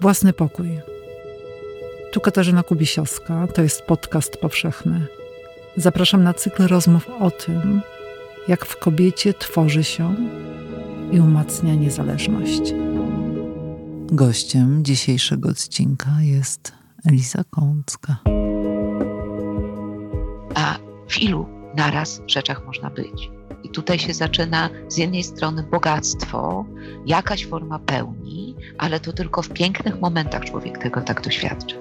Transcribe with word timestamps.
Własny 0.00 0.32
pokój. 0.32 0.80
Tu 2.12 2.20
Katarzyna 2.20 2.62
Kubisiowska, 2.62 3.46
to 3.46 3.62
jest 3.62 3.82
podcast 3.82 4.36
powszechny. 4.36 5.06
Zapraszam 5.76 6.22
na 6.22 6.34
cykl 6.34 6.66
rozmów 6.66 7.08
o 7.20 7.30
tym, 7.30 7.80
jak 8.48 8.66
w 8.66 8.76
kobiecie 8.76 9.34
tworzy 9.34 9.84
się 9.84 10.14
i 11.12 11.20
umacnia 11.20 11.74
niezależność. 11.74 12.74
Gościem 14.12 14.84
dzisiejszego 14.84 15.48
odcinka 15.48 16.10
jest 16.20 16.72
Eliza 17.06 17.44
Kącka. 17.50 18.16
A 20.54 20.78
w 21.08 21.22
ilu 21.22 21.46
naraz 21.76 22.22
rzeczach 22.26 22.66
można 22.66 22.90
być? 22.90 23.30
I 23.62 23.68
tutaj 23.68 23.98
się 23.98 24.14
zaczyna 24.14 24.70
z 24.88 24.96
jednej 24.96 25.22
strony 25.22 25.62
bogactwo, 25.62 26.64
jakaś 27.06 27.46
forma 27.46 27.78
pełni, 27.78 28.39
ale 28.78 29.00
to 29.00 29.12
tylko 29.12 29.42
w 29.42 29.48
pięknych 29.48 30.00
momentach 30.00 30.44
człowiek 30.44 30.78
tego 30.78 31.00
tak 31.00 31.20
doświadcza. 31.20 31.76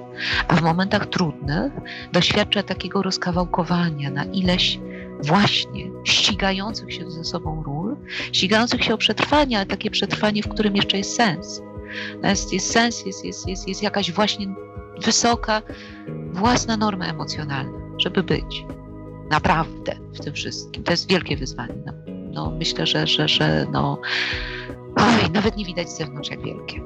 A 0.48 0.56
w 0.56 0.62
momentach 0.62 1.06
trudnych 1.06 1.74
doświadcza 2.14 2.64
takiego 2.64 3.02
rozkawałkowania 3.02 4.10
na 4.10 4.24
ileś 4.24 4.80
właśnie 5.24 5.86
ścigających 6.04 6.94
się 6.94 7.12
ze 7.12 7.24
sobą 7.24 7.64
ról, 7.64 7.98
ścigających 8.32 8.84
się 8.84 8.94
o 8.94 8.98
przetrwanie, 8.98 9.58
ale 9.58 9.66
takie 9.66 9.92
przetrwanie, 9.92 10.44
w 10.44 10.48
którym 10.48 10.76
jeszcze 10.76 10.98
jest 10.98 11.16
sens. 11.16 11.62
Jest, 12.24 12.54
jest 12.54 12.72
sens, 12.72 13.06
jest, 13.06 13.26
jest, 13.26 13.48
jest, 13.48 13.68
jest 13.68 13.84
jakaś 13.84 14.12
właśnie 14.12 14.48
wysoka 15.06 15.62
własna 16.32 16.78
norma 16.78 17.06
emocjonalna, 17.06 17.80
żeby 17.98 18.24
być 18.24 18.66
naprawdę 19.30 19.96
w 20.14 20.20
tym 20.20 20.34
wszystkim. 20.34 20.84
To 20.84 20.92
jest 20.92 21.10
wielkie 21.10 21.38
wyzwanie. 21.38 21.74
No, 21.86 21.94
no 22.32 22.52
myślę, 22.52 22.88
że, 22.88 23.08
że, 23.08 23.28
że 23.28 23.66
no, 23.72 24.02
oj, 25.00 25.32
nawet 25.32 25.58
nie 25.58 25.66
widać 25.66 25.90
z 25.90 25.98
zewnątrz, 25.98 26.30
jak 26.30 26.42
wielkie. 26.42 26.82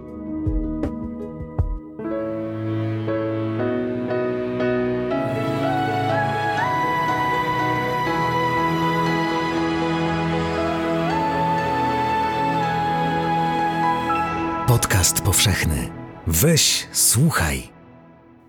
Podcast 14.68 15.22
powszechny. 15.22 15.90
Weź, 16.28 16.88
słuchaj. 16.92 17.64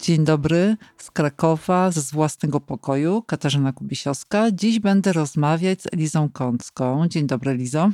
Dzień 0.01 0.25
dobry 0.25 0.77
z 0.99 1.11
Krakowa, 1.11 1.91
z 1.91 2.13
własnego 2.13 2.61
pokoju, 2.61 3.23
Katarzyna 3.23 3.73
Kubisiowska. 3.73 4.51
Dziś 4.53 4.81
będę 4.81 5.13
rozmawiać 5.13 5.83
z 5.83 5.87
Elizą 5.93 6.29
Kącką. 6.33 7.09
Dzień 7.09 7.27
dobry, 7.27 7.51
Elizo. 7.51 7.91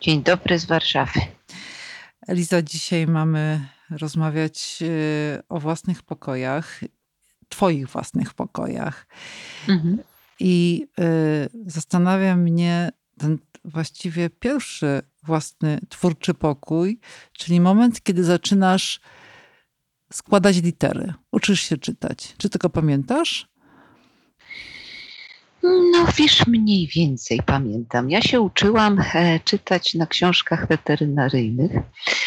Dzień 0.00 0.22
dobry 0.22 0.58
z 0.58 0.64
Warszawy. 0.64 1.20
Eliza, 2.26 2.62
dzisiaj 2.62 3.06
mamy 3.06 3.68
rozmawiać 3.90 4.78
y, 4.82 5.42
o 5.48 5.60
własnych 5.60 6.02
pokojach, 6.02 6.80
Twoich 7.48 7.88
własnych 7.88 8.34
pokojach. 8.34 9.06
Mhm. 9.68 9.98
I 10.40 10.86
y, 11.00 11.48
zastanawia 11.66 12.36
mnie 12.36 12.90
ten 13.18 13.38
właściwie 13.64 14.30
pierwszy 14.30 15.02
własny 15.22 15.80
twórczy 15.88 16.34
pokój, 16.34 17.00
czyli 17.32 17.60
moment, 17.60 18.02
kiedy 18.02 18.24
zaczynasz 18.24 19.00
składać 20.12 20.62
litery. 20.62 21.14
Uczysz 21.32 21.60
się 21.60 21.76
czytać. 21.76 22.34
Czy 22.38 22.48
tego 22.48 22.70
pamiętasz? 22.70 23.48
No 25.62 26.06
wiesz, 26.16 26.46
mniej 26.46 26.86
więcej 26.86 27.40
pamiętam. 27.46 28.10
Ja 28.10 28.22
się 28.22 28.40
uczyłam 28.40 29.02
e, 29.14 29.40
czytać 29.40 29.94
na 29.94 30.06
książkach 30.06 30.68
weterynaryjnych 30.68 31.72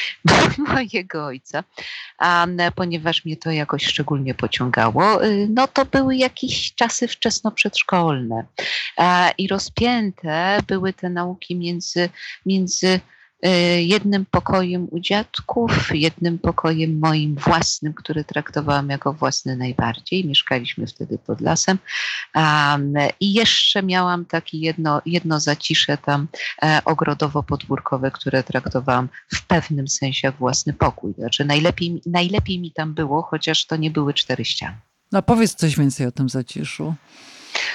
mojego 0.74 1.26
ojca, 1.26 1.64
a 2.18 2.48
ponieważ 2.76 3.26
mnie 3.26 3.38
to 3.38 3.52
jakoś 3.52 3.86
szczególnie 3.86 4.34
pociągało, 4.36 5.26
y, 5.26 5.48
no 5.50 5.68
to 5.68 5.86
były 5.86 6.16
jakieś 6.16 6.74
czasy 6.76 7.08
wczesno 7.08 7.52
przedszkolne 7.52 8.46
i 9.38 9.48
rozpięte 9.48 10.60
były 10.68 10.94
te 10.94 11.10
nauki 11.10 11.56
między, 11.56 12.10
między 12.46 13.00
E, 13.23 13.23
jednym 13.80 14.26
pokojem 14.26 14.88
u 14.92 15.00
dziadków, 15.00 15.96
jednym 15.96 16.40
pokojem 16.40 17.00
moim 17.00 17.36
własnym, 17.36 17.94
który 17.94 18.24
traktowałam 18.24 18.90
jako 18.90 19.14
własny 19.14 19.58
najbardziej. 19.58 20.26
Mieszkaliśmy 20.26 20.88
wtedy 20.88 21.18
pod 21.18 21.42
lasem. 21.42 21.78
I 23.20 23.34
jeszcze 23.34 23.84
miałam 23.84 24.26
takie 24.26 24.58
jedno, 24.58 25.02
jedno 25.06 25.40
zacisze 25.40 25.98
tam 25.98 26.28
e, 26.62 26.82
ogrodowo-podwórkowe, 26.86 28.12
które 28.12 28.44
traktowałam 28.44 29.10
w 29.34 29.48
pewnym 29.48 29.88
sensie 29.88 30.28
jak 30.28 30.36
własny 30.36 30.74
pokój. 30.74 31.14
Znaczy 31.18 31.46
najlepiej, 31.46 32.02
najlepiej 32.06 32.60
mi 32.60 32.72
tam 32.72 32.94
było, 32.94 33.22
chociaż 33.22 33.66
to 33.66 33.76
nie 33.76 33.92
były 33.92 34.14
cztery 34.14 34.46
ściany. 34.46 34.78
No 35.12 35.22
powiedz 35.22 35.56
coś 35.56 35.78
więcej 35.78 36.08
o 36.08 36.12
tym 36.12 36.30
zaciszu. 36.30 36.96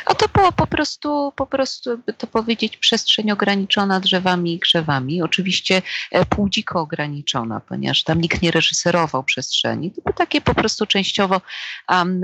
A 0.08 0.14
to 0.14 0.28
było 0.28 0.52
po 0.52 0.66
prostu, 0.66 1.32
po 1.36 1.46
prostu, 1.46 1.98
by 1.98 2.12
to 2.12 2.26
powiedzieć, 2.26 2.76
przestrzeń 2.76 3.30
ograniczona 3.30 4.00
drzewami 4.00 4.54
i 4.54 4.60
krzewami. 4.60 5.22
Oczywiście 5.22 5.82
e, 6.10 6.24
półdziko 6.24 6.80
ograniczona, 6.80 7.60
ponieważ 7.60 8.04
tam 8.04 8.20
nikt 8.20 8.42
nie 8.42 8.50
reżyserował 8.50 9.24
przestrzeni. 9.24 9.90
To 9.90 10.00
było 10.02 10.12
takie 10.12 10.40
po 10.40 10.54
prostu 10.54 10.86
częściowo 10.86 11.40
um, 11.88 12.20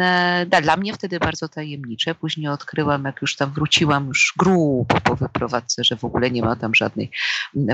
dla 0.63 0.77
mnie 0.77 0.93
wtedy 0.93 1.19
bardzo 1.19 1.49
tajemnicze. 1.49 2.15
Później 2.15 2.49
odkryłam, 2.49 3.05
jak 3.05 3.23
już 3.23 3.37
tam 3.37 3.53
wróciłam 3.53 4.09
już 4.09 4.35
grubo 4.37 5.01
po 5.01 5.17
wyprowadzce, 5.17 5.85
że 5.85 5.97
w 5.97 6.05
ogóle 6.05 6.31
nie 6.31 6.43
ma 6.43 6.57
tam 6.57 6.75
żadnej 6.75 7.11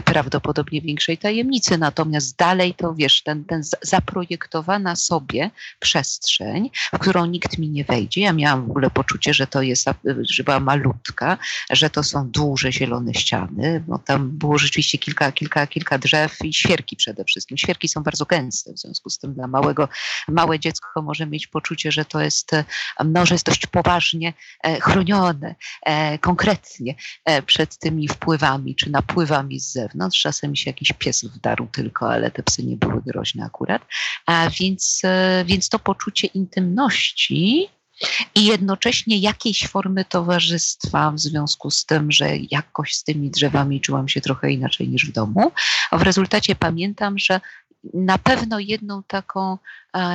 prawdopodobnie 0.04 0.80
większej 0.80 1.18
tajemnicy. 1.18 1.78
Natomiast 1.78 2.36
dalej 2.36 2.74
to 2.74 2.94
wiesz, 2.94 3.22
ten, 3.22 3.44
ten 3.44 3.62
zaprojektowana 3.82 4.96
sobie 4.96 5.50
przestrzeń, 5.78 6.70
w 6.94 6.98
którą 6.98 7.26
nikt 7.26 7.58
mi 7.58 7.68
nie 7.70 7.84
wejdzie. 7.84 8.20
Ja 8.20 8.32
miałam 8.32 8.66
w 8.66 8.70
ogóle 8.70 8.90
poczucie, 8.90 9.34
że 9.34 9.46
to 9.46 9.62
jest 9.62 9.88
że 10.30 10.44
była 10.44 10.60
malutka, 10.60 11.38
że 11.70 11.90
to 11.90 12.02
są 12.02 12.28
duże 12.28 12.72
zielone 12.72 13.14
ściany, 13.14 13.84
bo 13.88 13.98
tam 13.98 14.30
było 14.30 14.58
rzeczywiście 14.58 14.98
kilka, 14.98 15.32
kilka, 15.32 15.66
kilka 15.66 15.98
drzew 15.98 16.44
i 16.44 16.54
świerki 16.54 16.96
przede 16.96 17.24
wszystkim. 17.24 17.58
Świerki 17.58 17.88
są 17.88 18.02
bardzo 18.02 18.26
gęste, 18.26 18.72
w 18.72 18.78
związku 18.78 19.10
z 19.10 19.18
tym 19.18 19.34
dla 19.34 19.46
małego, 19.46 19.88
małe 20.28 20.58
dziecko 20.58 21.02
może 21.02 21.26
mieć 21.26 21.46
poczucie, 21.46 21.92
że 21.92 22.04
to 22.04 22.20
jest, 22.20 22.50
no, 23.04 23.26
że 23.26 23.34
jest 23.34 23.46
dość 23.46 23.66
poważnie 23.66 24.32
e, 24.64 24.80
chronione, 24.80 25.54
e, 25.82 26.18
konkretnie 26.18 26.94
e, 27.24 27.42
przed 27.42 27.78
tymi 27.78 28.08
wpływami 28.08 28.76
czy 28.76 28.90
napływami 28.90 29.60
z 29.60 29.72
zewnątrz. 29.72 30.20
Czasem 30.20 30.56
się 30.56 30.70
jakiś 30.70 30.92
pies 30.92 31.24
wdarł 31.24 31.66
tylko, 31.66 32.10
ale 32.10 32.30
te 32.30 32.42
psy 32.42 32.64
nie 32.64 32.76
były 32.76 33.02
groźne 33.02 33.44
akurat. 33.44 33.82
A 34.26 34.50
więc, 34.60 35.02
więc 35.44 35.68
to 35.68 35.78
poczucie 35.78 36.26
intymności 36.26 37.68
i 38.34 38.44
jednocześnie 38.44 39.18
jakiejś 39.18 39.66
formy 39.66 40.04
towarzystwa 40.04 41.10
w 41.10 41.20
związku 41.20 41.70
z 41.70 41.86
tym, 41.86 42.12
że 42.12 42.28
jakoś 42.50 42.94
z 42.94 43.04
tymi 43.04 43.30
drzewami 43.30 43.80
czułam 43.80 44.08
się 44.08 44.20
trochę 44.20 44.52
inaczej 44.52 44.88
niż 44.88 45.06
w 45.06 45.12
domu. 45.12 45.52
A 45.90 45.98
w 45.98 46.02
rezultacie 46.02 46.54
pamiętam, 46.54 47.18
że 47.18 47.40
na 47.94 48.18
pewno 48.18 48.58
jedną 48.58 49.02
taką, 49.02 49.58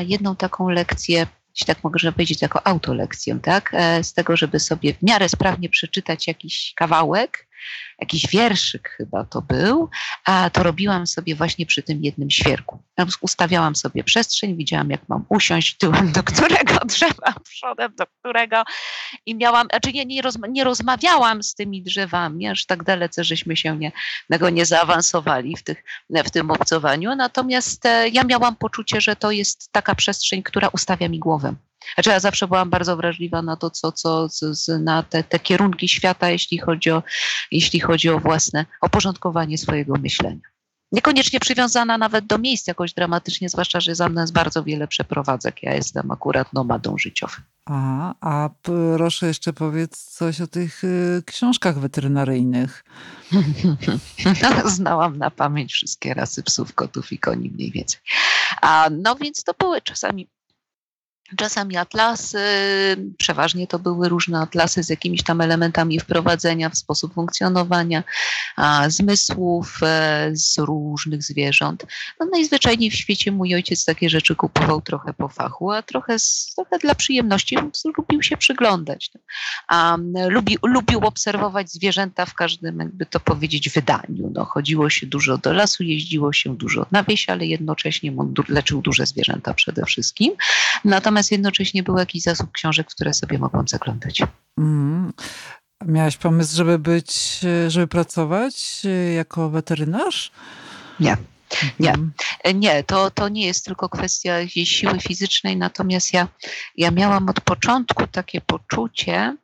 jedną 0.05 0.35
taką 0.35 0.69
lekcję 0.69 1.27
jeśli 1.55 1.67
tak 1.67 1.83
mogę 1.83 2.11
powiedzieć, 2.11 2.41
jako 2.41 2.67
autolekcję, 2.67 3.39
tak? 3.41 3.71
E, 3.73 4.03
z 4.03 4.13
tego, 4.13 4.37
żeby 4.37 4.59
sobie 4.59 4.93
w 4.93 5.01
miarę 5.01 5.29
sprawnie 5.29 5.69
przeczytać 5.69 6.27
jakiś 6.27 6.73
kawałek, 6.75 7.47
jakiś 7.99 8.27
wierszyk 8.27 8.89
chyba 8.97 9.23
to 9.23 9.41
był, 9.41 9.89
a 10.25 10.49
to 10.49 10.63
robiłam 10.63 11.07
sobie 11.07 11.35
właśnie 11.35 11.65
przy 11.65 11.83
tym 11.83 12.03
jednym 12.03 12.29
świerku. 12.29 12.83
Ustawiałam 13.21 13.75
sobie 13.75 14.03
przestrzeń, 14.03 14.57
widziałam 14.57 14.89
jak 14.89 15.09
mam 15.09 15.25
usiąść 15.29 15.77
tyłem 15.77 16.11
do 16.11 16.23
którego 16.23 16.73
drzewa, 16.85 17.33
przodem 17.43 17.95
do 17.95 18.05
którego 18.19 18.63
i 19.25 19.35
miałam, 19.35 19.67
znaczy 19.67 19.93
nie, 19.93 20.05
nie, 20.05 20.21
rozma 20.21 20.47
nie 20.47 20.63
rozmawiałam 20.63 21.43
z 21.43 21.55
tymi 21.55 21.83
drzewami, 21.83 22.47
aż 22.47 22.65
tak 22.65 22.83
dalece, 22.83 23.23
żeśmy 23.23 23.57
się 23.57 23.77
nie, 23.77 23.91
nie 24.51 24.65
zaawansowali 24.65 25.55
w, 25.57 25.63
tych, 25.63 25.83
w 26.09 26.31
tym 26.31 26.51
obcowaniu, 26.51 27.15
natomiast 27.15 27.85
e, 27.85 28.09
ja 28.09 28.23
miałam 28.23 28.55
poczucie, 28.55 29.01
że 29.01 29.15
to 29.15 29.31
jest 29.31 29.71
taka 29.71 29.95
przestrzeń, 29.95 30.43
która 30.43 30.67
ustawia 30.67 31.09
mi 31.09 31.19
głowę. 31.19 31.55
Znaczy 31.93 32.09
ja 32.09 32.19
zawsze 32.19 32.47
byłam 32.47 32.69
bardzo 32.69 32.97
wrażliwa 32.97 33.41
na 33.41 33.55
to, 33.57 33.69
co, 33.69 33.91
co, 33.91 34.27
na 34.79 35.03
te, 35.03 35.23
te 35.23 35.39
kierunki 35.39 35.87
świata, 35.87 36.29
jeśli 36.29 36.57
chodzi, 36.57 36.91
o, 36.91 37.03
jeśli 37.51 37.79
chodzi 37.85 38.09
o 38.09 38.19
własne 38.19 38.65
oporządkowanie 38.81 39.57
swojego 39.57 39.95
myślenia. 39.95 40.41
Niekoniecznie 40.91 41.39
przywiązana 41.39 41.97
nawet 41.97 42.25
do 42.25 42.37
miejsc 42.37 42.67
jakoś 42.67 42.93
dramatycznie, 42.93 43.49
zwłaszcza, 43.49 43.79
że 43.79 43.95
za 43.95 44.09
mną 44.09 44.21
jest 44.21 44.33
bardzo 44.33 44.63
wiele 44.63 44.87
przeprowadzek. 44.87 45.63
Ja 45.63 45.73
jestem 45.73 46.11
akurat 46.11 46.53
nomadą 46.53 46.97
życiowym. 46.97 47.43
A, 47.65 48.13
a 48.21 48.49
proszę 48.61 49.27
jeszcze 49.27 49.53
powiedz 49.53 50.03
coś 50.03 50.41
o 50.41 50.47
tych 50.47 50.83
y, 50.83 51.23
książkach 51.25 51.79
weterynaryjnych. 51.79 52.83
No, 54.41 54.69
znałam 54.69 55.17
na 55.17 55.31
pamięć 55.31 55.73
wszystkie 55.73 56.13
rasy 56.13 56.43
psów, 56.43 56.73
kotów 56.73 57.11
i 57.11 57.19
koni 57.19 57.49
mniej 57.49 57.71
więcej. 57.71 57.99
A, 58.61 58.89
no 58.91 59.15
więc 59.15 59.43
to 59.43 59.53
były 59.59 59.81
czasami 59.81 60.27
Czasami 61.37 61.77
atlasy, 61.77 62.39
przeważnie 63.17 63.67
to 63.67 63.79
były 63.79 64.09
różne 64.09 64.39
atlasy 64.39 64.83
z 64.83 64.89
jakimiś 64.89 65.23
tam 65.23 65.41
elementami 65.41 65.99
wprowadzenia 65.99 66.69
w 66.69 66.77
sposób 66.77 67.13
funkcjonowania 67.13 68.03
a, 68.55 68.89
zmysłów 68.89 69.79
e, 69.83 70.29
z 70.33 70.57
różnych 70.57 71.23
zwierząt. 71.23 71.85
No 72.19 72.25
najzwyczajniej 72.31 72.91
w 72.91 72.95
świecie 72.95 73.31
mój 73.31 73.55
ojciec 73.55 73.85
takie 73.85 74.09
rzeczy 74.09 74.35
kupował 74.35 74.81
trochę 74.81 75.13
po 75.13 75.27
fachu, 75.27 75.71
a 75.71 75.81
trochę, 75.81 76.15
trochę 76.55 76.79
dla 76.79 76.95
przyjemności, 76.95 77.57
lubił 77.97 78.23
się 78.23 78.37
przyglądać. 78.37 79.11
A, 79.67 79.97
lubi, 80.27 80.57
lubił 80.63 80.99
obserwować 80.99 81.71
zwierzęta 81.71 82.25
w 82.25 82.33
każdym, 82.33 82.79
jakby 82.79 83.05
to 83.05 83.19
powiedzieć, 83.19 83.69
wydaniu. 83.69 84.31
No, 84.33 84.45
chodziło 84.45 84.89
się 84.89 85.07
dużo 85.07 85.37
do 85.37 85.53
lasu, 85.53 85.83
jeździło 85.83 86.33
się 86.33 86.57
dużo 86.57 86.85
na 86.91 87.03
wieś, 87.03 87.29
ale 87.29 87.45
jednocześnie 87.45 88.13
leczył 88.49 88.81
duże 88.81 89.05
zwierzęta 89.05 89.53
przede 89.53 89.85
wszystkim. 89.85 90.31
Natomiast 90.83 91.14
natomiast 91.15 91.31
jednocześnie 91.31 91.83
był 91.83 91.97
jakiś 91.97 92.23
zasób 92.23 92.51
książek, 92.51 92.87
które 92.87 93.13
sobie 93.13 93.37
mogłam 93.37 93.67
zaglądać. 93.67 94.21
Mm. 94.57 95.13
Miałaś 95.85 96.17
pomysł, 96.17 96.55
żeby 96.55 96.79
być, 96.79 97.39
żeby 97.67 97.87
pracować 97.87 98.81
jako 99.15 99.49
weterynarz? 99.49 100.31
Nie. 100.99 101.17
Nie, 101.79 101.89
mhm. 101.89 102.13
nie 102.59 102.83
to, 102.83 103.11
to 103.11 103.29
nie 103.29 103.45
jest 103.45 103.65
tylko 103.65 103.89
kwestia 103.89 104.47
siły 104.47 104.99
fizycznej, 104.99 105.57
natomiast 105.57 106.13
ja, 106.13 106.27
ja 106.77 106.91
miałam 106.91 107.29
od 107.29 107.41
początku 107.41 108.07
takie 108.07 108.41
poczucie, 108.41 109.37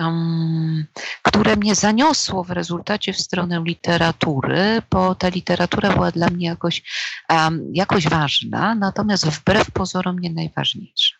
um, 0.00 0.86
które 1.22 1.56
mnie 1.56 1.74
zaniosło 1.74 2.44
w 2.44 2.50
rezultacie 2.50 3.12
w 3.12 3.20
stronę 3.20 3.62
literatury, 3.66 4.82
bo 4.90 5.14
ta 5.14 5.28
literatura 5.28 5.92
była 5.92 6.10
dla 6.10 6.30
mnie 6.30 6.46
jakoś, 6.46 6.82
um, 7.30 7.70
jakoś 7.74 8.08
ważna, 8.08 8.74
natomiast 8.74 9.26
wbrew 9.26 9.70
pozorom 9.70 10.18
nie 10.18 10.30
najważniejsza. 10.30 11.16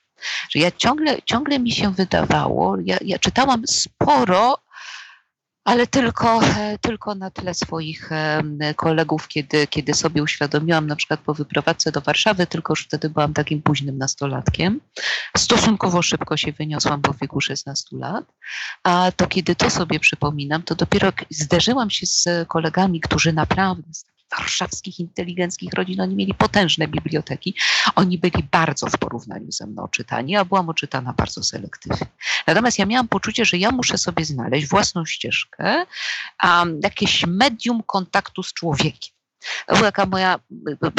Że 0.51 0.59
ja 0.59 0.71
ciągle, 0.71 1.23
ciągle 1.23 1.59
mi 1.59 1.73
się 1.73 1.93
wydawało, 1.93 2.77
ja, 2.85 2.97
ja 3.05 3.19
czytałam 3.19 3.63
sporo 3.67 4.59
ale 5.69 5.87
tylko, 5.87 6.41
e, 6.45 6.79
tylko 6.79 7.15
na 7.15 7.31
tle 7.31 7.55
swoich 7.55 8.13
e, 8.13 8.43
kolegów, 8.77 9.29
kiedy, 9.29 9.67
kiedy 9.67 9.95
sobie 9.95 10.23
uświadomiłam, 10.23 10.87
na 10.87 10.97
przykład 10.97 11.21
po 11.21 11.35
wyprowadzce 11.35 11.93
do 11.93 12.01
Warszawy, 12.01 12.47
tylko 12.47 12.73
już 12.73 12.85
wtedy 12.85 13.11
byłam 13.11 13.35
takim 13.35 13.63
późnym 13.63 13.99
nastolatkiem. 13.99 14.81
Stosunkowo 15.37 16.03
szybko 16.03 16.37
się 16.37 16.53
wyniosłam, 16.53 17.03
w 17.03 17.21
wieku 17.21 17.41
16 17.41 17.97
lat. 17.97 18.25
A 18.83 19.13
to 19.17 19.27
kiedy 19.27 19.55
to 19.55 19.71
sobie 19.71 20.01
przypominam, 20.01 20.63
to 20.63 20.75
dopiero 20.75 21.13
zderzyłam 21.31 21.91
się 21.91 22.07
z 22.07 22.25
kolegami, 22.49 23.01
którzy 23.01 23.33
naprawdę 23.33 23.89
warszawskich, 24.31 25.01
inteligenckich 25.01 25.73
rodzin, 25.73 26.01
oni 26.01 26.15
mieli 26.15 26.35
potężne 26.35 26.89
biblioteki. 26.89 27.55
Oni 27.95 28.19
byli 28.19 28.45
bardzo 28.51 28.87
w 28.87 28.99
porównaniu 28.99 29.53
ze 29.53 29.67
mną 29.67 29.89
czytani, 29.89 30.37
a 30.37 30.45
byłam 30.45 30.69
oczytana 30.69 31.13
bardzo 31.13 31.43
selektywnie. 31.43 32.07
Natomiast 32.47 32.79
ja 32.79 32.87
miałam 32.87 33.09
poczucie, 33.09 33.45
że 33.45 33.59
ja 33.59 33.71
muszę 33.71 33.99
sobie 33.99 34.25
znaleźć 34.25 34.69
własną 34.69 35.07
ścieżkę, 35.07 35.85
um, 36.45 36.81
jakieś 36.83 37.27
medium 37.27 37.83
kontaktu 37.83 38.43
z 38.43 38.53
człowiekiem. 38.53 39.19
To 39.67 39.77
była 39.77 39.93
taka 39.93 40.07
moja 40.07 40.39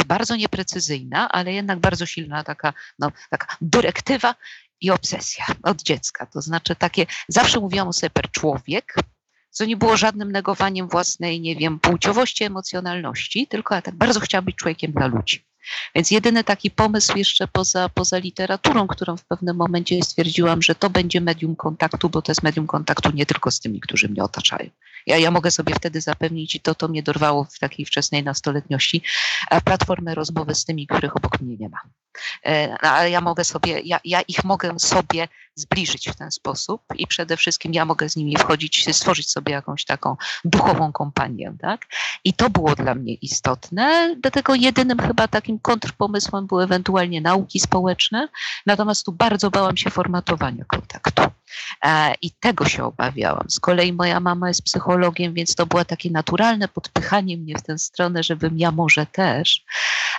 bardzo 0.07 0.35
nieprecyzyjna, 0.35 1.29
ale 1.29 1.53
jednak 1.53 1.79
bardzo 1.79 2.05
silna 2.05 2.43
taka, 2.43 2.73
no, 2.99 3.11
taka 3.29 3.57
dyrektywa 3.61 4.35
i 4.81 4.91
obsesja 4.91 5.45
od 5.63 5.81
dziecka. 5.81 6.25
To 6.25 6.41
znaczy 6.41 6.75
takie, 6.75 7.05
zawsze 7.27 7.59
mówiłam 7.59 7.87
o 7.87 7.93
sobie 7.93 8.09
per 8.09 8.31
człowiek, 8.31 8.95
co 9.49 9.65
nie 9.65 9.77
było 9.77 9.97
żadnym 9.97 10.31
negowaniem 10.31 10.87
własnej, 10.87 11.41
nie 11.41 11.55
wiem, 11.55 11.79
płciowości, 11.79 12.43
emocjonalności, 12.43 13.47
tylko 13.47 13.75
ja 13.75 13.81
tak 13.81 13.95
bardzo 13.95 14.19
chciałam 14.19 14.45
być 14.45 14.55
człowiekiem 14.55 14.91
dla 14.91 15.07
ludzi. 15.07 15.45
Więc 15.95 16.11
jedyny 16.11 16.43
taki 16.43 16.71
pomysł 16.71 17.17
jeszcze 17.17 17.47
poza, 17.47 17.89
poza 17.89 18.17
literaturą, 18.17 18.87
którą 18.87 19.17
w 19.17 19.25
pewnym 19.25 19.55
momencie 19.55 20.03
stwierdziłam, 20.03 20.61
że 20.61 20.75
to 20.75 20.89
będzie 20.89 21.21
medium 21.21 21.55
kontaktu, 21.55 22.09
bo 22.09 22.21
to 22.21 22.31
jest 22.31 22.43
medium 22.43 22.67
kontaktu 22.67 23.11
nie 23.11 23.25
tylko 23.25 23.51
z 23.51 23.59
tymi, 23.59 23.79
którzy 23.79 24.09
mnie 24.09 24.23
otaczają. 24.23 24.69
Ja, 25.07 25.17
ja 25.17 25.31
mogę 25.31 25.51
sobie 25.51 25.75
wtedy 25.75 26.01
zapewnić, 26.01 26.55
i 26.55 26.59
to, 26.59 26.75
to 26.75 26.87
mnie 26.87 27.03
dorwało 27.03 27.43
w 27.43 27.59
takiej 27.59 27.85
wczesnej 27.85 28.23
nastoletniości, 28.23 29.01
platformę 29.65 30.15
rozmowy 30.15 30.55
z 30.55 30.65
tymi, 30.65 30.87
których 30.87 31.17
obok 31.17 31.41
mnie 31.41 31.57
nie 31.59 31.69
ma. 31.69 31.77
Ale 32.81 33.09
ja 33.09 33.21
mogę 33.21 33.43
sobie, 33.43 33.79
ja, 33.79 33.99
ja 34.03 34.21
ich 34.21 34.43
mogę 34.43 34.79
sobie 34.79 35.27
zbliżyć 35.59 36.09
w 36.09 36.15
ten 36.15 36.31
sposób 36.31 36.81
i 36.95 37.07
przede 37.07 37.37
wszystkim 37.37 37.73
ja 37.73 37.85
mogę 37.85 38.09
z 38.09 38.15
nimi 38.15 38.37
wchodzić, 38.37 38.95
stworzyć 38.95 39.31
sobie 39.31 39.53
jakąś 39.53 39.85
taką 39.85 40.15
duchową 40.45 40.91
kompanię, 40.91 41.53
tak? 41.61 41.85
I 42.23 42.33
to 42.33 42.49
było 42.49 42.75
dla 42.75 42.95
mnie 42.95 43.13
istotne, 43.13 44.15
dlatego 44.21 44.55
jedynym 44.55 44.99
chyba 44.99 45.27
takim 45.27 45.59
kontrpomysłem 45.59 46.47
były 46.47 46.63
ewentualnie 46.63 47.21
nauki 47.21 47.59
społeczne, 47.59 48.27
natomiast 48.65 49.05
tu 49.05 49.11
bardzo 49.11 49.51
bałam 49.51 49.77
się 49.77 49.89
formatowania 49.89 50.65
kontaktu. 50.65 51.23
E, 51.85 52.13
I 52.21 52.31
tego 52.31 52.65
się 52.65 52.83
obawiałam. 52.83 53.49
Z 53.49 53.59
kolei 53.59 53.93
moja 53.93 54.19
mama 54.19 54.47
jest 54.47 54.63
psychologiem, 54.63 55.33
więc 55.33 55.55
to 55.55 55.65
było 55.65 55.85
takie 55.85 56.11
naturalne 56.11 56.67
podpychanie 56.67 57.37
mnie 57.37 57.55
w 57.55 57.61
tę 57.61 57.79
stronę, 57.79 58.23
żebym 58.23 58.59
ja 58.59 58.71
może 58.71 59.05
też. 59.05 59.65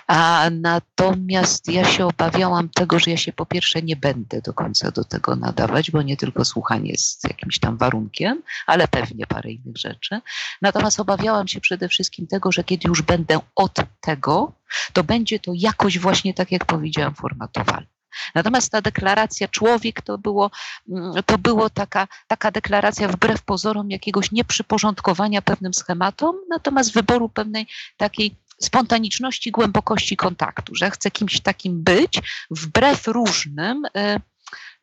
A 0.06 0.50
natomiast 0.52 1.68
ja 1.68 1.84
się 1.84 2.06
obawiałam 2.06 2.68
tego, 2.68 2.98
że 2.98 3.10
ja 3.10 3.16
się 3.16 3.32
po 3.32 3.46
pierwsze 3.46 3.82
nie 3.82 3.96
będę 3.96 4.40
do 4.42 4.54
końca 4.54 4.90
do 4.90 5.04
tego 5.04 5.29
nadawać, 5.36 5.90
bo 5.90 6.02
nie 6.02 6.16
tylko 6.16 6.44
słuchanie 6.44 6.90
jest 6.90 7.24
jakimś 7.24 7.58
tam 7.58 7.76
warunkiem, 7.76 8.42
ale 8.66 8.88
pewnie 8.88 9.26
parę 9.26 9.50
innych 9.50 9.76
rzeczy. 9.76 10.20
Natomiast 10.62 11.00
obawiałam 11.00 11.48
się 11.48 11.60
przede 11.60 11.88
wszystkim 11.88 12.26
tego, 12.26 12.52
że 12.52 12.64
kiedy 12.64 12.88
już 12.88 13.02
będę 13.02 13.40
od 13.54 13.76
tego, 14.00 14.52
to 14.92 15.04
będzie 15.04 15.38
to 15.38 15.52
jakoś 15.54 15.98
właśnie 15.98 16.34
tak, 16.34 16.52
jak 16.52 16.64
powiedziałam, 16.64 17.14
formatowane. 17.14 17.86
Natomiast 18.34 18.72
ta 18.72 18.80
deklaracja 18.80 19.48
człowiek 19.48 20.02
to 20.02 20.18
było, 20.18 20.50
mm, 20.88 21.22
to 21.26 21.38
było 21.38 21.70
taka, 21.70 22.08
taka 22.26 22.50
deklaracja 22.50 23.08
wbrew 23.08 23.42
pozorom 23.42 23.90
jakiegoś 23.90 24.32
nieprzyporządkowania 24.32 25.42
pewnym 25.42 25.74
schematom, 25.74 26.36
natomiast 26.48 26.92
wyboru 26.92 27.28
pewnej 27.28 27.66
takiej 27.96 28.36
spontaniczności, 28.60 29.50
głębokości 29.50 30.16
kontaktu, 30.16 30.74
że 30.74 30.90
chcę 30.90 31.10
kimś 31.10 31.40
takim 31.40 31.82
być, 31.82 32.20
wbrew 32.50 33.06
różnym, 33.06 33.84
y, 33.84 34.20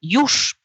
już 0.01 0.57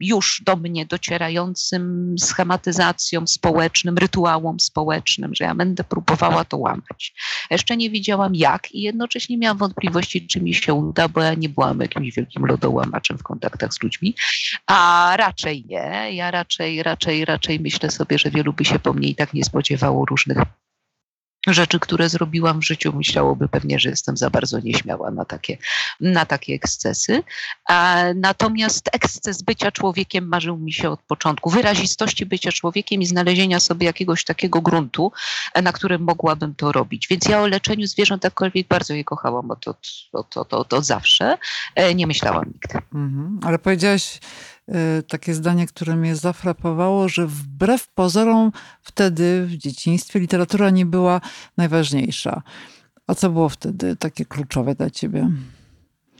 już 0.00 0.42
do 0.46 0.56
mnie 0.56 0.86
docierającym 0.86 2.14
schematyzacją 2.18 3.26
społecznym, 3.26 3.98
rytuałom 3.98 4.60
społecznym, 4.60 5.34
że 5.34 5.44
ja 5.44 5.54
będę 5.54 5.84
próbowała 5.84 6.44
to 6.44 6.56
łamać. 6.56 7.14
Jeszcze 7.50 7.76
nie 7.76 7.90
wiedziałam 7.90 8.34
jak 8.34 8.72
i 8.72 8.80
jednocześnie 8.80 9.38
miałam 9.38 9.58
wątpliwości, 9.58 10.26
czy 10.26 10.40
mi 10.40 10.54
się 10.54 10.74
uda, 10.74 11.08
bo 11.08 11.22
ja 11.22 11.34
nie 11.34 11.48
byłam 11.48 11.80
jakimś 11.80 12.14
wielkim 12.14 12.46
lodołamaczem 12.46 13.18
w 13.18 13.22
kontaktach 13.22 13.74
z 13.74 13.82
ludźmi, 13.82 14.14
a 14.66 15.12
raczej 15.18 15.64
nie. 15.68 16.08
Ja 16.12 16.30
raczej, 16.30 16.82
raczej, 16.82 17.24
raczej 17.24 17.60
myślę 17.60 17.90
sobie, 17.90 18.18
że 18.18 18.30
wielu 18.30 18.52
by 18.52 18.64
się 18.64 18.78
po 18.78 18.92
mnie 18.92 19.08
i 19.08 19.14
tak 19.14 19.34
nie 19.34 19.44
spodziewało 19.44 20.04
różnych 20.04 20.38
rzeczy, 21.46 21.80
które 21.80 22.08
zrobiłam 22.08 22.60
w 22.60 22.64
życiu, 22.64 22.92
myślałoby 22.92 23.48
pewnie, 23.48 23.78
że 23.78 23.90
jestem 23.90 24.16
za 24.16 24.30
bardzo 24.30 24.60
nieśmiała 24.60 25.10
na 25.10 25.24
takie, 25.24 25.58
na 26.00 26.26
takie 26.26 26.54
ekscesy. 26.54 27.22
A, 27.68 28.04
natomiast 28.14 28.90
eksces 28.92 29.42
bycia 29.42 29.72
człowiekiem 29.72 30.28
marzył 30.28 30.56
mi 30.56 30.72
się 30.72 30.90
od 30.90 31.02
początku, 31.02 31.50
wyrazistości 31.50 32.26
bycia 32.26 32.52
człowiekiem 32.52 33.02
i 33.02 33.06
znalezienia 33.06 33.60
sobie 33.60 33.86
jakiegoś 33.86 34.24
takiego 34.24 34.60
gruntu, 34.60 35.12
na 35.62 35.72
którym 35.72 36.02
mogłabym 36.02 36.54
to 36.54 36.72
robić. 36.72 37.08
Więc 37.08 37.24
ja 37.28 37.40
o 37.40 37.46
leczeniu 37.46 37.86
zwierząt 37.86 38.24
jakkolwiek 38.24 38.68
bardzo 38.68 38.94
je 38.94 39.04
kochałam 39.04 39.50
od, 39.50 39.68
od, 39.68 39.88
od, 40.12 40.36
od, 40.36 40.72
od, 40.72 40.84
zawsze. 40.84 41.38
E, 41.74 41.94
nie 41.94 42.06
myślałam 42.06 42.44
nigdy. 42.46 42.78
Mhm. 42.94 43.40
Ale 43.42 43.58
powiedziałaś 43.58 44.20
takie 45.08 45.34
zdanie, 45.34 45.66
które 45.66 45.96
mnie 45.96 46.16
zafrapowało, 46.16 47.08
że 47.08 47.26
wbrew 47.26 47.88
pozorom 47.88 48.52
wtedy 48.82 49.46
w 49.46 49.56
dzieciństwie 49.56 50.20
literatura 50.20 50.70
nie 50.70 50.86
była 50.86 51.20
najważniejsza. 51.56 52.42
A 53.06 53.14
co 53.14 53.30
było 53.30 53.48
wtedy 53.48 53.96
takie 53.96 54.24
kluczowe 54.24 54.74
dla 54.74 54.90
ciebie? 54.90 55.30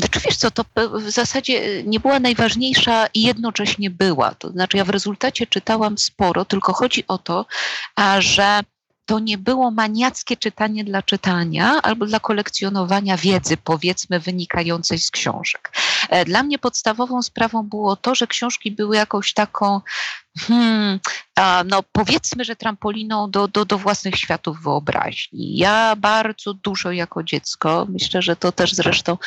Znaczy 0.00 0.21
wiesz 0.25 0.37
co, 0.37 0.50
to 0.50 0.64
w 1.00 1.11
zasadzie 1.11 1.83
nie 1.85 2.00
była 2.00 2.21
najważniejsza 2.21 3.07
i 3.14 3.23
jednocześnie 3.23 3.90
była. 3.90 4.35
To 4.35 4.50
znaczy 4.50 4.76
ja 4.76 4.85
w 4.85 4.90
rezultacie 4.90 5.47
czytałam 5.47 5.99
sporo, 5.99 6.45
tylko 6.45 6.73
chodzi 6.73 7.04
o 7.09 7.19
to, 7.19 7.47
że 8.19 8.61
to 9.07 9.19
nie 9.19 9.38
było 9.38 9.71
maniackie 9.71 10.37
czytanie 10.37 10.85
dla 10.85 11.02
czytania 11.02 11.83
albo 11.83 12.07
dla 12.07 12.21
kolekcjonowania 12.21 13.16
wiedzy, 13.16 13.57
powiedzmy, 13.57 14.21
wynikającej 14.21 14.99
z 14.99 15.11
książek. 15.11 15.73
E, 16.10 16.24
dla 16.24 16.42
mnie 16.42 16.58
podstawową 16.58 17.22
sprawą 17.22 17.62
było 17.62 17.96
to, 17.96 18.14
że 18.14 18.26
książki 18.26 18.70
były 18.70 18.96
jakąś 18.96 19.32
taką 19.32 19.80
Hmm, 20.38 21.00
no 21.66 21.82
powiedzmy, 21.92 22.44
że 22.44 22.56
trampoliną 22.56 23.30
do, 23.30 23.48
do, 23.48 23.64
do 23.64 23.78
własnych 23.78 24.16
światów 24.16 24.62
wyobraźni. 24.62 25.56
Ja 25.56 25.96
bardzo 25.96 26.54
dużo 26.54 26.92
jako 26.92 27.22
dziecko, 27.22 27.86
myślę, 27.88 28.22
że 28.22 28.36
to 28.36 28.52
też 28.52 28.72
zresztą 28.72 29.18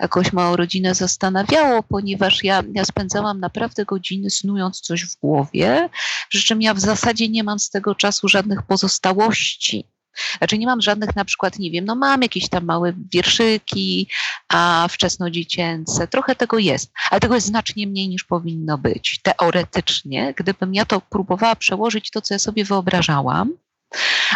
jakoś 0.00 0.32
małą 0.32 0.56
rodzinę 0.56 0.94
zastanawiało, 0.94 1.82
ponieważ 1.82 2.44
ja, 2.44 2.62
ja 2.74 2.84
spędzałam 2.84 3.40
naprawdę 3.40 3.84
godziny 3.84 4.30
snując 4.30 4.80
coś 4.80 5.04
w 5.04 5.16
głowie, 5.20 5.88
przy 6.28 6.42
czym 6.42 6.62
ja 6.62 6.74
w 6.74 6.80
zasadzie 6.80 7.28
nie 7.28 7.44
mam 7.44 7.58
z 7.58 7.70
tego 7.70 7.94
czasu 7.94 8.28
żadnych 8.28 8.62
pozostałości 8.62 9.91
Znaczy 10.38 10.58
nie 10.58 10.66
mam 10.66 10.80
żadnych 10.80 11.16
na 11.16 11.24
przykład, 11.24 11.58
nie 11.58 11.70
wiem, 11.70 11.84
no 11.84 11.94
mam 11.94 12.22
jakieś 12.22 12.48
tam 12.48 12.64
małe 12.64 12.92
wierszyki, 13.12 14.08
a 14.48 14.88
wczesnodziecięce, 14.90 16.08
trochę 16.08 16.36
tego 16.36 16.58
jest, 16.58 16.92
ale 17.10 17.20
tego 17.20 17.34
jest 17.34 17.46
znacznie 17.46 17.86
mniej 17.86 18.08
niż 18.08 18.24
powinno 18.24 18.78
być. 18.78 19.20
Teoretycznie, 19.22 20.34
gdybym 20.36 20.74
ja 20.74 20.84
to 20.84 21.00
próbowała 21.00 21.56
przełożyć 21.56 22.10
to, 22.10 22.20
co 22.20 22.34
ja 22.34 22.38
sobie 22.38 22.64
wyobrażałam, 22.64 23.52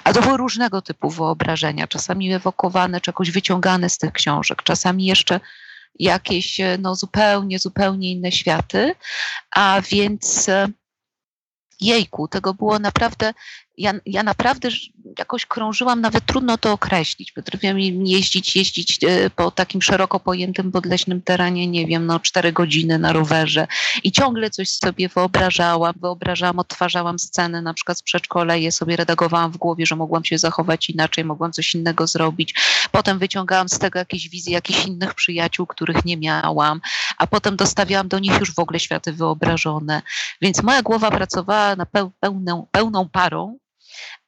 a 0.04 0.12
to 0.12 0.22
były 0.22 0.36
różnego 0.36 0.82
typu 0.82 1.10
wyobrażenia, 1.10 1.86
czasami 1.86 2.32
ewokowane 2.32 3.00
czy 3.00 3.08
jakoś 3.10 3.30
wyciągane 3.30 3.90
z 3.90 3.98
tych 3.98 4.12
książek, 4.12 4.62
czasami 4.62 5.04
jeszcze 5.04 5.40
jakieś 5.98 6.60
no, 6.78 6.94
zupełnie, 6.94 7.58
zupełnie 7.58 8.12
inne 8.12 8.32
światy, 8.32 8.94
a 9.50 9.82
więc 9.90 10.50
jejku, 11.80 12.28
tego 12.28 12.54
było 12.54 12.78
naprawdę 12.78 13.32
ja, 13.78 13.92
ja 14.06 14.22
naprawdę 14.22 14.68
jakoś 15.18 15.46
krążyłam, 15.46 16.00
nawet 16.00 16.26
trudno 16.26 16.58
to 16.58 16.72
określić. 16.72 17.32
Potrafiłam 17.32 17.78
jeździć, 17.80 18.56
jeździć 18.56 19.04
e, 19.04 19.30
po 19.30 19.50
takim 19.50 19.82
szeroko 19.82 20.20
pojętym 20.20 20.72
podleśnym 20.72 21.22
terenie, 21.22 21.66
nie 21.66 21.86
wiem, 21.86 22.06
no 22.06 22.20
cztery 22.20 22.52
godziny 22.52 22.98
na 22.98 23.12
rowerze 23.12 23.66
i 24.02 24.12
ciągle 24.12 24.50
coś 24.50 24.70
sobie 24.70 25.08
wyobrażałam, 25.08 25.94
wyobrażałam, 26.00 26.58
odtwarzałam 26.58 27.18
sceny 27.18 27.62
na 27.62 27.74
przykład 27.74 27.98
z 27.98 28.02
przedszkola 28.02 28.56
je 28.56 28.72
sobie 28.72 28.96
redagowałam 28.96 29.52
w 29.52 29.56
głowie, 29.56 29.86
że 29.86 29.96
mogłam 29.96 30.24
się 30.24 30.38
zachować 30.38 30.90
inaczej, 30.90 31.24
mogłam 31.24 31.52
coś 31.52 31.74
innego 31.74 32.06
zrobić. 32.06 32.54
Potem 32.92 33.18
wyciągałam 33.18 33.68
z 33.68 33.78
tego 33.78 33.98
jakieś 33.98 34.28
wizje 34.28 34.52
jakichś 34.52 34.86
innych 34.86 35.14
przyjaciół, 35.14 35.66
których 35.66 36.04
nie 36.04 36.16
miałam, 36.16 36.80
a 37.18 37.26
potem 37.26 37.56
dostawiałam 37.56 38.08
do 38.08 38.18
nich 38.18 38.40
już 38.40 38.54
w 38.54 38.58
ogóle 38.58 38.80
światy 38.80 39.12
wyobrażone. 39.12 40.02
Więc 40.40 40.62
moja 40.62 40.82
głowa 40.82 41.10
pracowała 41.10 41.76
na 41.76 41.86
pełną, 42.20 42.66
pełną 42.70 43.08
parą 43.08 43.58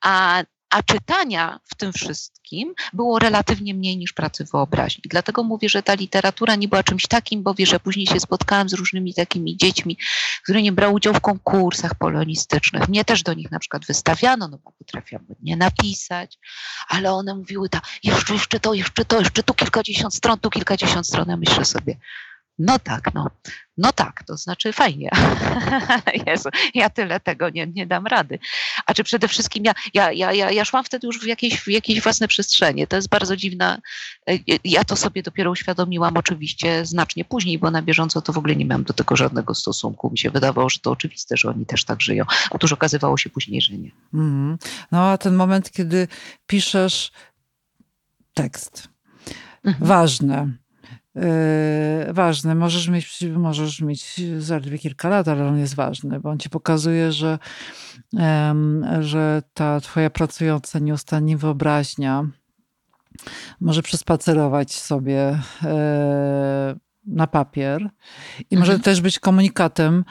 a, 0.01 0.43
a 0.71 0.83
czytania 0.83 1.61
w 1.65 1.75
tym 1.75 1.93
wszystkim 1.93 2.75
było 2.93 3.19
relatywnie 3.19 3.75
mniej 3.75 3.97
niż 3.97 4.13
pracy 4.13 4.45
wyobraźni. 4.53 5.03
Dlatego 5.11 5.43
mówię, 5.43 5.69
że 5.69 5.83
ta 5.83 5.95
literatura 5.95 6.57
nie 6.57 6.69
była 6.69 6.83
czymś 6.83 7.07
takim, 7.07 7.43
bo 7.43 7.55
wiesz, 7.55 7.69
że 7.69 7.81
później 7.81 8.07
się 8.07 8.21
spotkałam 8.21 8.69
z 8.69 8.73
różnymi 8.73 9.15
takimi 9.15 9.57
dziećmi, 9.57 9.99
które 10.43 10.63
nie 10.63 10.73
brały 10.73 10.95
udziału 10.95 11.17
w 11.17 11.21
konkursach 11.21 11.95
polonistycznych. 11.95 12.89
Mnie 12.89 13.05
też 13.05 13.23
do 13.23 13.35
nich 13.35 13.51
na 13.51 13.59
przykład 13.59 13.87
wystawiano, 13.87 14.49
no 14.49 14.59
bo 14.65 14.73
potrafiłam 14.73 15.27
nie 15.43 15.57
napisać, 15.57 16.39
ale 16.89 17.13
one 17.13 17.35
mówiły 17.35 17.69
tak, 17.69 17.87
jeszcze, 18.03 18.33
jeszcze 18.33 18.61
to, 18.61 18.75
jeszcze 18.75 19.05
to, 19.05 19.19
jeszcze 19.19 19.43
tu 19.43 19.55
kilkadziesiąt 19.55 20.15
stron, 20.15 20.39
tu 20.39 20.51
kilkadziesiąt 20.51 21.07
stron. 21.07 21.29
Ja 21.29 21.37
myślę 21.37 21.65
sobie, 21.65 21.97
no 22.59 22.79
tak, 22.79 23.15
no, 23.15 23.27
no 23.77 23.93
tak, 23.93 24.23
to 24.23 24.37
znaczy 24.37 24.73
fajnie. 24.73 25.11
Jezu, 26.27 26.49
ja 26.75 26.91
tyle 26.91 27.21
tego 27.21 27.51
nie, 27.51 27.67
nie 27.67 27.87
dam 27.87 28.07
rady. 28.07 28.39
A 28.87 28.95
czy 28.95 29.05
przede 29.05 29.29
wszystkim 29.29 29.65
ja, 29.65 29.75
ja, 29.95 30.13
ja, 30.13 30.33
ja, 30.33 30.51
ja 30.51 30.65
szłam 30.65 30.85
wtedy 30.85 31.07
już 31.07 31.21
w 31.21 31.27
jakieś, 31.27 31.61
w 31.61 31.69
jakieś 31.69 32.01
własne 32.01 32.29
przestrzenie. 32.29 32.87
To 32.87 32.97
jest 32.97 33.09
bardzo 33.09 33.37
dziwna. 33.37 33.79
E, 34.31 34.39
ja 34.65 34.85
to 34.85 34.97
sobie 34.97 35.23
dopiero 35.23 35.51
uświadomiłam 35.51 36.17
oczywiście 36.17 36.87
znacznie 36.87 37.25
później, 37.25 37.59
bo 37.59 37.71
na 37.71 37.83
bieżąco 37.83 38.23
to 38.23 38.33
w 38.33 38.39
ogóle 38.39 38.57
nie 38.57 38.65
miałam 38.65 38.85
do 38.85 38.95
tego 38.95 39.17
żadnego 39.17 39.55
stosunku. 39.55 40.11
Mi 40.11 40.19
się 40.19 40.31
wydawało, 40.31 40.71
że 40.71 40.81
to 40.81 40.91
oczywiste, 40.91 41.37
że 41.37 41.49
oni 41.49 41.67
też 41.67 41.85
tak 41.85 42.01
żyją. 42.01 42.25
Otóż 42.51 42.73
okazywało 42.73 43.17
się 43.17 43.31
później, 43.31 43.61
że 43.61 43.73
nie. 43.73 43.91
Mm. 44.15 44.59
No 44.93 45.11
a 45.11 45.19
ten 45.19 45.35
moment, 45.35 45.71
kiedy 45.71 46.09
piszesz 46.47 47.13
tekst, 48.35 48.89
mhm. 49.65 49.87
ważne 49.89 50.49
Yy, 50.49 50.68
ważny. 52.09 52.55
Możesz 52.55 52.89
mieć, 52.89 53.25
możesz 53.37 53.81
mieć 53.81 54.21
zaledwie 54.39 54.79
kilka 54.79 55.09
lat, 55.09 55.29
ale 55.29 55.47
on 55.47 55.59
jest 55.59 55.75
ważny, 55.75 56.21
bo 56.21 56.31
on 56.31 56.39
ci 56.39 56.51
pokazuje, 56.51 57.13
że, 57.13 57.39
że 59.01 59.43
ta 59.55 59.81
twoja 59.81 60.11
pracująca 60.11 60.79
nieustannie 60.79 61.37
wyobraźnia 61.37 62.27
może 63.61 63.83
przespacerować 63.83 64.73
sobie 64.73 65.39
e, 65.65 66.77
na 67.07 67.27
papier 67.27 67.91
i 68.51 68.57
może 68.57 68.73
mhm. 68.73 68.83
też 68.83 69.01
być 69.01 69.19
komunikatem 69.19 70.05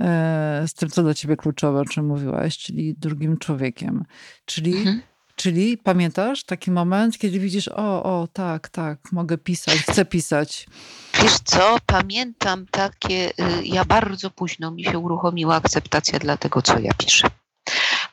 e, 0.00 0.64
z 0.66 0.74
tym, 0.74 0.88
co 0.88 1.02
dla 1.02 1.14
ciebie 1.14 1.36
kluczowe, 1.36 1.80
o 1.80 1.84
czym 1.84 2.06
mówiłaś, 2.06 2.58
czyli 2.58 2.94
drugim 2.94 3.38
człowiekiem. 3.38 4.04
Czyli 4.44 4.76
mhm. 4.76 5.00
Czyli 5.40 5.78
pamiętasz 5.78 6.44
taki 6.44 6.70
moment, 6.70 7.18
kiedy 7.18 7.38
widzisz, 7.38 7.68
o, 7.68 8.02
o, 8.02 8.28
tak, 8.32 8.68
tak, 8.68 8.98
mogę 9.12 9.38
pisać, 9.38 9.78
chcę 9.78 10.04
pisać. 10.04 10.66
Wiesz 11.22 11.38
co, 11.44 11.76
pamiętam 11.86 12.66
takie, 12.70 13.30
y, 13.30 13.32
ja 13.64 13.84
bardzo 13.84 14.30
późno 14.30 14.70
mi 14.70 14.84
się 14.84 14.98
uruchomiła 14.98 15.56
akceptacja 15.56 16.18
dla 16.18 16.36
tego, 16.36 16.62
co 16.62 16.78
ja 16.78 16.94
piszę. 16.94 17.28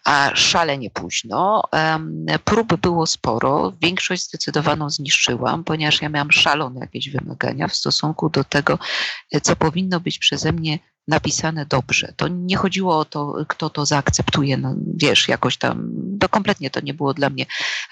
A 0.06 0.32
szalenie 0.36 0.90
późno. 0.90 1.64
Prób 2.44 2.76
było 2.76 3.08
sporo, 3.08 3.74
większość 3.82 4.24
zdecydowaną 4.24 4.90
zniszczyłam, 4.90 5.64
ponieważ 5.64 6.02
ja 6.02 6.10
miałam 6.10 6.32
szalone 6.32 6.80
jakieś 6.80 7.10
wymagania 7.10 7.68
w 7.68 7.76
stosunku 7.76 8.30
do 8.30 8.44
tego, 8.44 8.80
co 9.44 9.56
powinno 9.56 10.00
być 10.00 10.20
przeze 10.20 10.52
mnie 10.52 10.80
napisane 11.08 11.66
dobrze. 11.66 12.14
To 12.16 12.28
nie 12.28 12.58
chodziło 12.58 13.00
o 13.00 13.06
to, 13.06 13.34
kto 13.48 13.70
to 13.70 13.86
zaakceptuje, 13.86 14.58
no, 14.58 14.76
wiesz, 14.96 15.28
jakoś 15.28 15.58
tam, 15.58 15.92
to 16.20 16.30
kompletnie 16.30 16.70
to 16.70 16.80
nie 16.80 16.94
było 16.94 17.14
dla 17.14 17.30
mnie 17.30 17.46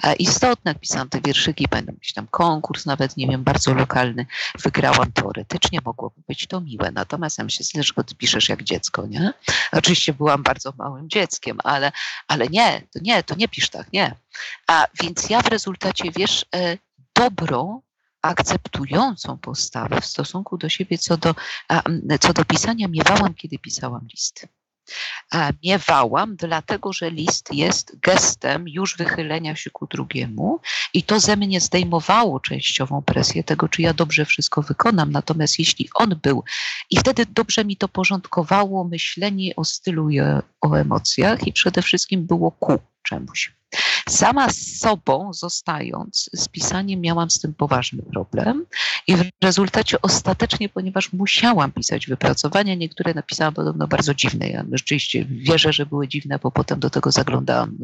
e, 0.03 0.15
istotne. 0.15 0.75
Pisałam 0.75 1.09
te 1.09 1.21
wierszyki, 1.21 1.67
będę 1.67 1.91
jakiś 1.91 2.13
tam 2.13 2.27
konkurs, 2.27 2.85
nawet 2.85 3.17
nie 3.17 3.27
wiem, 3.27 3.43
bardzo 3.43 3.73
lokalny. 3.73 4.25
Wygrałam 4.63 5.11
teoretycznie, 5.11 5.79
mogłoby 5.85 6.21
być 6.27 6.47
to 6.47 6.61
miłe. 6.61 6.91
Natomiast 6.91 7.37
ja 7.37 7.43
myślę, 7.43 7.83
że 7.83 7.93
ty 7.93 8.15
piszesz 8.15 8.49
jak 8.49 8.63
dziecko, 8.63 9.07
nie? 9.07 9.33
Oczywiście 9.71 10.13
byłam 10.13 10.43
bardzo 10.43 10.73
małym 10.77 11.09
dzieckiem, 11.09 11.57
ale, 11.63 11.91
ale 12.27 12.47
nie, 12.47 12.81
to 12.93 12.99
nie, 13.01 13.23
to 13.23 13.35
nie 13.35 13.47
pisz 13.47 13.69
tak, 13.69 13.93
nie. 13.93 14.15
A 14.67 14.87
więc 15.01 15.29
ja 15.29 15.41
w 15.41 15.47
rezultacie, 15.47 16.11
wiesz, 16.11 16.45
e, 16.55 16.77
dobro 17.15 17.81
akceptującą 18.25 19.37
postawę 19.37 20.01
w 20.01 20.05
stosunku 20.05 20.57
do 20.57 20.69
siebie 20.69 20.97
co 20.97 21.17
do, 21.17 21.35
co 22.19 22.33
do 22.33 22.45
pisania 22.45 22.87
miewałam, 22.87 23.33
kiedy 23.33 23.59
pisałam 23.59 24.07
listy. 24.11 24.47
Miewałam, 25.63 26.35
dlatego 26.35 26.93
że 26.93 27.11
list 27.11 27.53
jest 27.53 27.99
gestem 27.99 28.67
już 28.67 28.97
wychylenia 28.97 29.55
się 29.55 29.69
ku 29.69 29.87
drugiemu 29.87 30.59
i 30.93 31.03
to 31.03 31.19
ze 31.19 31.35
mnie 31.35 31.61
zdejmowało 31.61 32.39
częściową 32.39 33.01
presję 33.01 33.43
tego, 33.43 33.67
czy 33.69 33.81
ja 33.81 33.93
dobrze 33.93 34.25
wszystko 34.25 34.61
wykonam. 34.61 35.11
Natomiast 35.11 35.59
jeśli 35.59 35.89
on 35.95 36.19
był, 36.23 36.43
i 36.89 36.97
wtedy 36.97 37.25
dobrze 37.25 37.65
mi 37.65 37.77
to 37.77 37.87
porządkowało 37.87 38.83
myślenie 38.83 39.55
o 39.55 39.65
stylu 39.65 40.09
i 40.09 40.19
o 40.61 40.73
emocjach 40.77 41.47
i 41.47 41.53
przede 41.53 41.81
wszystkim 41.81 42.27
było 42.27 42.51
ku 42.51 42.79
czemuś. 43.03 43.55
Sama 44.09 44.49
z 44.49 44.79
sobą 44.79 45.33
zostając, 45.33 46.29
z 46.33 46.47
pisaniem 46.47 47.01
miałam 47.01 47.29
z 47.29 47.39
tym 47.39 47.53
poważny 47.53 48.03
problem 48.03 48.65
i 49.07 49.15
w 49.15 49.23
rezultacie 49.43 50.01
ostatecznie, 50.01 50.69
ponieważ 50.69 51.13
musiałam 51.13 51.71
pisać 51.71 52.07
wypracowania, 52.07 52.75
niektóre 52.75 53.13
napisałam 53.13 53.53
podobno 53.53 53.87
bardzo 53.87 54.13
dziwne. 54.13 54.49
Ja 54.49 54.65
rzeczywiście 54.71 55.25
wierzę, 55.25 55.73
że 55.73 55.85
były 55.85 56.07
dziwne, 56.07 56.39
bo 56.39 56.51
potem 56.51 56.79
do 56.79 56.89
tego 56.89 57.11
zaglądałam. 57.11 57.77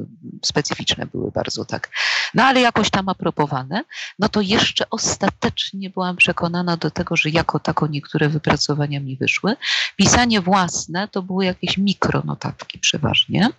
Specyficzne 0.45 1.05
były 1.05 1.31
bardzo 1.31 1.65
tak. 1.65 1.89
No 2.33 2.43
ale 2.43 2.61
jakoś 2.61 2.89
tam 2.89 3.09
apropowane. 3.09 3.83
No 4.19 4.29
to 4.29 4.41
jeszcze 4.41 4.89
ostatecznie 4.89 5.89
byłam 5.89 6.15
przekonana 6.15 6.77
do 6.77 6.91
tego, 6.91 7.15
że 7.15 7.29
jako 7.29 7.59
tako 7.59 7.87
niektóre 7.87 8.29
wypracowania 8.29 8.99
mi 8.99 9.17
wyszły. 9.17 9.55
Pisanie 9.95 10.41
własne 10.41 11.07
to 11.07 11.21
były 11.21 11.45
jakieś 11.45 11.77
mikronotatki 11.77 12.79
przeważnie. 12.79 13.49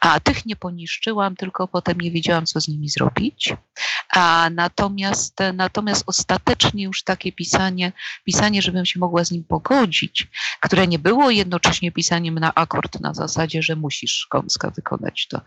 A 0.00 0.20
tych 0.20 0.46
nie 0.46 0.56
poniszczyłam, 0.56 1.36
tylko 1.36 1.68
potem 1.68 2.00
nie 2.00 2.10
wiedziałam, 2.10 2.46
co 2.46 2.60
z 2.60 2.68
nimi 2.68 2.88
zrobić. 2.88 3.54
A 4.12 4.50
natomiast, 4.50 5.38
natomiast 5.54 6.04
ostatecznie 6.06 6.84
już 6.84 7.04
takie 7.04 7.32
pisanie, 7.32 7.92
pisanie, 8.24 8.62
żebym 8.62 8.86
się 8.86 9.00
mogła 9.00 9.24
z 9.24 9.30
nim 9.30 9.44
pogodzić, 9.44 10.28
które 10.60 10.86
nie 10.86 10.98
było 10.98 11.30
jednocześnie 11.30 11.92
pisaniem 11.92 12.38
na 12.38 12.54
akord 12.54 13.00
na 13.00 13.14
zasadzie, 13.14 13.62
że 13.62 13.76
musisz 13.76 14.26
kąska 14.30 14.70
wykonać 14.70 15.26
to, 15.28 15.40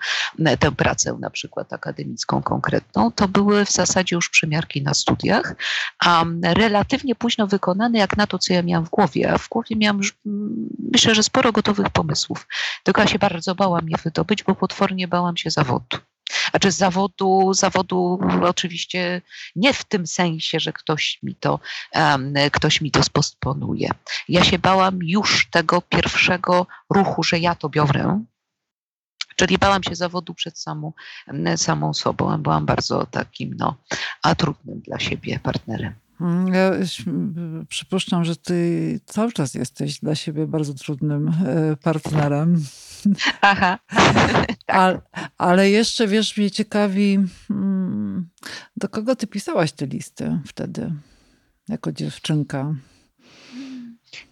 tę 0.60 0.72
pracę 0.72 1.18
na 1.20 1.30
przykład 1.30 1.74
akademicką 1.74 2.42
konkretną, 2.42 3.12
to 3.12 3.28
były 3.28 3.66
w 3.66 3.72
zasadzie 3.72 4.16
już 4.16 4.30
przymiarki 4.30 4.82
na 4.82 4.94
studiach, 4.94 5.56
a 6.00 6.26
relatywnie 6.44 7.16
późno 7.16 7.48
wykonane 7.48 8.00
jak 8.00 8.18
na 8.18 8.28
to, 8.28 8.40
co 8.40 8.54
ja 8.54 8.64
miałam 8.64 8.86
w 8.86 8.90
głowie. 8.90 9.34
A 9.34 9.38
w 9.38 9.50
głowie 9.50 9.76
miałam 9.76 9.98
już, 9.98 10.14
myślę, 10.92 11.16
że 11.16 11.24
sporo 11.24 11.52
gotowych 11.52 11.90
pomysłów. 11.90 12.48
Tylko 12.84 13.02
ja 13.02 13.08
się 13.08 13.20
bardzo 13.20 13.56
bałam 13.56 13.90
je 13.90 13.98
wydobyć, 14.14 14.44
bo 14.44 14.56
potwornie 14.56 15.08
bałam 15.08 15.38
się 15.38 15.52
zawodu. 15.52 15.98
Znaczy 16.50 16.72
zawodu, 16.72 17.54
zawodu 17.54 18.20
oczywiście 18.42 19.22
nie 19.56 19.74
w 19.74 19.84
tym 19.84 20.08
sensie, 20.08 20.60
że 20.60 20.74
ktoś 20.74 21.20
mi 21.24 21.36
to, 21.36 21.60
um, 21.96 22.34
ktoś 22.52 22.82
mi 22.82 22.92
to 22.92 23.04
spostponuje. 23.04 23.90
Ja 24.30 24.44
się 24.44 24.60
bałam 24.60 25.00
już 25.02 25.50
tego 25.52 25.82
pierwszego 25.82 26.68
ruchu, 26.90 27.24
że 27.24 27.40
ja 27.40 27.56
to 27.56 27.70
biorę, 27.70 28.24
Czyli 29.36 29.58
bałam 29.58 29.84
się 29.84 29.96
zawodu 29.96 30.34
przed 30.34 30.60
samą, 30.60 30.94
samą 31.56 31.94
sobą. 31.94 32.38
Byłam 32.38 32.66
bardzo 32.66 33.06
takim 33.06 33.56
no, 33.58 33.76
a 34.22 34.36
trudnym 34.36 34.80
dla 34.80 35.00
siebie 35.00 35.40
partnerem. 35.40 35.94
Mm, 36.22 36.54
ja 36.54 36.72
przypuszczam, 37.70 38.26
że 38.26 38.36
ty 38.36 39.00
cały 39.06 39.32
czas 39.32 39.54
jesteś 39.54 40.00
dla 40.00 40.16
siebie 40.16 40.48
bardzo 40.48 40.74
trudnym 40.74 41.28
e, 41.28 41.76
partnerem. 41.76 42.64
Aha. 43.42 43.80
tak. 43.88 44.48
ale, 44.68 45.02
ale 45.38 45.70
jeszcze 45.70 46.08
wiesz, 46.08 46.38
mnie 46.38 46.52
ciekawi, 46.52 47.20
mm, 47.50 48.30
do 48.78 48.90
kogo 48.90 49.16
ty 49.16 49.28
pisałaś 49.28 49.72
te 49.72 49.86
listy 49.86 50.40
wtedy, 50.48 50.94
jako 51.70 51.92
dziewczynka? 51.92 52.76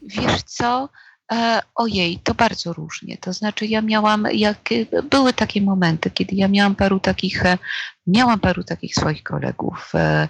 Wiesz 0.02 0.44
co? 0.44 0.90
E, 1.32 1.62
ojej, 1.76 2.20
to 2.20 2.34
bardzo 2.34 2.74
różnie. 2.74 3.18
To 3.18 3.34
znaczy, 3.34 3.66
ja 3.66 3.82
miałam, 3.82 4.28
jak, 4.34 4.70
były 5.10 5.34
takie 5.34 5.62
momenty, 5.62 6.12
kiedy 6.12 6.36
ja 6.36 6.48
miałam 6.48 6.76
paru 6.76 7.00
takich, 7.00 7.46
e, 7.46 7.58
miałam 8.08 8.40
paru 8.40 8.64
takich 8.64 8.96
swoich 8.96 9.24
kolegów, 9.24 9.92
e, 9.96 10.28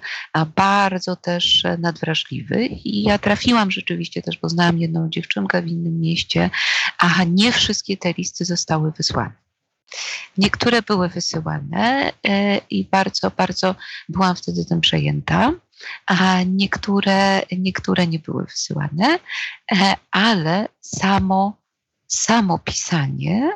bardzo 0.56 1.16
też 1.16 1.64
nadwrażliwych 1.78 2.86
i 2.86 3.02
ja 3.02 3.18
trafiłam 3.18 3.70
rzeczywiście 3.70 4.22
też, 4.22 4.36
poznałam 4.36 4.78
jedną 4.78 5.08
dziewczynkę 5.08 5.62
w 5.62 5.66
innym 5.66 6.00
mieście, 6.00 6.50
a 6.98 7.24
nie 7.24 7.52
wszystkie 7.52 7.96
te 7.96 8.12
listy 8.12 8.44
zostały 8.44 8.92
wysłane. 8.92 9.42
Niektóre 10.38 10.82
były 10.82 11.08
wysyłane 11.08 12.12
i 12.70 12.84
bardzo, 12.84 13.30
bardzo 13.30 13.74
byłam 14.08 14.36
wtedy 14.36 14.64
tym 14.64 14.80
przejęta 14.80 15.52
a 16.06 16.42
niektóre, 16.42 17.42
niektóre 17.52 18.06
nie 18.06 18.18
były 18.18 18.44
wysyłane, 18.44 19.18
e, 19.72 19.96
ale 20.10 20.68
samo, 20.80 21.56
samo 22.06 22.58
pisanie 22.58 23.50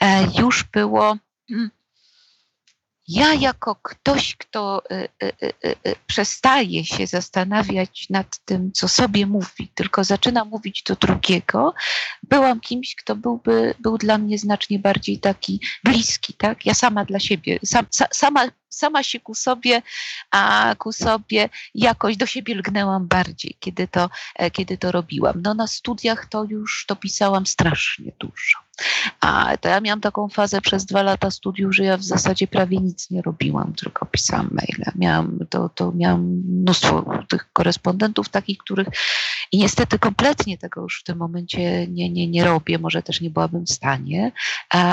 e, 0.00 0.26
już 0.38 0.64
było. 0.64 1.16
Hmm, 1.48 1.70
ja, 3.08 3.34
jako 3.34 3.76
ktoś, 3.82 4.36
kto 4.36 4.82
y, 4.90 5.96
przestaje 6.06 6.84
się 6.84 7.06
zastanawiać 7.06 8.10
nad 8.10 8.38
tym, 8.44 8.72
co 8.72 8.88
sobie 8.88 9.26
mówi, 9.26 9.68
tylko 9.74 10.04
zaczyna 10.04 10.44
mówić 10.44 10.82
do 10.82 10.96
drugiego, 10.96 11.74
byłam 12.22 12.60
kimś, 12.60 12.94
kto 12.94 13.16
byłby, 13.16 13.74
był 13.78 13.98
dla 13.98 14.18
mnie 14.18 14.38
znacznie 14.38 14.78
bardziej 14.78 15.18
taki 15.18 15.60
bliski, 15.84 16.34
tak? 16.34 16.66
Ja 16.66 16.74
sama 16.74 17.04
dla 17.04 17.20
siebie, 17.20 17.58
sam, 17.64 17.86
sama 18.12 18.46
sama 18.76 19.02
się 19.02 19.20
ku 19.20 19.34
sobie, 19.34 19.82
a 20.30 20.74
ku 20.78 20.92
sobie 20.92 21.48
jakoś 21.74 22.16
do 22.16 22.26
siebie 22.26 22.54
lgnęłam 22.54 23.06
bardziej, 23.06 23.56
kiedy 23.60 23.88
to, 23.88 24.10
e, 24.34 24.50
kiedy 24.50 24.78
to 24.78 24.92
robiłam. 24.92 25.42
No 25.42 25.54
na 25.54 25.66
studiach 25.66 26.26
to 26.26 26.44
już 26.44 26.84
to 26.86 26.96
pisałam 26.96 27.46
strasznie 27.46 28.12
dużo. 28.18 28.66
A 29.20 29.56
to 29.56 29.68
ja 29.68 29.80
miałam 29.80 30.00
taką 30.00 30.28
fazę 30.28 30.60
przez 30.60 30.84
dwa 30.84 31.02
lata 31.02 31.30
studiów, 31.30 31.74
że 31.74 31.84
ja 31.84 31.96
w 31.96 32.04
zasadzie 32.04 32.46
prawie 32.46 32.78
nic 32.78 33.10
nie 33.10 33.22
robiłam, 33.22 33.72
tylko 33.72 34.06
pisałam 34.06 34.50
maile. 34.52 34.92
Miałam, 34.94 35.38
to, 35.50 35.68
to 35.68 35.92
miałam 35.92 36.20
mnóstwo 36.48 37.04
tych 37.28 37.52
korespondentów 37.52 38.28
takich, 38.28 38.58
których 38.58 38.88
i 39.52 39.58
niestety 39.58 39.98
kompletnie 39.98 40.58
tego 40.58 40.82
już 40.82 41.00
w 41.00 41.04
tym 41.04 41.18
momencie 41.18 41.86
nie, 41.86 42.10
nie, 42.10 42.28
nie 42.28 42.44
robię, 42.44 42.78
może 42.78 43.02
też 43.02 43.20
nie 43.20 43.30
byłabym 43.30 43.66
w 43.66 43.70
stanie, 43.70 44.32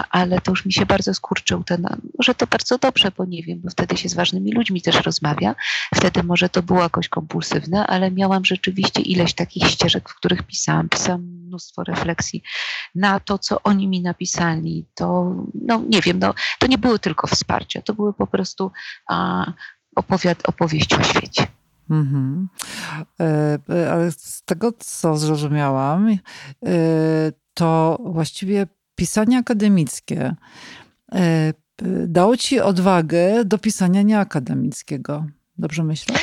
ale 0.09 0.41
to 0.41 0.51
już 0.51 0.65
mi 0.65 0.73
się 0.73 0.85
bardzo 0.85 1.13
skurczył 1.13 1.63
ten, 1.63 1.87
może 2.17 2.35
to 2.35 2.47
bardzo 2.47 2.77
dobrze, 2.77 3.11
bo 3.17 3.25
nie 3.25 3.43
wiem, 3.43 3.61
bo 3.63 3.69
wtedy 3.73 3.97
się 3.97 4.09
z 4.09 4.13
ważnymi 4.13 4.51
ludźmi 4.51 4.81
też 4.81 4.95
rozmawia, 4.95 5.55
wtedy 5.95 6.23
może 6.23 6.49
to 6.49 6.63
było 6.63 6.81
jakoś 6.81 7.09
kompulsywne, 7.09 7.87
ale 7.87 8.11
miałam 8.11 8.45
rzeczywiście 8.45 9.01
ileś 9.01 9.33
takich 9.33 9.67
ścieżek, 9.67 10.09
w 10.09 10.15
których 10.15 10.43
pisałam, 10.43 10.89
pisałam 10.89 11.21
mnóstwo 11.21 11.83
refleksji 11.83 12.43
na 12.95 13.19
to, 13.19 13.37
co 13.39 13.63
oni 13.63 13.87
mi 13.87 14.01
napisali, 14.01 14.85
to 14.95 15.35
no 15.53 15.83
nie 15.89 16.01
wiem, 16.01 16.19
no, 16.19 16.33
to 16.59 16.67
nie 16.67 16.77
było 16.77 16.99
tylko 16.99 17.27
wsparcie, 17.27 17.81
to 17.81 17.93
były 17.93 18.13
po 18.13 18.27
prostu 18.27 18.71
a, 19.09 19.45
opowiad, 19.95 20.49
opowieści 20.49 20.95
o 20.95 21.03
świecie. 21.03 21.47
Mhm. 21.89 22.49
E, 23.19 23.59
e, 23.69 23.91
ale 23.91 24.11
z 24.11 24.43
tego, 24.45 24.71
co 24.79 25.17
zrozumiałam, 25.17 26.09
e, 26.09 26.17
to 27.53 27.99
właściwie 28.05 28.67
pisanie 28.95 29.37
akademickie 29.37 30.35
dało 32.07 32.37
ci 32.37 32.59
odwagę 32.59 33.45
do 33.45 33.57
pisania 33.57 34.01
nieakademickiego. 34.01 35.25
Dobrze 35.57 35.83
myślę? 35.83 36.15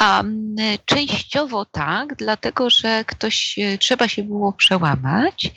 Um, 0.00 0.56
częściowo 0.84 1.64
tak, 1.64 2.16
dlatego 2.16 2.70
że 2.70 3.04
ktoś 3.04 3.58
trzeba 3.78 4.08
się 4.08 4.22
było 4.22 4.52
przełamać, 4.52 5.50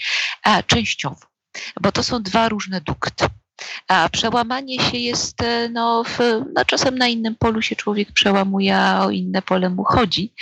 a 0.44 0.64
częściowo, 0.64 1.26
bo 1.82 1.92
to 1.92 2.04
są 2.04 2.24
dwa 2.24 2.50
różne 2.50 2.82
dukty. 2.82 3.26
A 3.88 4.10
przełamanie 4.10 4.80
się 4.80 4.98
jest, 4.98 5.42
e, 5.42 5.70
no, 5.70 6.04
w, 6.04 6.20
no 6.56 6.66
czasem 6.66 6.98
na 6.98 7.08
innym 7.08 7.36
polu 7.36 7.62
się 7.62 7.76
człowiek 7.76 8.12
przełamuje, 8.12 8.78
a 8.78 9.06
o 9.06 9.10
inne 9.10 9.42
pole 9.42 9.70
mu 9.70 9.84
chodzi. 9.84 10.34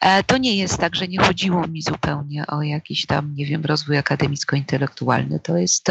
E, 0.00 0.24
to 0.24 0.38
nie 0.38 0.56
jest 0.56 0.78
tak, 0.78 0.96
że 0.96 1.08
nie 1.08 1.18
chodziło 1.18 1.66
mi 1.66 1.82
zupełnie 1.82 2.46
o 2.46 2.62
jakiś 2.62 3.06
tam, 3.06 3.34
nie 3.34 3.46
wiem, 3.46 3.64
rozwój 3.64 3.98
akademicko-intelektualny. 3.98 5.40
To 5.40 5.56
jest, 5.56 5.86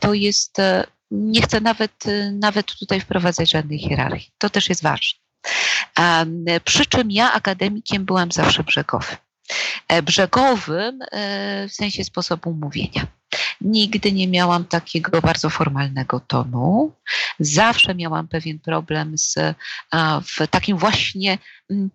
to 0.00 0.14
jest, 0.14 0.56
nie 1.10 1.42
chcę 1.42 1.60
nawet, 1.60 2.04
nawet 2.32 2.74
tutaj 2.78 3.00
wprowadzać 3.00 3.50
żadnej 3.50 3.78
hierarchii. 3.78 4.30
To 4.38 4.50
też 4.50 4.68
jest 4.68 4.82
ważne. 4.82 5.20
Przy 6.64 6.86
czym 6.86 7.10
ja 7.10 7.32
akademikiem 7.32 8.04
byłam 8.04 8.32
zawsze 8.32 8.64
brzegowym. 8.64 9.16
Brzegowym 10.02 10.98
w 11.68 11.72
sensie 11.72 12.04
sposobu 12.04 12.52
mówienia. 12.52 13.06
Nigdy 13.60 14.12
nie 14.12 14.28
miałam 14.28 14.64
takiego 14.64 15.20
bardzo 15.20 15.50
formalnego 15.50 16.20
tonu. 16.20 16.92
Zawsze 17.40 17.94
miałam 17.94 18.28
pewien 18.28 18.58
problem 18.58 19.18
z 19.18 19.34
w 20.26 20.48
takim 20.50 20.78
właśnie 20.78 21.38
mm, 21.70 21.90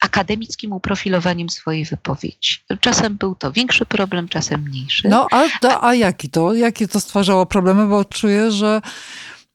akademickim 0.00 0.72
uprofilowaniem 0.72 1.50
swojej 1.50 1.84
wypowiedzi. 1.84 2.56
Czasem 2.80 3.16
był 3.16 3.34
to 3.34 3.52
większy 3.52 3.86
problem, 3.86 4.28
czasem 4.28 4.62
mniejszy. 4.62 5.08
No, 5.08 5.26
a, 5.30 5.44
to, 5.60 5.84
a 5.84 5.94
jaki 5.94 6.30
to? 6.30 6.54
Jakie 6.54 6.88
to 6.88 7.00
stwarzało 7.00 7.46
problemy? 7.46 7.86
Bo 7.86 8.04
czuję, 8.04 8.50
że 8.50 8.80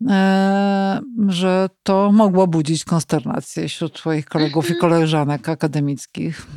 e, 0.09 1.01
że 1.27 1.69
to 1.83 2.11
mogło 2.11 2.47
budzić 2.47 2.85
konsternację 2.85 3.67
wśród 3.67 3.93
twoich 3.93 4.25
kolegów 4.25 4.65
i 4.69 4.73
mhm. 4.73 4.81
koleżanek 4.81 5.49
akademickich. 5.49 6.47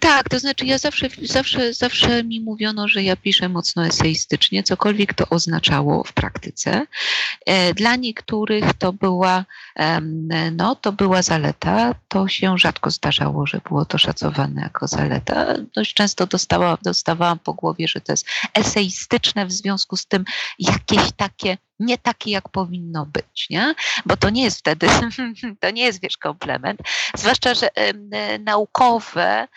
Tak, 0.00 0.28
to 0.28 0.38
znaczy 0.38 0.66
ja 0.66 0.78
zawsze, 0.78 1.08
zawsze, 1.22 1.74
zawsze 1.74 2.24
mi 2.24 2.40
mówiono, 2.40 2.88
że 2.88 3.02
ja 3.02 3.16
piszę 3.16 3.48
mocno 3.48 3.86
eseistycznie, 3.86 4.62
cokolwiek 4.62 5.14
to 5.14 5.28
oznaczało 5.30 6.04
w 6.04 6.12
praktyce. 6.12 6.86
E, 7.46 7.74
dla 7.74 7.96
niektórych 7.96 8.64
to 8.78 8.92
była, 8.92 9.44
no, 10.52 10.74
to 10.76 10.92
była 10.92 11.22
zaleta. 11.22 11.94
To 12.08 12.28
się 12.28 12.58
rzadko 12.58 12.90
zdarzało, 12.90 13.46
że 13.46 13.60
było 13.68 13.84
to 13.84 13.98
szacowane 13.98 14.62
jako 14.62 14.86
zaleta. 14.86 15.54
Dość 15.74 15.94
często 15.94 16.26
dostała, 16.26 16.78
dostawałam 16.82 17.38
po 17.38 17.54
głowie, 17.54 17.88
że 17.88 18.00
to 18.00 18.12
jest 18.12 18.26
eseistyczne 18.54 19.46
w 19.46 19.52
związku 19.52 19.96
z 19.96 20.06
tym 20.06 20.24
jakieś 20.58 21.12
takie 21.16 21.56
nie 21.80 21.98
takie, 21.98 22.30
jak 22.30 22.48
powinno 22.48 23.06
być, 23.06 23.46
nie? 23.50 23.74
Bo 24.06 24.16
to 24.16 24.30
nie 24.30 24.42
jest 24.42 24.58
wtedy, 24.58 24.86
to 25.60 25.70
nie 25.70 25.82
jest, 25.82 26.02
wiesz, 26.02 26.16
komplement. 26.16 26.80
Zwłaszcza, 27.14 27.54
że 27.54 27.68
y, 27.68 28.38
naukowe, 28.38 29.22
e, 29.26 29.48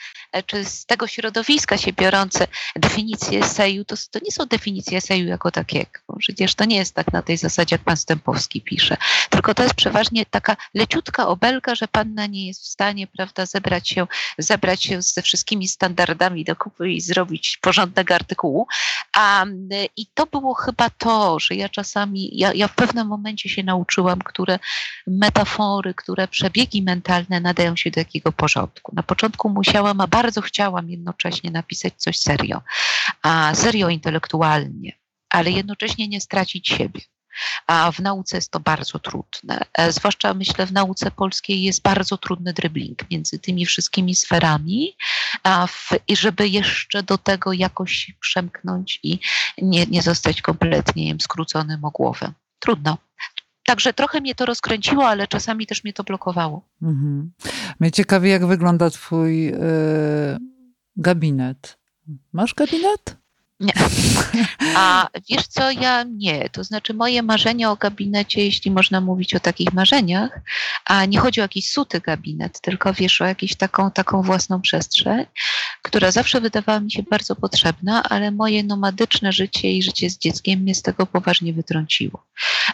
czy 0.46 0.66
z 0.66 0.86
tego 0.86 1.08
środowiska 1.08 1.78
się 1.78 1.94
biorące 1.94 2.48
definicje 2.76 3.40
eseju, 3.40 3.86
to, 3.86 3.96
to 4.12 4.20
nie 4.26 4.32
są 4.32 4.46
definicje 4.46 4.98
eseju 4.98 5.28
jako 5.28 5.52
takiego. 5.52 6.00
Przecież 6.20 6.56
to 6.56 6.66
nie 6.66 6.76
jest 6.76 6.96
tak 6.96 7.14
na 7.14 7.22
tej 7.22 7.38
zasadzie, 7.38 7.76
jak 7.76 7.82
pan 7.82 7.98
Stępowski 7.98 8.62
pisze. 8.62 8.98
Tylko 9.30 9.54
to 9.54 9.64
jest 9.64 9.76
przeważnie 9.76 10.26
taka 10.26 10.58
leciutka 10.74 11.28
obelga, 11.28 11.76
że 11.76 11.88
panna 11.88 12.26
nie 12.26 12.48
jest 12.48 12.62
w 12.62 12.68
stanie, 12.68 13.08
prawda, 13.08 13.46
zebrać 13.46 13.90
się, 13.90 14.08
zebrać 14.38 14.84
się 14.84 15.02
ze 15.02 15.22
wszystkimi 15.22 15.68
standardami 15.68 16.44
do 16.44 16.56
kupy 16.56 16.92
i 16.92 17.02
zrobić 17.02 17.60
porządnego 17.62 18.16
artykułu. 18.16 18.68
A, 19.16 19.46
I 19.98 20.06
to 20.14 20.26
było 20.26 20.54
chyba 20.54 20.90
to, 20.90 21.40
że 21.40 21.56
ja 21.56 21.70
czasami 21.70 22.38
ja, 22.38 22.54
ja 22.54 22.68
w 22.68 22.76
pewnym 22.76 23.08
momencie 23.08 23.50
się 23.50 23.64
nauczyłam, 23.64 24.20
które 24.20 24.60
metafory, 25.08 25.94
które 25.94 26.28
przebiegi 26.28 26.84
mentalne 26.84 27.40
nadają 27.40 27.76
się 27.76 27.92
do 27.92 28.00
jakiego 28.00 28.32
porządku. 28.32 28.96
Na 28.96 29.04
początku 29.04 29.50
musiałam, 29.50 30.01
a 30.02 30.08
bardzo 30.08 30.42
chciałam 30.42 30.90
jednocześnie 30.90 31.52
napisać 31.52 31.94
coś 31.98 32.20
serio, 32.20 32.62
a 33.22 33.56
serio 33.56 33.90
intelektualnie, 33.90 34.92
ale 35.30 35.52
jednocześnie 35.52 36.08
nie 36.08 36.22
stracić 36.22 36.68
siebie. 36.68 37.02
A 37.68 37.92
w 37.92 38.00
nauce 38.00 38.38
jest 38.38 38.52
to 38.52 38.60
bardzo 38.60 39.00
trudne. 39.00 39.66
E, 39.74 39.92
zwłaszcza 39.92 40.34
myślę, 40.34 40.66
w 40.66 40.72
nauce 40.72 41.12
polskiej 41.12 41.62
jest 41.64 41.82
bardzo 41.82 42.18
trudny 42.18 42.54
dribbling 42.54 43.12
między 43.12 43.40
tymi 43.40 43.66
wszystkimi 43.66 44.16
sferami, 44.16 44.98
w, 45.68 45.90
i 46.08 46.16
żeby 46.16 46.48
jeszcze 46.48 47.04
do 47.04 47.18
tego 47.18 47.54
jakoś 47.54 48.12
przemknąć 48.20 49.00
i 49.04 49.20
nie, 49.58 49.86
nie 49.86 50.02
zostać 50.02 50.42
kompletnie 50.42 51.16
skróconym 51.22 51.86
o 51.86 51.92
głowę. 51.92 52.34
Trudno. 52.60 52.98
Także 53.72 53.94
trochę 53.94 54.22
mnie 54.22 54.36
to 54.36 54.46
rozkręciło, 54.46 55.08
ale 55.08 55.28
czasami 55.28 55.68
też 55.68 55.84
mnie 55.84 55.94
to 55.94 56.04
blokowało. 56.04 56.66
Mhm. 56.82 57.32
Mnie 57.80 57.92
ciekawi, 57.92 58.30
jak 58.30 58.46
wygląda 58.46 58.90
Twój 58.90 59.44
yy, 59.46 59.58
gabinet. 60.96 61.78
Masz 62.34 62.54
gabinet? 62.54 63.18
Nie. 63.60 63.74
A 64.76 65.08
wiesz 65.30 65.48
co, 65.48 65.72
ja 65.72 66.04
nie. 66.04 66.50
To 66.50 66.64
znaczy 66.64 66.94
moje 66.94 67.24
marzenia 67.24 67.72
o 67.72 67.76
gabinecie, 67.76 68.46
jeśli 68.46 68.72
można 68.72 69.02
mówić 69.02 69.36
o 69.36 69.40
takich 69.40 69.74
marzeniach, 69.74 70.40
a 70.86 71.06
nie 71.06 71.20
chodzi 71.20 71.42
o 71.42 71.44
jakiś 71.44 71.72
suty 71.72 72.02
gabinet, 72.02 72.62
tylko 72.62 72.94
wiesz 72.94 73.22
o 73.22 73.26
jakąś 73.26 73.56
taką, 73.56 73.92
taką 73.92 74.22
własną 74.22 74.62
przestrzeń, 74.62 75.26
która 75.82 76.12
zawsze 76.12 76.42
wydawała 76.42 76.80
mi 76.80 76.92
się 76.92 77.04
bardzo 77.04 77.36
potrzebna, 77.36 78.04
ale 78.04 78.32
moje 78.32 78.64
nomadyczne 78.64 79.32
życie 79.32 79.72
i 79.72 79.84
życie 79.84 80.10
z 80.10 80.18
dzieckiem 80.18 80.60
mnie 80.60 80.76
z 80.76 80.82
tego 80.82 81.06
poważnie 81.06 81.54
wytrąciło. 81.54 82.26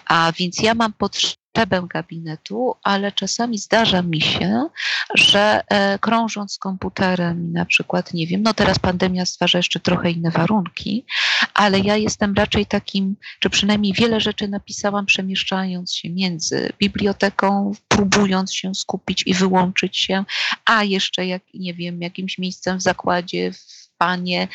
A 0.06 0.32
więc 0.38 0.62
ja 0.62 0.74
mam 0.74 0.94
potrzebę 0.94 1.47
potrzebę 1.58 1.88
gabinetu, 1.90 2.76
ale 2.84 3.12
czasami 3.12 3.58
zdarza 3.58 4.02
mi 4.02 4.22
się, 4.22 4.70
że 5.16 5.64
e, 5.68 6.00
krążąc 6.00 6.58
komputerem, 6.58 7.54
na 7.54 7.66
przykład, 7.66 8.14
nie 8.14 8.28
wiem, 8.28 8.44
no 8.44 8.54
teraz 8.54 8.80
pandemia 8.80 9.26
stwarza 9.26 9.60
jeszcze 9.60 9.80
trochę 9.80 10.12
inne 10.12 10.32
warunki, 10.32 11.06
ale 11.54 11.80
ja 11.80 11.96
jestem 11.96 12.34
raczej 12.34 12.66
takim, 12.66 13.16
czy 13.40 13.50
przynajmniej 13.50 13.94
wiele 13.94 14.22
rzeczy 14.22 14.48
napisałam 14.48 15.06
przemieszczając 15.06 15.94
się 15.94 16.10
między 16.10 16.70
biblioteką, 16.80 17.72
próbując 17.88 18.54
się 18.54 18.76
skupić 18.76 19.24
i 19.26 19.34
wyłączyć 19.34 19.98
się, 19.98 20.24
a 20.66 20.84
jeszcze 20.84 21.26
jak, 21.26 21.42
nie 21.54 21.74
wiem, 21.74 22.02
jakimś 22.02 22.38
miejscem 22.38 22.78
w 22.78 22.82
zakładzie, 22.82 23.52
w 23.54 23.87
panie 23.98 24.48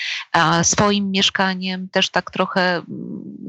swoim 0.63 1.11
mieszkaniem, 1.11 1.89
też 1.89 2.11
tak 2.11 2.31
trochę 2.31 2.75
mm, 2.75 2.87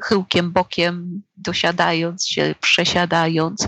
chyłkiem, 0.04 0.52
bokiem, 0.52 1.22
dosiadając 1.38 2.28
się, 2.28 2.56
przesiadając. 2.60 3.68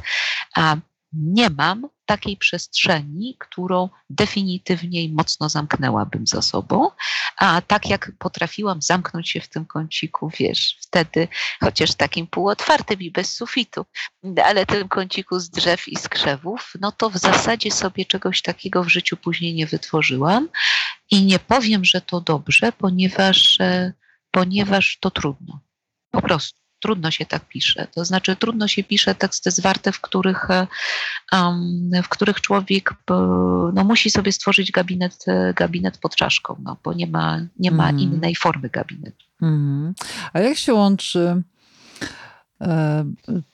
Nie 1.15 1.49
mam 1.49 1.89
takiej 2.05 2.37
przestrzeni, 2.37 3.35
którą 3.39 3.89
definitywnie 4.09 5.03
i 5.03 5.13
mocno 5.13 5.49
zamknęłabym 5.49 6.27
za 6.27 6.41
sobą, 6.41 6.89
a 7.37 7.61
tak 7.61 7.89
jak 7.89 8.11
potrafiłam 8.19 8.81
zamknąć 8.81 9.29
się 9.29 9.41
w 9.41 9.49
tym 9.49 9.65
kąciku, 9.65 10.31
wiesz, 10.39 10.77
wtedy, 10.81 11.27
chociaż 11.59 11.95
takim 11.95 12.27
półotwartym 12.27 13.01
i 13.01 13.11
bez 13.11 13.35
sufitu, 13.35 13.85
ale 14.45 14.65
tym 14.65 14.87
kąciku 14.87 15.39
z 15.39 15.49
drzew 15.49 15.87
i 15.87 15.95
z 15.95 16.09
krzewów, 16.09 16.73
no 16.81 16.91
to 16.91 17.09
w 17.09 17.17
zasadzie 17.17 17.71
sobie 17.71 18.05
czegoś 18.05 18.41
takiego 18.41 18.83
w 18.83 18.89
życiu 18.89 19.17
później 19.17 19.53
nie 19.53 19.67
wytworzyłam. 19.67 20.49
I 21.11 21.25
nie 21.25 21.39
powiem, 21.39 21.85
że 21.85 22.01
to 22.01 22.21
dobrze, 22.21 22.71
ponieważ, 22.71 23.59
e, 23.59 23.93
ponieważ 24.31 24.97
to 25.01 25.11
trudno. 25.11 25.59
Po 26.11 26.21
prostu 26.21 26.64
trudno 26.79 27.11
się 27.11 27.25
tak 27.25 27.47
pisze. 27.47 27.87
To 27.95 28.05
znaczy, 28.05 28.35
trudno 28.35 28.67
się 28.67 28.83
pisze 28.83 29.15
teksty 29.15 29.51
zwarte, 29.51 29.91
w 29.91 30.01
których, 30.01 30.47
um, 31.31 31.91
w 32.03 32.09
których 32.09 32.41
człowiek 32.41 32.93
no, 33.73 33.83
musi 33.83 34.09
sobie 34.09 34.31
stworzyć 34.31 34.71
gabinet, 34.71 35.25
gabinet 35.55 35.97
pod 35.97 36.15
czaszką, 36.15 36.55
no, 36.63 36.77
bo 36.83 36.93
nie 36.93 37.07
ma, 37.07 37.39
nie 37.59 37.71
ma 37.71 37.89
mm. 37.89 38.01
innej 38.01 38.35
formy 38.35 38.69
gabinetu. 38.69 39.25
Mm. 39.41 39.93
A 40.33 40.39
jak 40.39 40.57
się 40.57 40.73
łączy 40.73 41.43
e, 42.61 43.05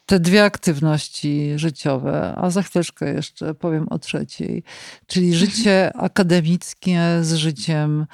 te 0.06 0.20
dwie 0.20 0.44
aktywności 0.44 1.52
życiowe, 1.56 2.34
a 2.38 2.50
za 2.50 2.64
chwileczkę 2.64 3.14
jeszcze 3.14 3.54
powiem 3.54 3.88
o 3.90 4.00
trzeciej, 4.00 4.64
czyli 5.08 5.36
życie 5.46 5.98
akademickie 5.98 7.02
z 7.22 7.34
życiem 7.34 8.06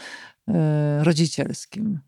e, 0.47 1.03
rodzicielskim. 1.03 1.99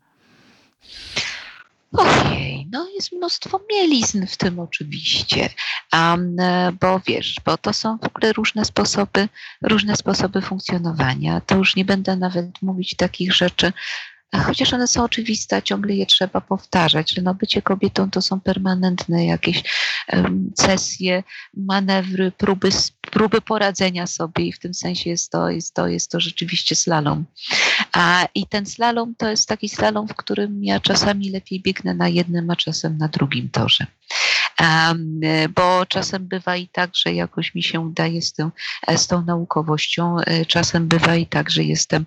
Ojej, 1.92 2.68
no 2.72 2.88
jest 2.94 3.12
mnóstwo 3.12 3.60
mielizn 3.70 4.26
w 4.26 4.36
tym 4.36 4.58
oczywiście, 4.58 5.48
um, 5.92 6.36
bo 6.80 7.00
wiesz, 7.06 7.36
bo 7.44 7.56
to 7.56 7.72
są 7.72 7.98
w 7.98 8.04
ogóle 8.04 8.32
różne 8.32 8.64
sposoby, 8.64 9.28
różne 9.62 9.96
sposoby 9.96 10.42
funkcjonowania. 10.42 11.40
To 11.40 11.56
już 11.56 11.76
nie 11.76 11.84
będę 11.84 12.16
nawet 12.16 12.62
mówić 12.62 12.96
takich 12.96 13.34
rzeczy, 13.34 13.72
chociaż 14.38 14.72
one 14.72 14.88
są 14.88 15.04
oczywiste, 15.04 15.62
ciągle 15.62 15.94
je 15.94 16.06
trzeba 16.06 16.40
powtarzać, 16.40 17.10
że 17.10 17.22
no 17.22 17.34
bycie 17.34 17.62
kobietą 17.62 18.10
to 18.10 18.22
są 18.22 18.40
permanentne 18.40 19.26
jakieś 19.26 19.62
um, 20.12 20.52
sesje, 20.58 21.22
manewry, 21.54 22.32
próby, 22.32 22.68
próby 23.00 23.40
poradzenia 23.40 24.06
sobie 24.06 24.44
i 24.44 24.52
w 24.52 24.58
tym 24.58 24.74
sensie 24.74 25.10
jest 25.10 25.32
to, 25.32 25.50
jest 25.50 25.74
to, 25.74 25.88
jest 25.88 26.10
to 26.10 26.20
rzeczywiście 26.20 26.74
slalom. 26.74 27.24
A, 27.92 28.28
I 28.34 28.46
ten 28.46 28.66
slalom 28.66 29.14
to 29.14 29.30
jest 29.30 29.48
taki 29.48 29.68
slalom, 29.68 30.08
w 30.08 30.14
którym 30.14 30.64
ja 30.64 30.80
czasami 30.80 31.30
lepiej 31.30 31.60
biegnę 31.60 31.94
na 31.94 32.08
jednym, 32.08 32.50
a 32.50 32.56
czasem 32.56 32.98
na 32.98 33.08
drugim 33.08 33.48
torze. 33.50 33.86
Bo 35.54 35.86
czasem 35.86 36.28
bywa 36.28 36.56
i 36.56 36.68
tak, 36.68 36.90
że 36.94 37.12
jakoś 37.14 37.54
mi 37.54 37.62
się 37.62 37.80
udaje 37.80 38.22
z 38.22 38.32
tą, 38.32 38.50
z 38.96 39.06
tą 39.06 39.24
naukowością, 39.24 40.16
e, 40.20 40.46
czasem 40.46 40.88
bywa 40.88 41.16
i 41.16 41.26
tak, 41.26 41.50
że 41.50 41.62
jestem, 41.62 42.06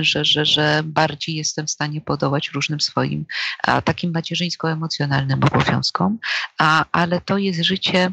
że, 0.00 0.24
że, 0.24 0.46
że 0.46 0.82
bardziej 0.84 1.34
jestem 1.34 1.66
w 1.66 1.70
stanie 1.70 2.00
podołać 2.00 2.50
różnym 2.54 2.80
swoim 2.80 3.26
takim 3.84 4.12
macierzyńsko-emocjonalnym 4.12 5.44
obowiązkom, 5.44 6.18
ale 6.92 7.20
to 7.20 7.38
jest 7.38 7.62
życie 7.62 8.12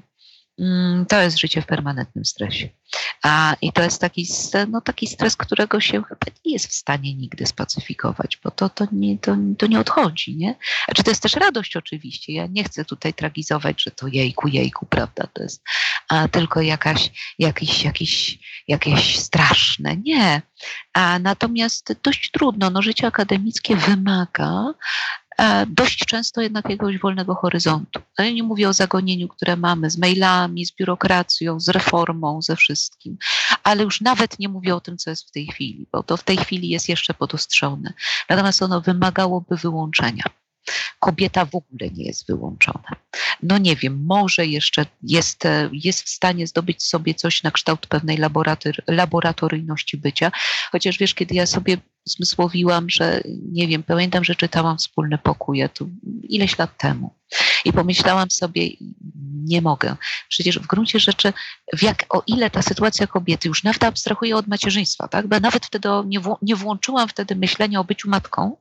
Mm, 0.59 1.05
to 1.05 1.21
jest 1.21 1.39
życie 1.39 1.61
w 1.61 1.65
permanentnym 1.65 2.25
stresie. 2.25 2.69
A, 3.23 3.55
I 3.61 3.71
to 3.71 3.83
jest 3.83 4.01
taki, 4.01 4.27
no, 4.67 4.81
taki 4.81 5.07
stres, 5.07 5.35
którego 5.35 5.79
się 5.79 6.03
chyba 6.03 6.25
nie 6.45 6.53
jest 6.53 6.67
w 6.67 6.73
stanie 6.73 7.15
nigdy 7.15 7.45
spacyfikować, 7.45 8.37
bo 8.43 8.51
to, 8.51 8.69
to, 8.69 8.87
nie, 8.91 9.17
to, 9.17 9.37
to 9.57 9.67
nie 9.67 9.79
odchodzi. 9.79 10.35
Nie? 10.37 10.55
Znaczy, 10.85 11.03
to 11.03 11.11
jest 11.11 11.23
też 11.23 11.33
radość 11.33 11.77
oczywiście. 11.77 12.33
Ja 12.33 12.47
nie 12.47 12.63
chcę 12.63 12.85
tutaj 12.85 13.13
tragizować, 13.13 13.83
że 13.83 13.91
to 13.91 14.07
jejku, 14.07 14.47
jejku, 14.47 14.85
prawda? 14.85 15.27
To 15.33 15.43
jest 15.43 15.63
a, 16.09 16.27
tylko 16.27 16.61
jakaś, 16.61 17.11
jakiś, 17.39 17.83
jakiś, 17.83 18.39
jakieś 18.67 19.19
straszne. 19.19 19.97
Nie. 19.97 20.41
A, 20.93 21.19
natomiast 21.19 21.95
dość 22.03 22.31
trudno. 22.31 22.69
No, 22.69 22.81
życie 22.81 23.07
akademickie 23.07 23.75
wymaga 23.75 24.73
dość 25.67 26.05
często 26.05 26.41
jednak 26.41 26.65
jakiegoś 26.65 26.97
wolnego 26.97 27.35
horyzontu. 27.35 27.99
No 28.19 28.25
ja 28.25 28.31
nie 28.31 28.43
mówię 28.43 28.69
o 28.69 28.73
zagonieniu, 28.73 29.27
które 29.27 29.55
mamy 29.55 29.89
z 29.89 29.97
mailami, 29.97 30.65
z 30.65 30.75
biurokracją, 30.75 31.59
z 31.59 31.69
reformą, 31.69 32.41
ze 32.41 32.55
wszystkim, 32.55 33.17
ale 33.63 33.83
już 33.83 34.01
nawet 34.01 34.39
nie 34.39 34.49
mówię 34.49 34.75
o 34.75 34.81
tym, 34.81 34.97
co 34.97 35.09
jest 35.09 35.27
w 35.27 35.31
tej 35.31 35.47
chwili, 35.47 35.87
bo 35.91 36.03
to 36.03 36.17
w 36.17 36.23
tej 36.23 36.37
chwili 36.37 36.69
jest 36.69 36.89
jeszcze 36.89 37.13
podostrzone. 37.13 37.93
Natomiast 38.29 38.61
ono 38.61 38.81
wymagałoby 38.81 39.57
wyłączenia 39.57 40.23
kobieta 40.99 41.45
w 41.45 41.55
ogóle 41.55 41.89
nie 41.91 42.05
jest 42.05 42.27
wyłączona. 42.27 42.95
No 43.43 43.57
nie 43.57 43.75
wiem, 43.75 44.05
może 44.05 44.45
jeszcze 44.45 44.85
jest, 45.03 45.45
e, 45.45 45.69
jest 45.73 46.03
w 46.03 46.09
stanie 46.09 46.47
zdobyć 46.47 46.83
sobie 46.83 47.13
coś 47.13 47.43
na 47.43 47.51
kształt 47.51 47.87
pewnej 47.87 48.17
laboratoryjności 48.87 49.97
bycia, 49.97 50.31
chociaż 50.71 50.97
wiesz, 50.97 51.13
kiedy 51.13 51.35
ja 51.35 51.45
sobie 51.45 51.77
zmysłowiłam, 52.05 52.89
że 52.89 53.21
nie 53.51 53.67
wiem, 53.67 53.83
pamiętam, 53.83 54.23
że 54.23 54.35
czytałam 54.35 54.77
Wspólny 54.77 55.17
Pokój, 55.17 55.63
tu 55.73 55.89
ileś 56.23 56.57
lat 56.57 56.77
temu 56.77 57.15
i 57.65 57.73
pomyślałam 57.73 58.31
sobie, 58.31 58.69
nie 59.43 59.61
mogę. 59.61 59.95
Przecież 60.29 60.59
w 60.59 60.67
gruncie 60.67 60.99
rzeczy, 60.99 61.33
w 61.77 61.83
jak, 61.83 62.05
o 62.09 62.23
ile 62.27 62.49
ta 62.49 62.61
sytuacja 62.61 63.07
kobiety, 63.07 63.47
już 63.47 63.63
nawet 63.63 63.83
abstrahuje 63.83 64.35
od 64.35 64.47
macierzyństwa, 64.47 65.07
tak? 65.07 65.27
bo 65.27 65.39
nawet 65.39 65.65
wtedy 65.65 65.89
nie, 66.05 66.19
nie 66.41 66.55
włączyłam 66.55 67.09
wtedy 67.09 67.35
myślenia 67.35 67.79
o 67.79 67.83
byciu 67.83 68.09
matką, 68.09 68.57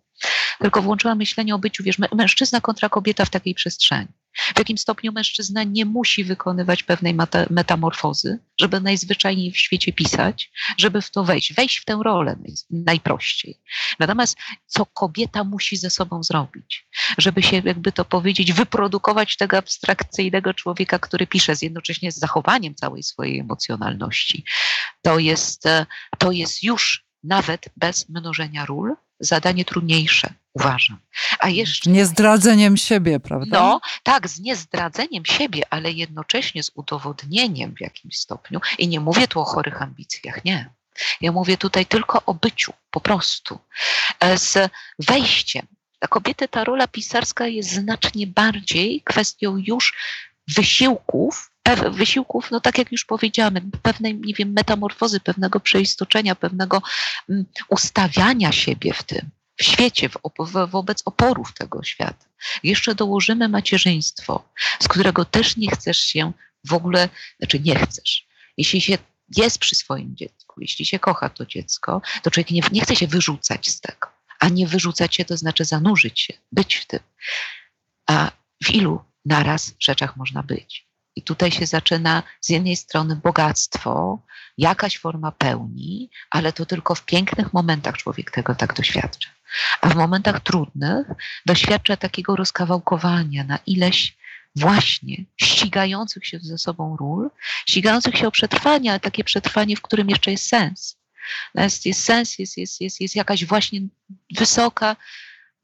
tylko 0.60 0.82
włączyła 0.82 1.14
myślenie 1.14 1.54
o 1.54 1.58
byciu, 1.58 1.82
wiesz, 1.82 1.98
mężczyzna 2.12 2.60
kontra 2.60 2.88
kobieta 2.88 3.24
w 3.24 3.30
takiej 3.30 3.54
przestrzeni. 3.54 4.08
W 4.54 4.58
jakim 4.58 4.78
stopniu 4.78 5.12
mężczyzna 5.12 5.64
nie 5.64 5.84
musi 5.84 6.24
wykonywać 6.24 6.82
pewnej 6.82 7.14
metamorfozy, 7.50 8.38
żeby 8.60 8.80
najzwyczajniej 8.80 9.52
w 9.52 9.58
świecie 9.58 9.92
pisać, 9.92 10.52
żeby 10.78 11.02
w 11.02 11.10
to 11.10 11.24
wejść, 11.24 11.54
wejść 11.54 11.78
w 11.78 11.84
tę 11.84 12.00
rolę 12.04 12.36
najprościej. 12.70 13.60
Natomiast 13.98 14.36
co 14.66 14.86
kobieta 14.86 15.44
musi 15.44 15.76
ze 15.76 15.90
sobą 15.90 16.22
zrobić, 16.22 16.86
żeby 17.18 17.42
się, 17.42 17.62
jakby 17.64 17.92
to 17.92 18.04
powiedzieć, 18.04 18.52
wyprodukować 18.52 19.36
tego 19.36 19.58
abstrakcyjnego 19.58 20.54
człowieka, 20.54 20.98
który 20.98 21.26
pisze 21.26 21.56
z 21.56 21.62
jednocześnie 21.62 22.12
z 22.12 22.18
zachowaniem 22.18 22.74
całej 22.74 23.02
swojej 23.02 23.38
emocjonalności. 23.38 24.44
To 25.02 25.18
jest, 25.18 25.66
e, 25.66 25.86
to 26.18 26.32
jest 26.32 26.62
już 26.62 27.04
nawet 27.24 27.68
bez 27.76 28.08
mnożenia 28.08 28.66
ról, 28.66 28.96
zadanie 29.20 29.64
trudniejsze, 29.64 30.34
uważam. 30.54 30.98
A 31.38 31.48
jeszcze. 31.48 31.90
Niezdradzeniem 31.90 32.76
siebie, 32.76 33.20
prawda? 33.20 33.60
No, 33.60 33.80
tak, 34.02 34.28
z 34.28 34.40
niezdradzeniem 34.40 35.24
siebie, 35.26 35.62
ale 35.70 35.92
jednocześnie 35.92 36.62
z 36.62 36.70
udowodnieniem 36.74 37.74
w 37.74 37.80
jakimś 37.80 38.16
stopniu. 38.16 38.60
I 38.78 38.88
nie 38.88 39.00
mówię 39.00 39.28
tu 39.28 39.40
o 39.40 39.44
chorych 39.44 39.82
ambicjach, 39.82 40.44
nie. 40.44 40.70
Ja 41.20 41.32
mówię 41.32 41.56
tutaj 41.56 41.86
tylko 41.86 42.22
o 42.26 42.34
byciu, 42.34 42.72
po 42.90 43.00
prostu. 43.00 43.58
E, 44.20 44.38
z 44.38 44.70
wejściem. 44.98 45.66
Dla 46.00 46.08
kobiety 46.08 46.48
ta 46.48 46.64
rola 46.64 46.88
pisarska 46.88 47.46
jest 47.46 47.70
znacznie 47.70 48.26
bardziej 48.26 49.02
kwestią 49.04 49.56
już 49.66 49.94
wysiłków, 50.48 51.49
wysiłków, 51.90 52.50
no 52.50 52.60
tak 52.60 52.78
jak 52.78 52.92
już 52.92 53.04
powiedziałam, 53.04 53.54
pewnej, 53.82 54.14
nie 54.14 54.34
wiem, 54.34 54.52
metamorfozy, 54.52 55.20
pewnego 55.20 55.60
przeistoczenia, 55.60 56.34
pewnego 56.34 56.82
mm, 57.28 57.44
ustawiania 57.68 58.52
siebie 58.52 58.92
w 58.92 59.02
tym, 59.02 59.30
w 59.56 59.64
świecie, 59.64 60.08
w, 60.08 60.16
wo, 60.38 60.66
wobec 60.66 61.02
oporów 61.04 61.54
tego 61.54 61.82
świata. 61.82 62.24
Jeszcze 62.62 62.94
dołożymy 62.94 63.48
macierzyństwo, 63.48 64.48
z 64.80 64.88
którego 64.88 65.24
też 65.24 65.56
nie 65.56 65.70
chcesz 65.70 65.98
się 65.98 66.32
w 66.64 66.72
ogóle, 66.72 67.08
znaczy 67.38 67.60
nie 67.60 67.74
chcesz. 67.74 68.26
Jeśli 68.56 68.80
się 68.80 68.98
jest 69.36 69.58
przy 69.58 69.74
swoim 69.74 70.16
dziecku, 70.16 70.60
jeśli 70.60 70.86
się 70.86 70.98
kocha 70.98 71.28
to 71.28 71.46
dziecko, 71.46 72.02
to 72.22 72.30
człowiek 72.30 72.50
nie, 72.50 72.62
nie 72.72 72.80
chce 72.80 72.96
się 72.96 73.06
wyrzucać 73.06 73.68
z 73.68 73.80
tego 73.80 74.20
a 74.40 74.48
nie 74.48 74.66
wyrzucać 74.66 75.16
się, 75.16 75.24
to 75.24 75.36
znaczy 75.36 75.64
zanurzyć 75.64 76.20
się, 76.20 76.34
być 76.52 76.74
w 76.74 76.86
tym. 76.86 77.00
A 78.06 78.30
w 78.64 78.70
ilu 78.70 79.04
naraz 79.24 79.74
rzeczach 79.80 80.16
można 80.16 80.42
być? 80.42 80.89
I 81.16 81.22
tutaj 81.22 81.50
się 81.50 81.66
zaczyna 81.66 82.22
z 82.40 82.48
jednej 82.48 82.76
strony 82.76 83.16
bogactwo, 83.16 84.22
jakaś 84.58 84.98
forma 84.98 85.32
pełni, 85.32 86.10
ale 86.30 86.52
to 86.52 86.66
tylko 86.66 86.94
w 86.94 87.04
pięknych 87.04 87.52
momentach 87.52 87.96
człowiek 87.96 88.30
tego 88.30 88.54
tak 88.54 88.74
doświadcza. 88.74 89.30
A 89.80 89.88
w 89.88 89.96
momentach 89.96 90.40
trudnych 90.40 91.06
doświadcza 91.46 91.96
takiego 91.96 92.36
rozkawałkowania 92.36 93.44
na 93.44 93.58
ileś 93.66 94.16
właśnie 94.56 95.24
ścigających 95.36 96.26
się 96.26 96.38
ze 96.40 96.58
sobą 96.58 96.96
ról, 96.96 97.30
ścigających 97.68 98.16
się 98.16 98.26
o 98.26 98.30
przetrwanie, 98.30 98.90
ale 98.90 99.00
takie 99.00 99.24
przetrwanie, 99.24 99.76
w 99.76 99.82
którym 99.82 100.10
jeszcze 100.10 100.30
jest 100.30 100.46
sens. 100.46 101.00
Jest, 101.54 101.86
jest 101.86 102.04
sens, 102.04 102.38
jest, 102.38 102.56
jest, 102.56 102.80
jest, 102.80 103.00
jest 103.00 103.16
jakaś 103.16 103.44
właśnie 103.44 103.80
wysoka, 104.36 104.96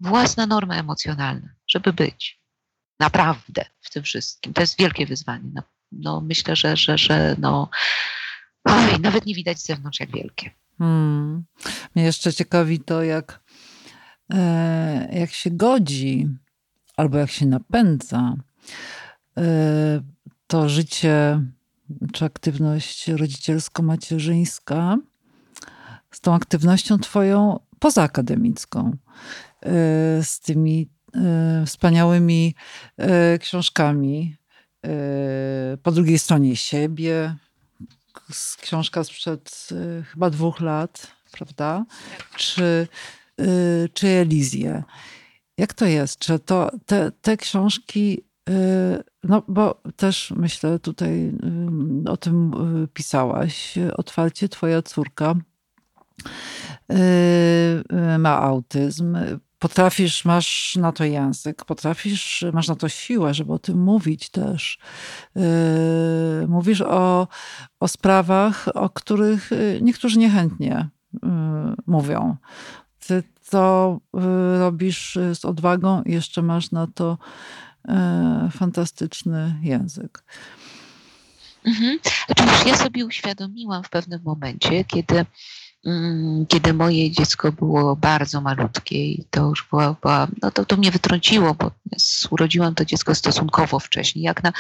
własna 0.00 0.46
norma 0.46 0.76
emocjonalna, 0.76 1.48
żeby 1.68 1.92
być. 1.92 2.35
Naprawdę 3.00 3.64
w 3.80 3.90
tym 3.90 4.02
wszystkim. 4.02 4.52
To 4.52 4.60
jest 4.60 4.78
wielkie 4.78 5.06
wyzwanie. 5.06 5.50
No, 5.54 5.62
no 5.92 6.20
myślę, 6.20 6.56
że, 6.56 6.76
że, 6.76 6.98
że 6.98 7.36
no, 7.38 7.70
oj, 8.64 9.00
nawet 9.00 9.26
nie 9.26 9.34
widać 9.34 9.58
z 9.58 9.66
zewnątrz, 9.66 10.00
jak 10.00 10.10
wielkie. 10.10 10.50
Hmm. 10.78 11.44
Mnie 11.94 12.04
jeszcze 12.04 12.32
ciekawi 12.32 12.80
to, 12.80 13.02
jak, 13.02 13.40
e, 14.32 15.08
jak 15.12 15.30
się 15.30 15.50
godzi 15.50 16.28
albo 16.96 17.18
jak 17.18 17.30
się 17.30 17.46
napędza 17.46 18.34
e, 19.36 19.42
to 20.46 20.68
życie 20.68 21.42
czy 22.12 22.24
aktywność 22.24 23.08
rodzicielsko-macierzyńska 23.08 24.96
z 26.10 26.20
tą 26.20 26.34
aktywnością 26.34 26.98
twoją 26.98 27.60
pozaakademicką, 27.78 28.90
e, 28.90 28.96
z 30.22 30.40
tymi 30.40 30.88
wspaniałymi 31.66 32.54
e, 32.98 33.38
książkami. 33.38 34.36
Po 35.82 35.92
drugiej 35.92 36.18
stronie 36.18 36.56
siebie, 36.56 37.36
książka 38.60 39.04
sprzed 39.04 39.68
chyba 40.12 40.30
dwóch 40.30 40.60
lat, 40.60 41.06
prawda? 41.32 41.84
Czy, 42.36 42.88
czy 43.94 44.08
Elizję. 44.08 44.82
Jak 45.58 45.74
to 45.74 45.86
jest? 45.86 46.18
Czy 46.18 46.38
to, 46.38 46.70
te, 46.86 47.12
te 47.22 47.36
książki 47.36 48.24
no, 49.24 49.42
bo 49.48 49.82
też 49.96 50.32
myślę, 50.36 50.78
tutaj 50.78 51.32
o 52.08 52.16
tym 52.16 52.52
pisałaś 52.94 53.74
otwarcie. 53.96 54.48
Twoja 54.48 54.82
córka 54.82 55.34
ma 58.18 58.38
autyzm, 58.42 59.16
potrafisz, 59.58 60.24
masz 60.24 60.76
na 60.76 60.92
to 60.92 61.04
język, 61.04 61.64
potrafisz, 61.64 62.44
masz 62.52 62.68
na 62.68 62.76
to 62.76 62.88
siłę, 62.88 63.34
żeby 63.34 63.52
o 63.52 63.58
tym 63.58 63.82
mówić 63.82 64.30
też. 64.30 64.78
Yy, 65.34 65.42
mówisz 66.48 66.80
o, 66.80 67.28
o 67.80 67.88
sprawach, 67.88 68.68
o 68.74 68.90
których 68.90 69.50
yy, 69.50 69.78
niektórzy 69.82 70.18
niechętnie 70.18 70.88
mówią. 71.86 72.36
Ty 73.06 73.22
to 73.50 74.00
robisz 74.58 75.18
z 75.34 75.44
odwagą 75.44 76.02
i 76.02 76.12
jeszcze 76.12 76.42
masz 76.42 76.70
na 76.70 76.86
to 76.86 77.18
fantastyczny 78.52 79.54
język. 79.62 80.24
Mhm. 81.64 81.98
Znaczy 82.36 82.68
ja 82.68 82.76
sobie 82.76 83.06
uświadomiłam 83.06 83.84
w 83.84 83.90
pewnym 83.90 84.20
momencie, 84.24 84.84
kiedy 84.84 85.26
kiedy 86.48 86.74
moje 86.74 87.10
dziecko 87.10 87.52
było 87.52 87.96
bardzo 87.96 88.40
malutkie 88.40 89.06
i 89.06 89.24
to 89.30 89.48
już 89.48 89.66
była, 89.70 89.96
była 90.02 90.26
no 90.42 90.50
to, 90.50 90.64
to 90.64 90.76
mnie 90.76 90.90
wytrąciło, 90.90 91.54
bo 91.54 91.70
urodziłam 92.30 92.74
to 92.74 92.84
dziecko 92.84 93.14
stosunkowo 93.14 93.78
wcześniej, 93.78 94.24
jak 94.24 94.42
na, 94.42 94.52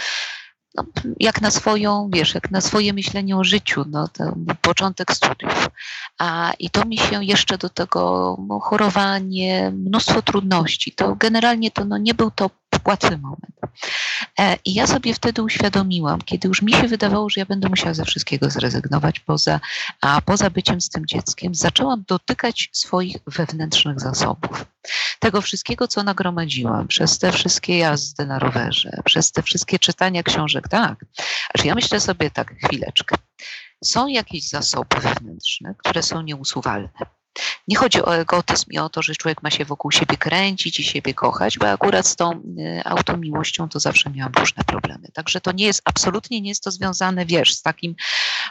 no, 0.76 0.84
jak 1.20 1.40
na 1.40 1.50
swoją, 1.50 2.10
wiesz, 2.12 2.34
jak 2.34 2.50
na 2.50 2.60
swoje 2.60 2.92
myślenie 2.92 3.36
o 3.36 3.44
życiu, 3.44 3.84
no, 3.88 4.08
to 4.08 4.34
początek 4.60 5.12
studiów. 5.12 5.68
A, 6.18 6.52
I 6.58 6.70
to 6.70 6.84
mi 6.84 6.98
się 6.98 7.24
jeszcze 7.24 7.58
do 7.58 7.68
tego 7.68 8.36
no, 8.48 8.60
chorowanie, 8.60 9.70
mnóstwo 9.70 10.22
trudności. 10.22 10.92
To 10.92 11.16
generalnie 11.16 11.70
to 11.70 11.84
no, 11.84 11.98
nie 11.98 12.14
był 12.14 12.30
to 12.30 12.50
łatwy 12.84 13.18
moment. 13.18 13.56
E, 14.38 14.56
I 14.64 14.74
ja 14.74 14.86
sobie 14.86 15.14
wtedy 15.14 15.42
uświadomiłam, 15.42 16.22
kiedy 16.22 16.48
już 16.48 16.62
mi 16.62 16.72
się 16.72 16.88
wydawało, 16.88 17.30
że 17.30 17.40
ja 17.40 17.46
będę 17.46 17.68
musiała 17.68 17.94
ze 17.94 18.04
wszystkiego 18.04 18.50
zrezygnować 18.50 19.20
poza, 19.20 19.60
a 20.00 20.20
poza 20.20 20.50
byciem 20.50 20.80
z 20.80 20.88
tym 20.88 21.06
dzieckiem, 21.06 21.54
zaczęłam 21.54 22.04
dotykać 22.08 22.68
swoich 22.72 23.16
wewnętrznych 23.26 24.00
zasobów. 24.00 24.64
Tego 25.18 25.40
wszystkiego, 25.40 25.88
co 25.88 26.02
nagromadziłam 26.02 26.88
przez 26.88 27.18
te 27.18 27.32
wszystkie 27.32 27.78
jazdy 27.78 28.26
na 28.26 28.38
rowerze, 28.38 29.00
przez 29.04 29.32
te 29.32 29.42
wszystkie 29.42 29.78
czytania 29.78 30.22
książek, 30.22 30.68
tak. 30.68 31.04
Aż 31.54 31.64
ja 31.64 31.74
myślę 31.74 32.00
sobie 32.00 32.30
tak, 32.30 32.54
chwileczkę. 32.64 33.16
Są 33.84 34.06
jakieś 34.06 34.48
zasoby 34.48 34.96
wewnętrzne, 35.00 35.74
które 35.78 36.02
są 36.02 36.22
nieusuwalne. 36.22 36.88
Nie 37.68 37.76
chodzi 37.76 38.02
o 38.02 38.16
egotyzm 38.16 38.70
i 38.70 38.78
o 38.78 38.88
to, 38.88 39.02
że 39.02 39.14
człowiek 39.14 39.42
ma 39.42 39.50
się 39.50 39.64
wokół 39.64 39.90
siebie 39.90 40.16
kręcić 40.16 40.80
i 40.80 40.84
siebie 40.84 41.14
kochać, 41.14 41.58
bo 41.58 41.70
akurat 41.70 42.06
z 42.06 42.16
tą 42.16 42.32
y, 42.32 42.82
automiłością 42.84 43.68
to 43.68 43.80
zawsze 43.80 44.10
miałam 44.10 44.32
różne 44.38 44.64
problemy. 44.64 45.08
Także 45.12 45.40
to 45.40 45.52
nie 45.52 45.66
jest, 45.66 45.82
absolutnie 45.84 46.40
nie 46.40 46.48
jest 46.48 46.64
to 46.64 46.70
związane, 46.70 47.26
wiesz, 47.26 47.54
z 47.54 47.62
takim 47.62 47.94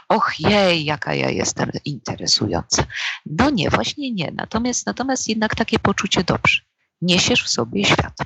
och 0.08 0.32
jej, 0.38 0.84
jaka 0.84 1.14
ja 1.14 1.30
jestem 1.30 1.70
interesująca. 1.84 2.84
No 3.26 3.50
nie, 3.50 3.70
właśnie 3.70 4.12
nie. 4.12 4.32
Natomiast, 4.34 4.86
natomiast 4.86 5.28
jednak 5.28 5.54
takie 5.54 5.78
poczucie 5.78 6.24
dobrze 6.24 6.65
niesiesz 7.02 7.44
w 7.44 7.48
sobie 7.48 7.84
świat. 7.84 8.18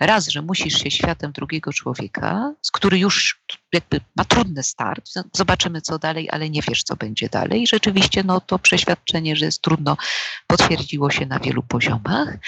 Raz, 0.00 0.28
że 0.28 0.42
musisz 0.42 0.82
się 0.82 0.90
światem 0.90 1.32
drugiego 1.32 1.72
człowieka, 1.72 2.52
z 2.62 2.70
który 2.70 2.98
już 2.98 3.42
jakby 3.72 4.00
ma 4.16 4.24
trudny 4.24 4.62
start, 4.62 5.10
zobaczymy 5.32 5.80
co 5.80 5.98
dalej, 5.98 6.28
ale 6.30 6.50
nie 6.50 6.62
wiesz 6.62 6.82
co 6.82 6.96
będzie 6.96 7.28
dalej. 7.28 7.62
I 7.62 7.66
rzeczywiście 7.66 8.24
no, 8.24 8.40
to 8.40 8.58
przeświadczenie, 8.58 9.36
że 9.36 9.44
jest 9.44 9.62
trudno, 9.62 9.96
potwierdziło 10.46 11.10
się 11.10 11.26
na 11.26 11.38
wielu 11.38 11.62
poziomach, 11.62 12.38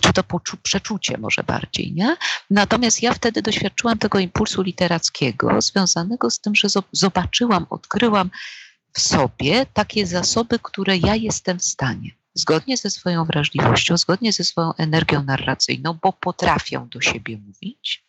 czy 0.00 0.12
to 0.12 0.24
przeczucie 0.62 1.18
może 1.18 1.42
bardziej, 1.42 1.92
nie? 1.92 2.16
Natomiast 2.50 3.02
ja 3.02 3.14
wtedy 3.14 3.42
doświadczyłam 3.42 3.98
tego 3.98 4.18
impulsu 4.18 4.62
literackiego 4.62 5.60
związanego 5.60 6.30
z 6.30 6.40
tym, 6.40 6.54
że 6.54 6.68
zobaczyłam, 6.92 7.66
odkryłam 7.70 8.30
w 8.92 9.00
sobie 9.00 9.66
takie 9.66 10.06
zasoby, 10.06 10.58
które 10.62 10.96
ja 10.96 11.14
jestem 11.14 11.58
w 11.58 11.64
stanie 11.64 12.10
zgodnie 12.36 12.76
ze 12.76 12.90
swoją 12.90 13.24
wrażliwością, 13.24 13.96
zgodnie 13.96 14.32
ze 14.32 14.44
swoją 14.44 14.74
energią 14.74 15.22
narracyjną, 15.22 15.98
bo 16.02 16.12
potrafią 16.12 16.88
do 16.88 17.00
siebie 17.00 17.38
mówić. 17.38 18.06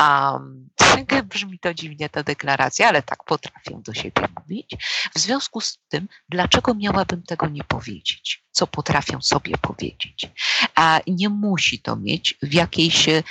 Um, 0.00 0.68
brzmi 1.32 1.58
to 1.58 1.74
dziwnie 1.74 2.08
ta 2.08 2.22
deklaracja, 2.22 2.88
ale 2.88 3.02
tak 3.02 3.24
potrafią 3.24 3.82
do 3.82 3.94
siebie 3.94 4.22
mówić. 4.40 4.76
W 5.14 5.18
związku 5.18 5.60
z 5.60 5.78
tym, 5.88 6.08
dlaczego 6.28 6.74
miałabym 6.74 7.22
tego 7.22 7.48
nie 7.48 7.64
powiedzieć? 7.64 8.44
Co 8.50 8.66
potrafią 8.66 9.22
sobie 9.22 9.58
powiedzieć? 9.58 10.30
A 10.74 11.00
nie 11.06 11.28
musi 11.28 11.78
to 11.78 11.96
mieć 11.96 12.38
w 12.42 12.54
jakiejś 12.54 13.08
e, 13.08 13.22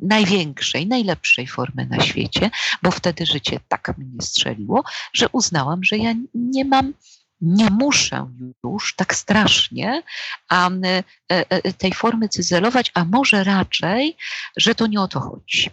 największej, 0.00 0.86
najlepszej 0.86 1.46
formie 1.46 1.86
na 1.86 2.00
świecie, 2.00 2.50
bo 2.82 2.90
wtedy 2.90 3.26
życie 3.26 3.60
tak 3.68 3.98
mnie 3.98 4.22
strzeliło, 4.22 4.84
że 5.12 5.28
uznałam, 5.32 5.84
że 5.84 5.96
ja 5.96 6.14
nie 6.34 6.64
mam 6.64 6.94
nie 7.40 7.70
muszę 7.70 8.30
już 8.64 8.94
tak 8.96 9.14
strasznie 9.14 10.02
um, 10.50 10.82
tej 11.78 11.92
formy 11.92 12.28
cyzelować, 12.28 12.90
a 12.94 13.04
może 13.04 13.44
raczej, 13.44 14.16
że 14.56 14.74
to 14.74 14.86
nie 14.86 15.00
o 15.00 15.08
to 15.08 15.20
chodzi. 15.20 15.70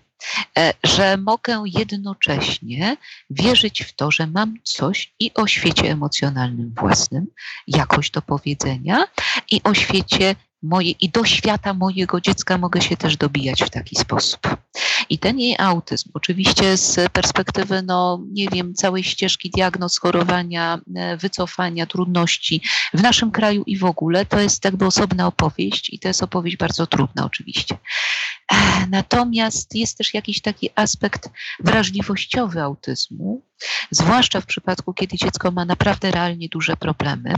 Że 0.84 1.18
mogę 1.18 1.64
jednocześnie 1.66 2.98
wierzyć 3.30 3.84
w 3.84 3.94
to, 3.94 4.12
że 4.12 4.28
mam 4.28 4.56
coś 4.64 5.14
i 5.20 5.32
o 5.34 5.48
świecie 5.48 5.92
emocjonalnym 5.92 6.74
własnym, 6.78 7.28
jakoś 7.68 8.10
do 8.10 8.22
powiedzenia, 8.22 9.04
i 9.52 9.62
o 9.64 9.74
świecie 9.74 10.36
moje, 10.64 10.92
i 10.92 11.10
do 11.10 11.26
świata 11.26 11.74
mojego 11.74 12.22
dziecka 12.22 12.58
mogę 12.58 12.82
się 12.82 12.98
też 12.98 13.18
dobijać 13.18 13.64
w 13.64 13.70
taki 13.70 13.96
sposób. 13.96 14.40
I 15.10 15.20
ten 15.20 15.40
jej 15.40 15.56
autyzm, 15.60 16.10
oczywiście 16.14 16.78
z 16.78 17.12
perspektywy, 17.12 17.82
no 17.82 18.22
nie 18.32 18.50
wiem, 18.50 18.74
całej 18.74 19.04
ścieżki 19.04 19.50
diagnoz, 19.50 19.98
chorowania, 19.98 20.80
e, 20.96 21.18
wycofania, 21.18 21.86
trudności 21.86 22.62
w 22.94 23.02
naszym 23.02 23.32
kraju 23.32 23.64
i 23.66 23.78
w 23.78 23.86
ogóle, 23.86 24.26
to 24.26 24.40
jest 24.40 24.66
jakby 24.66 24.86
osobna 24.86 25.28
opowieść 25.28 25.94
i 25.94 26.00
to 26.00 26.08
jest 26.08 26.24
opowieść 26.24 26.58
bardzo 26.58 26.88
trudna 26.88 27.26
oczywiście. 27.26 27.78
Natomiast 28.90 29.76
jest 29.76 29.98
też 29.98 30.14
jakiś 30.14 30.42
taki 30.42 30.70
aspekt 30.76 31.30
wrażliwościowy 31.60 32.62
autyzmu, 32.62 33.42
zwłaszcza 33.92 34.42
w 34.42 34.46
przypadku, 34.46 34.94
kiedy 34.94 35.18
dziecko 35.18 35.52
ma 35.52 35.66
naprawdę 35.66 36.12
realnie 36.12 36.50
duże 36.50 36.78
problemy, 36.78 37.34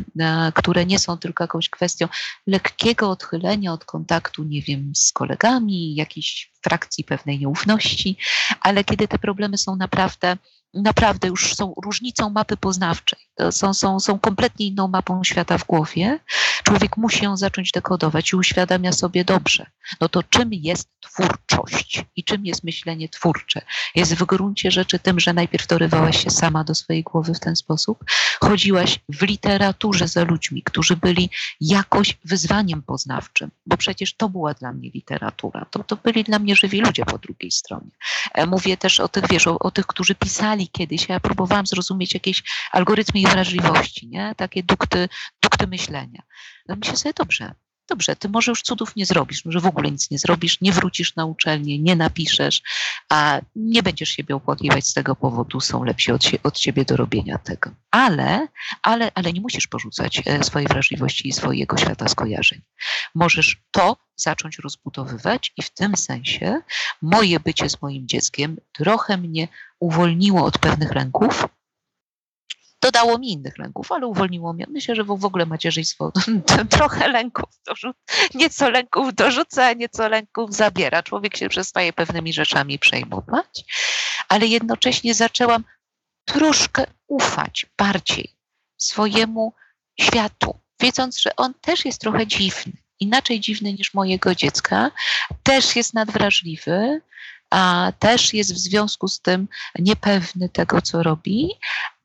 które 0.55 0.85
nie 0.85 0.99
są 0.99 1.17
tylko 1.17 1.43
jakąś 1.43 1.69
kwestią 1.69 2.07
lekkiego 2.47 3.09
odchylenia 3.09 3.73
od 3.73 3.85
kontaktu, 3.85 4.43
nie 4.43 4.61
wiem, 4.61 4.91
z 4.95 5.11
kolegami, 5.11 5.95
jakiejś 5.95 6.51
frakcji 6.61 7.03
pewnej 7.03 7.39
nieufności, 7.39 8.17
ale 8.61 8.83
kiedy 8.83 9.07
te 9.07 9.19
problemy 9.19 9.57
są 9.57 9.75
naprawdę 9.75 10.37
naprawdę 10.75 11.27
już 11.27 11.55
są 11.55 11.73
różnicą 11.83 12.29
mapy 12.29 12.57
poznawczej. 12.57 13.19
Są, 13.51 13.73
są, 13.73 13.99
są 13.99 14.19
kompletnie 14.19 14.67
inną 14.67 14.87
mapą 14.87 15.23
świata 15.23 15.57
w 15.57 15.65
głowie. 15.65 16.19
Człowiek 16.63 16.97
musi 16.97 17.23
ją 17.23 17.37
zacząć 17.37 17.71
dekodować 17.71 18.31
i 18.31 18.35
uświadamia 18.35 18.91
sobie 18.91 19.25
dobrze. 19.25 19.65
No 20.01 20.09
to 20.09 20.23
czym 20.23 20.53
jest 20.53 20.89
twórczość 21.01 22.05
i 22.15 22.23
czym 22.23 22.45
jest 22.45 22.63
myślenie 22.63 23.09
twórcze? 23.09 23.61
Jest 23.95 24.15
w 24.15 24.25
gruncie 24.25 24.71
rzeczy 24.71 24.99
tym, 24.99 25.19
że 25.19 25.33
najpierw 25.33 25.67
dorywałaś 25.67 26.23
się 26.23 26.29
sama 26.29 26.63
do 26.63 26.75
swojej 26.75 27.03
głowy 27.03 27.33
w 27.33 27.39
ten 27.39 27.55
sposób, 27.55 28.03
chodziłaś 28.39 28.99
w 29.09 29.21
literaturze 29.21 30.07
za 30.07 30.23
ludźmi, 30.23 30.63
którzy 30.63 30.97
byli 30.97 31.29
jakoś 31.61 32.17
wyzwaniem 32.25 32.81
poznawczym, 32.81 33.51
bo 33.65 33.77
przecież 33.77 34.13
to 34.13 34.29
była 34.29 34.53
dla 34.53 34.73
mnie 34.73 34.89
literatura. 34.89 35.65
To, 35.71 35.83
to 35.83 35.95
byli 35.95 36.23
dla 36.23 36.39
mnie 36.39 36.55
żywi 36.55 36.81
ludzie 36.81 37.05
po 37.05 37.17
drugiej 37.17 37.51
stronie. 37.51 37.91
E, 38.33 38.45
mówię 38.45 38.77
też 38.77 38.99
o 38.99 39.07
tych, 39.07 39.27
wiesz, 39.29 39.47
o, 39.47 39.59
o 39.59 39.71
tych, 39.71 39.87
którzy 39.87 40.15
pisali 40.15 40.64
kiedyś. 40.71 41.09
Ja 41.09 41.19
próbowałam 41.19 41.65
zrozumieć 41.65 42.13
jakieś 42.13 42.43
algorytmy 42.71 43.19
ich 43.19 43.27
wrażliwości, 43.27 44.07
nie? 44.07 44.33
takie 44.37 44.63
dukty, 44.63 45.09
dukty 45.41 45.67
myślenia. 45.67 46.23
No 46.67 46.75
myślę 46.75 46.97
sobie, 46.97 47.13
dobrze, 47.13 47.53
dobrze, 47.87 48.15
ty 48.15 48.29
może 48.29 48.51
już 48.51 48.61
cudów 48.61 48.95
nie 48.95 49.05
zrobisz, 49.05 49.45
może 49.45 49.59
w 49.59 49.65
ogóle 49.65 49.91
nic 49.91 50.11
nie 50.11 50.19
zrobisz, 50.19 50.61
nie 50.61 50.71
wrócisz 50.71 51.15
na 51.15 51.25
uczelnię, 51.25 51.79
nie 51.79 51.95
napiszesz, 51.95 52.61
a 53.09 53.39
nie 53.55 53.83
będziesz 53.83 54.09
siebie 54.09 54.35
opłakiwać 54.35 54.87
z 54.87 54.93
tego 54.93 55.15
powodu, 55.15 55.59
są 55.59 55.83
lepsi 55.83 56.11
od, 56.11 56.23
od 56.43 56.57
ciebie 56.57 56.85
do 56.85 56.97
robienia 56.97 57.37
tego. 57.37 57.69
Ale, 57.91 58.47
ale, 58.81 59.11
ale 59.15 59.33
nie 59.33 59.41
musisz 59.41 59.67
porzucać 59.67 60.21
e, 60.25 60.43
swojej 60.43 60.67
wrażliwości 60.67 61.27
i 61.27 61.33
swojego 61.33 61.77
świata 61.77 62.07
skojarzeń. 62.07 62.61
Możesz 63.15 63.57
to 63.71 63.97
zacząć 64.15 64.59
rozbudowywać 64.59 65.53
i 65.57 65.61
w 65.61 65.69
tym 65.69 65.97
sensie 65.97 66.61
moje 67.01 67.39
bycie 67.39 67.69
z 67.69 67.81
moim 67.81 68.07
dzieckiem 68.07 68.57
trochę 68.73 69.17
mnie 69.17 69.47
uwolniło 69.79 70.45
od 70.45 70.57
pewnych 70.57 70.95
lęków, 70.95 71.45
dodało 72.85 73.17
mi 73.17 73.31
innych 73.31 73.57
lęków, 73.57 73.91
ale 73.91 74.07
uwolniło 74.07 74.53
mnie. 74.53 74.65
Myślę, 74.69 74.95
że 74.95 75.03
w 75.03 75.25
ogóle 75.25 75.45
macierzyństwo 75.45 76.11
trochę 76.77 77.07
lęków 77.07 77.49
dorzuca, 77.65 77.99
nieco 78.35 78.69
lęków 78.69 79.13
dorzuca, 79.13 79.73
nieco 79.73 80.09
lęków 80.09 80.53
zabiera. 80.53 81.03
Człowiek 81.03 81.37
się 81.37 81.49
przestaje 81.49 81.93
pewnymi 81.93 82.33
rzeczami 82.33 82.79
przejmować, 82.79 83.63
ale 84.29 84.45
jednocześnie 84.47 85.13
zaczęłam 85.13 85.63
troszkę 86.25 86.85
ufać 87.07 87.65
bardziej 87.77 88.35
swojemu 88.77 89.53
światu, 90.01 90.59
wiedząc, 90.81 91.21
że 91.21 91.35
on 91.35 91.53
też 91.53 91.85
jest 91.85 92.01
trochę 92.01 92.27
dziwny, 92.27 92.73
inaczej 92.99 93.39
dziwny 93.39 93.73
niż 93.73 93.93
mojego 93.93 94.35
dziecka, 94.35 94.91
też 95.43 95.75
jest 95.75 95.93
nadwrażliwy, 95.93 97.01
a 97.49 97.91
też 97.99 98.33
jest 98.33 98.53
w 98.53 98.57
związku 98.57 99.07
z 99.07 99.19
tym 99.19 99.47
niepewny 99.79 100.49
tego, 100.49 100.81
co 100.81 101.03
robi, 101.03 101.49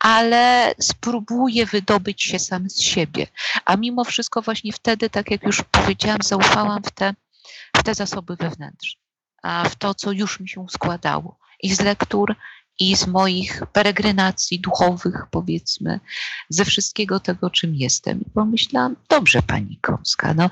ale 0.01 0.75
spróbuje 0.81 1.67
wydobyć 1.67 2.23
się 2.23 2.39
sam 2.39 2.71
z 2.71 2.83
siebie. 2.83 3.27
A 3.65 3.77
mimo 3.77 4.05
wszystko 4.05 4.43
właśnie 4.43 4.73
wtedy, 4.73 5.11
tak 5.11 5.31
jak 5.31 5.43
już 5.43 5.63
powiedziałam, 5.71 6.19
zaufałam 6.23 6.83
w 6.83 6.91
te, 6.91 7.15
w 7.77 7.83
te 7.83 7.95
zasoby 7.95 8.37
wewnętrzne, 8.37 9.01
a 9.43 9.69
w 9.69 9.77
to, 9.77 9.95
co 9.95 10.13
już 10.13 10.41
mi 10.41 10.49
się 10.49 10.67
składało. 10.71 11.39
I 11.63 11.75
z 11.75 11.81
lektur, 11.81 12.37
i 12.79 12.97
z 12.97 13.07
moich 13.07 13.63
peregrinacji 13.73 14.61
duchowych, 14.61 15.27
powiedzmy, 15.31 16.01
ze 16.49 16.65
wszystkiego 16.65 17.21
tego, 17.21 17.51
czym 17.51 17.75
jestem. 17.75 18.21
I 18.21 18.31
pomyślałam, 18.31 18.97
dobrze, 19.09 19.43
pani 19.43 19.79
Kąska, 19.83 20.35
no 20.35 20.51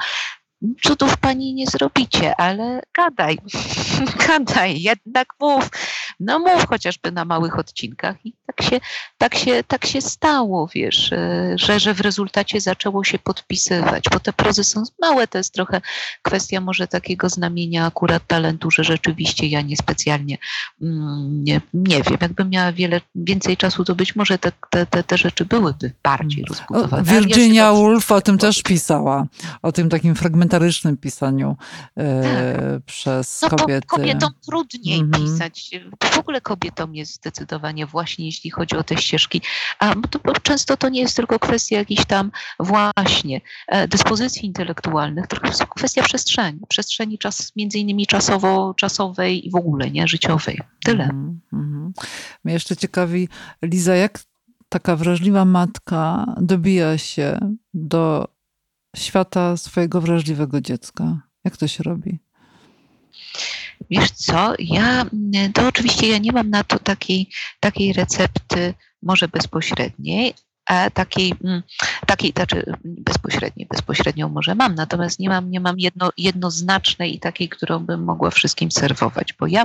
cudów 0.82 1.16
pani 1.16 1.54
nie 1.54 1.66
zrobicie, 1.66 2.40
ale 2.40 2.82
gadaj, 2.96 3.38
gadaj, 4.28 4.80
jednak 4.80 5.28
mów, 5.40 5.70
no 6.20 6.38
mów 6.38 6.66
chociażby 6.68 7.12
na 7.12 7.24
małych 7.24 7.58
odcinkach 7.58 8.16
i 8.26 8.32
tak 8.46 8.62
się, 8.62 8.80
tak 9.18 9.34
się, 9.34 9.64
tak 9.64 9.86
się 9.86 10.00
stało, 10.00 10.68
wiesz, 10.74 11.12
e, 11.12 11.52
że, 11.56 11.80
że 11.80 11.94
w 11.94 12.00
rezultacie 12.00 12.60
zaczęło 12.60 13.04
się 13.04 13.18
podpisywać, 13.18 14.04
bo 14.12 14.20
te 14.20 14.32
prozy 14.32 14.64
są 14.64 14.82
małe, 15.00 15.26
to 15.26 15.38
jest 15.38 15.54
trochę 15.54 15.80
kwestia 16.22 16.60
może 16.60 16.86
takiego 16.86 17.28
znamienia 17.28 17.86
akurat 17.86 18.26
talentu, 18.26 18.70
że 18.70 18.84
rzeczywiście 18.84 19.46
ja 19.46 19.62
niespecjalnie 19.62 20.38
mm, 20.82 21.44
nie, 21.44 21.60
nie 21.74 22.02
wiem, 22.02 22.18
jakbym 22.20 22.50
miała 22.50 22.72
wiele, 22.72 23.00
więcej 23.14 23.56
czasu, 23.56 23.84
to 23.84 23.94
być 23.94 24.16
może 24.16 24.38
te, 24.38 24.52
te, 24.70 24.86
te, 24.86 25.02
te 25.02 25.18
rzeczy 25.18 25.44
byłyby 25.44 25.92
bardziej 26.02 26.44
rozbudowane. 26.44 27.02
Virginia 27.02 27.62
ja 27.62 27.72
Woolf 27.72 28.12
o 28.12 28.20
tym 28.20 28.38
też 28.38 28.62
pisała, 28.62 29.26
o 29.62 29.72
tym 29.72 29.88
takim 29.88 30.14
fragmentarycznym 30.14 30.96
pisaniu 30.96 31.56
e, 31.96 32.22
tak. 32.22 32.82
przez 32.86 33.42
no, 33.42 33.48
kobiety. 33.50 33.86
Kobietom 33.86 34.30
trudniej 34.46 35.00
-hmm. 35.00 35.16
pisać, 35.16 35.70
w 36.10 36.18
ogóle 36.18 36.40
kobietom 36.40 36.94
jest 36.94 37.14
zdecydowanie 37.14 37.86
właśnie, 37.86 38.26
jeśli 38.26 38.50
chodzi 38.50 38.76
o 38.76 38.84
te 38.84 38.96
ścieżki. 38.96 39.42
A 39.78 39.94
to, 40.10 40.32
często 40.42 40.76
to 40.76 40.88
nie 40.88 41.00
jest 41.00 41.16
tylko 41.16 41.38
kwestia 41.38 41.76
jakichś 41.76 42.04
tam 42.04 42.30
właśnie 42.60 43.40
e, 43.68 43.88
dyspozycji 43.88 44.46
intelektualnych, 44.46 45.26
tylko 45.26 45.48
kwestia 45.76 46.02
przestrzeni. 46.02 46.60
Przestrzeni 46.68 47.18
czas, 47.18 47.52
między 47.56 47.78
innymi 47.78 48.06
czasowo, 48.06 48.74
czasowej 48.74 49.46
i 49.46 49.50
w 49.50 49.56
ogóle 49.56 49.90
nie 49.90 50.08
życiowej. 50.08 50.60
Tyle. 50.84 51.04
Mm. 51.04 51.92
Mnie 52.44 52.54
jeszcze 52.54 52.76
ciekawi, 52.76 53.28
Liza, 53.62 53.94
jak 53.94 54.18
taka 54.68 54.96
wrażliwa 54.96 55.44
matka 55.44 56.26
dobija 56.40 56.98
się 56.98 57.38
do 57.74 58.28
świata 58.96 59.56
swojego 59.56 60.00
wrażliwego 60.00 60.60
dziecka? 60.60 61.20
Jak 61.44 61.56
to 61.56 61.68
się 61.68 61.82
robi? 61.82 62.18
Wiesz 63.90 64.10
co, 64.10 64.54
ja 64.58 65.06
to 65.54 65.68
oczywiście 65.68 66.08
ja 66.08 66.18
nie 66.18 66.32
mam 66.32 66.50
na 66.50 66.64
to 66.64 66.78
takiej, 66.78 67.30
takiej 67.60 67.92
recepty 67.92 68.74
może 69.02 69.28
bezpośredniej, 69.28 70.34
a 70.66 70.90
takiej, 70.90 71.34
mm, 71.44 71.62
takiej 72.06 72.32
znaczy 72.32 72.72
bezpośredniej, 72.84 73.66
bezpośrednią 73.66 74.28
może 74.28 74.54
mam, 74.54 74.74
natomiast 74.74 75.18
nie 75.18 75.28
mam, 75.28 75.50
nie 75.50 75.60
mam 75.60 75.78
jedno, 75.78 76.10
jednoznacznej 76.16 77.14
i 77.14 77.20
takiej, 77.20 77.48
którą 77.48 77.78
bym 77.78 78.04
mogła 78.04 78.30
wszystkim 78.30 78.70
serwować, 78.70 79.32
bo 79.32 79.46
ja 79.46 79.64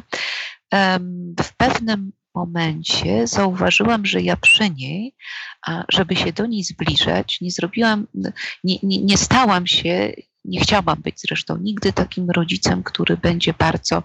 w 1.44 1.54
pewnym 1.58 2.12
momencie 2.36 3.28
zauważyłam, 3.28 4.06
że 4.06 4.22
ja 4.22 4.38
przy 4.38 4.70
niej, 4.70 5.16
żeby 5.90 6.16
się 6.16 6.34
do 6.34 6.46
niej 6.46 6.64
zbliżać, 6.64 7.42
nie 7.42 7.52
zrobiłam, 7.52 8.08
nie, 8.64 8.78
nie, 8.84 9.02
nie 9.02 9.18
stałam 9.18 9.68
się 9.68 10.14
nie 10.46 10.60
chciałam 10.60 11.02
być 11.02 11.22
zresztą 11.22 11.58
nigdy 11.58 11.94
takim 11.94 12.30
rodzicem, 12.30 12.84
który 12.84 13.18
będzie 13.18 13.54
bardzo, 13.54 14.04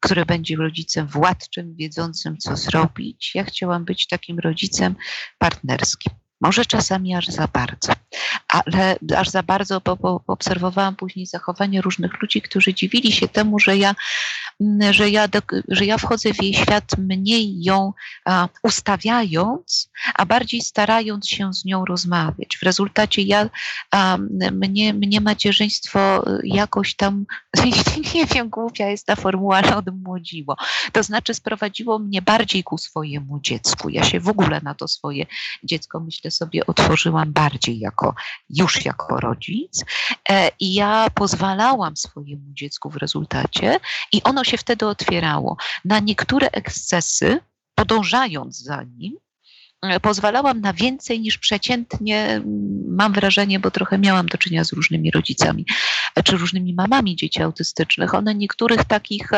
który 0.00 0.26
będzie 0.26 0.56
rodzicem 0.56 1.06
władczym, 1.06 1.74
wiedzącym, 1.74 2.38
co 2.38 2.56
zrobić. 2.56 3.34
Ja 3.34 3.44
chciałam 3.44 3.84
być 3.84 4.06
takim 4.06 4.38
rodzicem 4.38 4.96
partnerskim. 5.38 6.12
Może 6.40 6.64
czasami 6.64 7.14
aż 7.14 7.26
za 7.26 7.48
bardzo, 7.48 7.92
ale 8.48 8.96
aż 9.16 9.28
za 9.28 9.42
bardzo, 9.42 9.80
bo, 9.80 9.96
bo 9.96 10.24
obserwowałam 10.26 10.96
później 10.96 11.26
zachowanie 11.26 11.80
różnych 11.80 12.22
ludzi, 12.22 12.42
którzy 12.42 12.74
dziwili 12.74 13.12
się 13.12 13.28
temu, 13.28 13.58
że 13.58 13.76
ja 13.76 13.94
że 14.90 15.10
ja, 15.10 15.28
że 15.68 15.86
ja 15.86 15.98
wchodzę 15.98 16.34
w 16.34 16.42
jej 16.42 16.54
świat 16.54 16.98
mniej 16.98 17.62
ją 17.62 17.92
ustawiając, 18.62 19.90
a 20.14 20.26
bardziej 20.26 20.60
starając 20.60 21.28
się 21.28 21.54
z 21.54 21.64
nią 21.64 21.84
rozmawiać. 21.84 22.56
W 22.56 22.62
rezultacie 22.62 23.22
ja, 23.22 23.48
mnie, 24.52 24.94
mnie 24.94 25.20
macierzyństwo 25.20 26.24
jakoś 26.44 26.94
tam, 26.94 27.26
nie 28.14 28.26
wiem, 28.26 28.48
głupia 28.48 28.88
jest 28.88 29.06
ta 29.06 29.16
formuła, 29.16 29.56
ale 29.56 29.76
odmłodziło. 29.76 30.56
To 30.92 31.02
znaczy 31.02 31.34
sprowadziło 31.34 31.98
mnie 31.98 32.22
bardziej 32.22 32.64
ku 32.64 32.78
swojemu 32.78 33.40
dziecku. 33.40 33.88
Ja 33.88 34.04
się 34.04 34.20
w 34.20 34.28
ogóle 34.28 34.60
na 34.62 34.74
to 34.74 34.88
swoje 34.88 35.26
dziecko, 35.64 36.00
myślę 36.00 36.30
sobie, 36.30 36.66
otworzyłam 36.66 37.32
bardziej 37.32 37.78
jako, 37.78 38.14
już 38.50 38.84
jako 38.84 39.20
rodzic 39.20 39.84
e, 40.28 40.50
i 40.60 40.74
ja 40.74 41.06
pozwalałam 41.14 41.96
swojemu 41.96 42.44
dziecku 42.52 42.90
w 42.90 42.96
rezultacie 42.96 43.80
i 44.12 44.22
ono 44.22 44.41
się 44.44 44.56
wtedy 44.56 44.86
otwierało 44.86 45.56
na 45.84 46.00
niektóre 46.00 46.50
ekscesy, 46.50 47.38
podążając 47.74 48.58
za 48.58 48.82
nim, 48.82 49.16
e, 49.82 50.00
pozwalałam 50.00 50.60
na 50.60 50.72
więcej 50.72 51.20
niż 51.20 51.38
przeciętnie, 51.38 52.42
mam 52.88 53.12
wrażenie, 53.12 53.60
bo 53.60 53.70
trochę 53.70 53.98
miałam 53.98 54.26
do 54.26 54.38
czynienia 54.38 54.64
z 54.64 54.72
różnymi 54.72 55.10
rodzicami 55.10 55.66
e, 56.16 56.22
czy 56.22 56.36
różnymi 56.36 56.74
mamami 56.74 57.16
dzieci 57.16 57.42
autystycznych. 57.42 58.14
One 58.14 58.34
niektórych 58.34 58.84
takich 58.84 59.30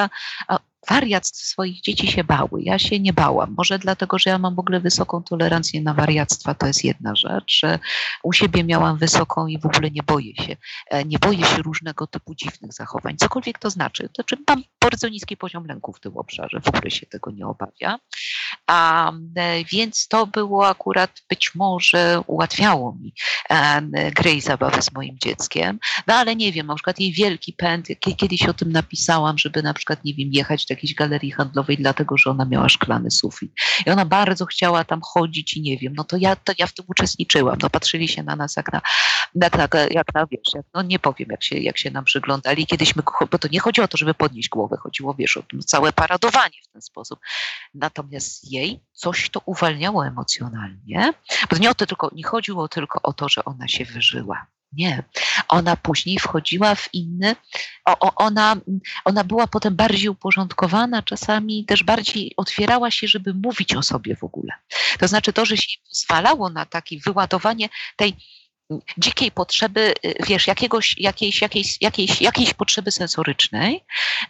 wariactw 0.91 1.47
swoich 1.47 1.81
dzieci 1.81 2.07
się 2.07 2.25
bały. 2.25 2.63
Ja 2.63 2.79
się 2.79 3.01
nie 3.01 3.13
bałam. 3.13 3.55
Może 3.57 3.79
dlatego, 3.79 4.19
że 4.19 4.31
ja 4.31 4.39
mam 4.39 4.55
w 4.55 4.59
ogóle 4.59 4.81
wysoką 4.81 5.23
tolerancję 5.23 5.83
na 5.83 5.95
wariactwa, 5.95 6.55
to 6.55 6.67
jest 6.67 6.85
jedna 6.85 7.15
rzecz. 7.15 7.63
U 8.23 8.33
siebie 8.33 8.65
miałam 8.65 8.99
wysoką 8.99 9.47
i 9.47 9.59
w 9.59 9.67
ogóle 9.67 9.91
nie 9.91 10.03
boję 10.03 10.35
się. 10.37 10.57
E, 10.91 11.05
nie 11.05 11.19
boję 11.19 11.45
się 11.45 11.63
różnego 11.63 12.07
typu 12.07 12.35
dziwnych 12.35 12.73
zachowań. 12.73 13.17
Cokolwiek 13.17 13.59
to 13.59 13.71
znaczy. 13.71 14.03
To 14.03 14.15
znaczy 14.15 14.37
mam 14.49 14.65
bardzo 14.81 15.09
niski 15.09 15.37
poziom 15.37 15.67
lęku 15.67 15.93
w 15.93 16.01
tym 16.01 16.17
obszarze. 16.17 16.61
W 16.61 16.69
ogóle 16.69 16.91
się 16.91 17.07
tego 17.07 17.31
nie 17.31 17.47
obawia. 17.47 17.99
A 18.67 19.13
więc 19.73 20.09
to 20.09 20.27
było 20.27 20.69
akurat 20.69 21.11
być 21.29 21.55
może 21.55 22.21
ułatwiało 22.27 22.97
mi 23.01 23.15
gry 24.15 24.33
i 24.33 24.41
zabawy 24.41 24.83
z 24.83 24.93
moim 24.93 25.19
dzieckiem. 25.19 25.79
No 26.07 26.15
ale 26.15 26.37
nie 26.37 26.53
wiem, 26.53 26.67
na 26.67 26.75
przykład 26.75 27.01
jej 27.01 27.13
wielki 27.13 27.53
pęd, 27.53 27.89
kiedyś 28.17 28.43
o 28.43 28.55
tym 28.55 28.73
napisałam, 28.73 29.39
żeby 29.39 29.63
na 29.63 29.75
przykład, 29.75 30.05
nie 30.05 30.15
wiem, 30.15 30.29
jechać 30.33 30.67
do 30.67 30.74
jakiejś 30.75 30.95
galerii 30.95 31.31
handlowej, 31.31 31.77
dlatego 31.77 32.19
że 32.19 32.31
ona 32.31 32.45
miała 32.45 32.69
szklany 32.69 33.11
sufit. 33.11 33.53
I 33.87 33.91
ona 33.91 34.05
bardzo 34.05 34.47
chciała 34.47 34.85
tam 34.85 35.01
chodzić 35.03 35.57
i 35.57 35.63
nie 35.63 35.79
wiem, 35.79 35.95
no 35.97 36.05
to 36.05 36.17
ja, 36.17 36.37
to 36.37 36.53
ja 36.59 36.67
w 36.67 36.73
tym 36.73 36.85
uczestniczyłam. 36.89 37.59
No 37.63 37.71
patrzyli 37.71 38.09
się 38.09 38.23
na 38.23 38.37
nas 38.37 38.57
jak 38.57 38.73
na, 38.73 38.81
jak 39.35 39.59
na, 39.59 39.69
jak 39.91 40.15
na 40.15 40.27
wiesz, 40.27 40.55
jak, 40.55 40.67
no 40.75 40.83
nie 40.83 40.99
powiem, 40.99 41.29
jak 41.31 41.43
się, 41.43 41.59
jak 41.59 41.79
się 41.79 41.91
nam 41.91 42.05
przyglądali. 42.05 42.67
Kiedyś 42.67 42.97
my, 42.97 43.03
bo 43.31 43.39
to 43.39 43.49
nie 43.53 43.61
chodzi 43.61 43.81
o 43.81 43.89
to, 43.89 43.97
żeby 43.97 44.15
podnieść 44.15 44.49
głowę, 44.49 44.77
chodziło, 44.77 45.15
wiesz, 45.15 45.37
o 45.37 45.43
tym 45.43 45.61
całe 45.61 45.93
paradowanie 45.93 46.59
w 46.69 46.73
ten 46.73 46.83
sposób. 46.83 47.21
Natomiast 47.75 48.53
jej 48.53 48.81
coś 48.93 49.31
to 49.31 49.41
uwalniało 49.47 50.07
emocjonalnie, 50.07 51.13
bo 51.51 51.57
nie, 51.57 51.71
o 51.71 51.75
to 51.75 51.87
tylko, 51.87 52.11
nie 52.15 52.25
chodziło 52.25 52.69
tylko 52.69 53.03
o 53.03 53.13
to, 53.13 53.29
że 53.29 53.45
ona 53.45 53.69
się 53.69 53.85
wyżyła. 53.85 54.47
Nie. 54.77 55.03
Ona 55.49 55.77
później 55.77 56.19
wchodziła 56.19 56.75
w 56.75 56.89
inny, 56.95 57.37
o, 57.85 57.99
o, 57.99 58.15
ona, 58.15 58.57
ona 59.05 59.25
była 59.25 59.47
potem 59.47 59.77
bardziej 59.77 60.09
uporządkowana, 60.09 61.03
czasami 61.03 61.65
też 61.65 61.83
bardziej 61.83 62.33
otwierała 62.37 62.91
się, 62.91 63.09
żeby 63.09 63.35
mówić 63.35 63.75
o 63.75 63.83
sobie 63.83 64.17
w 64.17 64.25
ogóle. 64.25 64.53
To 64.99 65.09
znaczy 65.09 65.33
to, 65.33 65.45
że 65.45 65.57
się 65.57 65.79
pozwalało 65.89 66.51
na 66.51 66.67
takie 66.67 66.99
wyładowanie 67.07 67.69
tej 67.97 68.17
dzikiej 68.99 69.31
potrzeby, 69.31 69.95
y, 70.05 70.15
wiesz, 70.27 70.47
jakiegoś, 70.47 70.99
jakiejś, 70.99 71.43
jakiejś, 71.43 71.79
jakiejś, 71.81 72.21
jakiejś 72.21 72.55
potrzeby 72.55 72.91
sensorycznej, 72.91 73.85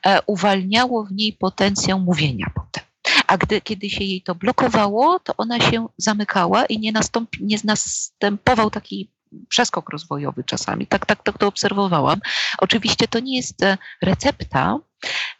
e, 0.06 0.22
uwalniało 0.26 1.04
w 1.04 1.12
niej 1.12 1.32
potencjał 1.32 2.00
mówienia 2.00 2.46
potem. 2.54 2.84
A 3.26 3.36
gdy, 3.36 3.60
kiedy 3.60 3.90
się 3.90 4.04
jej 4.04 4.22
to 4.22 4.34
blokowało, 4.34 5.20
to 5.20 5.36
ona 5.36 5.60
się 5.60 5.86
zamykała 5.96 6.64
i 6.66 6.78
nie, 6.78 6.92
nastąpi, 6.92 7.44
nie 7.44 7.56
następował 7.64 8.70
taki 8.70 9.10
przeskok 9.48 9.90
rozwojowy 9.90 10.44
czasami. 10.44 10.86
Tak, 10.86 11.06
tak, 11.06 11.22
tak 11.22 11.38
to 11.38 11.46
obserwowałam. 11.46 12.20
Oczywiście 12.58 13.08
to 13.08 13.20
nie 13.20 13.36
jest 13.36 13.62
e, 13.62 13.78
recepta, 14.02 14.78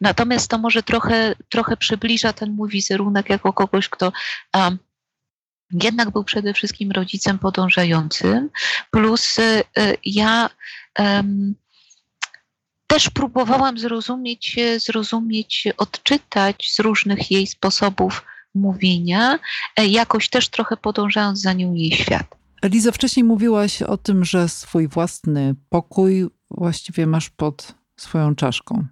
natomiast 0.01 0.49
to 0.49 0.57
może 0.57 0.83
trochę, 0.83 1.35
trochę 1.49 1.77
przybliża 1.77 2.33
ten 2.33 2.51
mój 2.51 2.69
wizerunek 2.69 3.29
jako 3.29 3.53
kogoś, 3.53 3.89
kto 3.89 4.11
um, 4.53 4.79
jednak 5.71 6.11
był 6.11 6.23
przede 6.23 6.53
wszystkim 6.53 6.91
rodzicem 6.91 7.39
podążającym, 7.39 8.49
plus 8.91 9.39
y, 9.39 9.63
ja 10.05 10.49
um, 10.99 11.55
też 12.87 13.09
próbowałam 13.09 13.79
zrozumieć, 13.79 14.55
zrozumieć, 14.77 15.67
odczytać 15.77 16.71
z 16.71 16.79
różnych 16.79 17.31
jej 17.31 17.47
sposobów 17.47 18.23
mówienia, 18.55 19.39
jakoś 19.77 20.29
też 20.29 20.49
trochę 20.49 20.77
podążając 20.77 21.41
za 21.41 21.53
nią 21.53 21.73
jej 21.73 21.91
świat. 21.91 22.44
Eliza, 22.65 22.91
wcześniej 22.91 23.23
mówiłaś 23.23 23.81
o 23.81 23.97
tym, 23.97 24.25
że 24.25 24.49
swój 24.49 24.87
własny 24.87 25.55
pokój 25.69 26.25
właściwie 26.51 27.07
masz 27.07 27.29
pod 27.29 27.75
swoją 27.97 28.35
czaszką. 28.35 28.85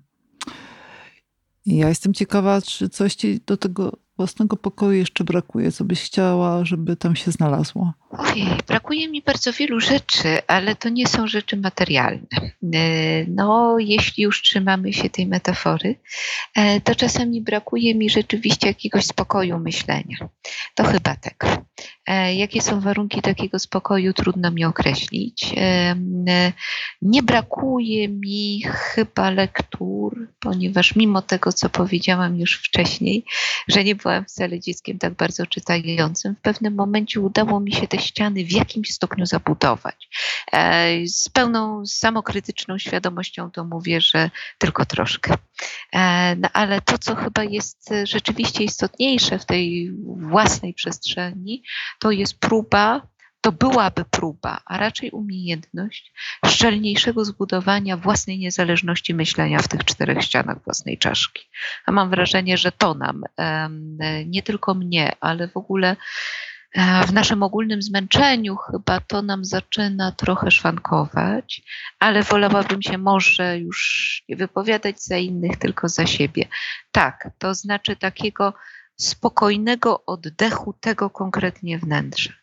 I 1.66 1.78
ja 1.78 1.90
jestem 1.90 2.14
ciekawa, 2.14 2.62
czy 2.62 2.90
coś 2.90 3.16
ci 3.16 3.40
do 3.46 3.58
tego 3.58 3.98
własnego 4.18 4.58
pokoju 4.58 4.92
jeszcze 4.92 5.24
brakuje? 5.24 5.72
Co 5.72 5.84
byś 5.84 6.02
chciała, 6.02 6.66
żeby 6.66 6.96
tam 6.96 7.16
się 7.16 7.32
znalazło? 7.32 7.94
Ojej, 8.10 8.48
brakuje 8.68 9.10
mi 9.10 9.22
bardzo 9.22 9.54
wielu 9.54 9.80
rzeczy, 9.80 10.48
ale 10.48 10.76
to 10.76 10.90
nie 10.90 11.08
są 11.08 11.28
rzeczy 11.28 11.58
materialne. 11.58 12.28
E, 12.74 13.26
no, 13.28 13.76
jeśli 13.80 14.24
już 14.24 14.42
trzymamy 14.42 14.94
się 14.94 15.10
tej 15.10 15.28
metafory, 15.28 15.96
e, 16.56 16.82
to 16.82 16.96
czasami 16.96 17.42
brakuje 17.42 17.96
mi 17.96 18.10
rzeczywiście 18.10 18.68
jakiegoś 18.68 19.06
spokoju 19.06 19.60
myślenia. 19.60 20.18
To 20.76 20.84
chyba 20.84 21.16
tak. 21.16 21.46
E, 22.08 22.36
jakie 22.36 22.62
są 22.62 22.80
warunki 22.80 23.22
takiego 23.22 23.60
spokoju, 23.60 24.14
trudno 24.14 24.52
mi 24.52 24.66
określić. 24.66 25.56
Nie 27.02 27.24
brakuje 27.24 28.10
mi 28.10 28.62
chyba 28.66 29.30
lektur, 29.30 30.28
ponieważ 30.40 30.96
mimo 30.96 31.22
tego, 31.22 31.54
co 31.54 31.70
powiedziałam 31.70 32.38
już 32.40 32.56
wcześniej, 32.56 33.26
że 33.68 33.84
nie 33.84 33.96
byłam 33.96 34.26
wcale 34.26 34.60
dzieckiem 34.60 35.00
tak 35.00 35.14
bardzo 35.14 35.46
czytającym, 35.48 36.36
w 36.36 36.42
pewnym 36.42 36.76
momencie 36.76 37.20
udało 37.20 37.60
mi 37.60 37.74
się 37.74 37.88
te 37.88 37.98
ściany 37.98 38.46
w 38.46 38.52
jakimś 38.52 38.92
stopniu 38.92 39.26
zabudować. 39.26 40.10
E, 40.52 41.08
z 41.08 41.30
pełną 41.30 41.86
samokrytyczną 41.86 42.78
świadomością 42.78 43.52
to 43.52 43.64
mówię, 43.64 44.02
że 44.02 44.30
tylko 44.58 44.86
troszkę. 44.86 45.34
E, 45.94 46.36
no, 46.36 46.50
ale 46.54 46.82
to, 46.82 46.98
co 46.98 47.16
chyba 47.16 47.44
jest 47.44 47.90
rzeczywiście 48.04 48.64
istotniejsze 48.64 49.40
w 49.40 49.46
tej 49.46 49.92
własnej 50.06 50.74
przestrzeni, 50.74 51.64
to 52.00 52.12
jest 52.12 52.40
próba 52.40 53.14
to 53.44 53.52
byłaby 53.52 54.06
próba, 54.06 54.62
a 54.66 54.78
raczej 54.78 55.12
umiejętność 55.12 56.14
szczelniejszego 56.46 57.26
zbudowania 57.26 57.98
własnej 57.98 58.40
niezależności 58.40 59.14
myślenia 59.14 59.60
w 59.60 59.68
tych 59.68 59.84
czterech 59.84 60.22
ścianach 60.24 60.64
własnej 60.64 60.98
czaszki. 60.98 61.50
A 61.86 61.92
mam 61.92 62.10
wrażenie, 62.10 62.58
że 62.58 62.72
to 62.72 62.94
nam, 62.94 63.24
nie 64.26 64.44
tylko 64.44 64.74
mnie, 64.74 65.12
ale 65.20 65.48
w 65.48 65.58
ogóle 65.58 65.90
e, 65.90 65.96
w 67.08 67.14
naszym 67.14 67.44
ogólnym 67.44 67.82
zmęczeniu 67.82 68.56
chyba 68.56 69.00
to 69.00 69.22
nam 69.22 69.46
zaczyna 69.46 70.12
trochę 70.12 70.52
szwankować, 70.52 71.62
ale 72.00 72.24
wolałabym 72.24 72.82
się 72.82 72.98
może 72.98 73.60
już 73.60 74.24
nie 74.30 74.36
wypowiadać 74.36 75.04
za 75.04 75.18
innych, 75.18 75.58
tylko 75.58 75.90
za 75.90 76.06
siebie. 76.06 76.48
Tak, 76.92 77.30
to 77.38 77.54
znaczy 77.54 77.96
takiego 77.96 78.54
spokojnego 78.96 80.06
oddechu 80.06 80.74
tego 80.80 81.10
konkretnie 81.10 81.80
wnętrza. 81.80 82.34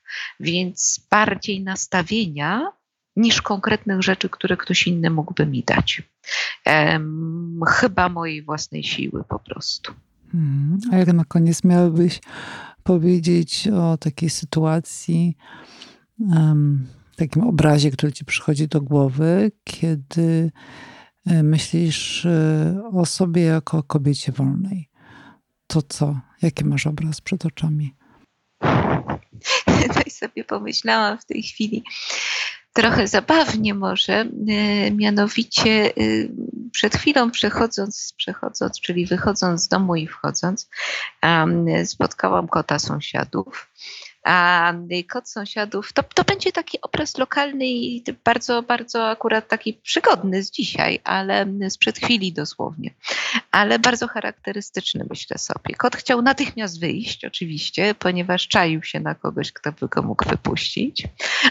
Więc 0.40 1.06
bardziej 1.10 1.62
nastawienia 1.62 2.72
niż 3.16 3.42
konkretnych 3.42 4.02
rzeczy, 4.02 4.28
które 4.28 4.56
ktoś 4.56 4.86
inny 4.86 5.10
mógłby 5.10 5.46
mi 5.46 5.64
dać. 5.64 6.02
Um, 6.66 7.60
chyba 7.68 8.08
mojej 8.08 8.42
własnej 8.42 8.84
siły 8.84 9.24
po 9.24 9.38
prostu. 9.38 9.94
Hmm. 10.32 10.78
A 10.92 10.96
jak 10.96 11.12
na 11.12 11.24
koniec 11.24 11.64
miałbyś 11.64 12.20
powiedzieć 12.82 13.68
o 13.68 13.96
takiej 13.96 14.30
sytuacji, 14.30 15.36
takim 17.16 17.42
obrazie, 17.42 17.90
który 17.90 18.12
ci 18.12 18.24
przychodzi 18.24 18.68
do 18.68 18.80
głowy, 18.80 19.52
kiedy 19.64 20.52
e, 21.26 21.42
myślisz 21.42 22.26
e, 22.26 22.82
o 22.92 23.06
sobie 23.06 23.42
jako 23.42 23.78
o 23.78 23.82
kobiecie 23.82 24.32
wolnej? 24.32 24.88
To 25.66 25.82
co? 25.82 26.20
Jaki 26.42 26.64
masz 26.64 26.86
obraz 26.86 27.20
przed 27.20 27.46
oczami? 27.46 27.94
No 29.66 30.02
i 30.06 30.10
sobie 30.10 30.44
pomyślałam 30.44 31.18
w 31.18 31.24
tej 31.24 31.42
chwili 31.42 31.84
trochę 32.72 33.08
zabawnie 33.08 33.74
może, 33.74 34.14
e, 34.48 34.90
mianowicie 34.90 35.92
przed 36.72 36.96
chwilą 36.96 37.30
przechodząc, 37.30 38.14
przechodząc, 38.16 38.80
czyli 38.80 39.06
wychodząc 39.06 39.62
z 39.62 39.68
domu 39.68 39.96
i 39.96 40.06
wchodząc, 40.06 40.70
spotkałam 41.84 42.48
kota 42.48 42.78
sąsiadów 42.78 43.70
a 44.24 44.72
kot 45.08 45.28
sąsiadów, 45.28 45.92
to, 45.92 46.02
to 46.02 46.24
będzie 46.24 46.52
taki 46.52 46.80
obraz 46.80 47.18
lokalny 47.18 47.66
i 47.66 48.04
bardzo, 48.24 48.62
bardzo 48.62 49.08
akurat 49.08 49.48
taki 49.48 49.74
przygodny 49.74 50.42
z 50.42 50.50
dzisiaj, 50.50 51.00
ale 51.04 51.46
sprzed 51.68 51.98
chwili 51.98 52.32
dosłownie, 52.32 52.94
ale 53.50 53.78
bardzo 53.78 54.08
charakterystyczny 54.08 55.06
myślę 55.10 55.38
sobie. 55.38 55.74
Kot 55.78 55.96
chciał 55.96 56.22
natychmiast 56.22 56.80
wyjść 56.80 57.24
oczywiście, 57.24 57.94
ponieważ 57.94 58.48
czaił 58.48 58.82
się 58.82 59.00
na 59.00 59.14
kogoś, 59.14 59.52
kto 59.52 59.72
by 59.72 59.88
go 59.88 60.02
mógł 60.02 60.28
wypuścić, 60.28 61.02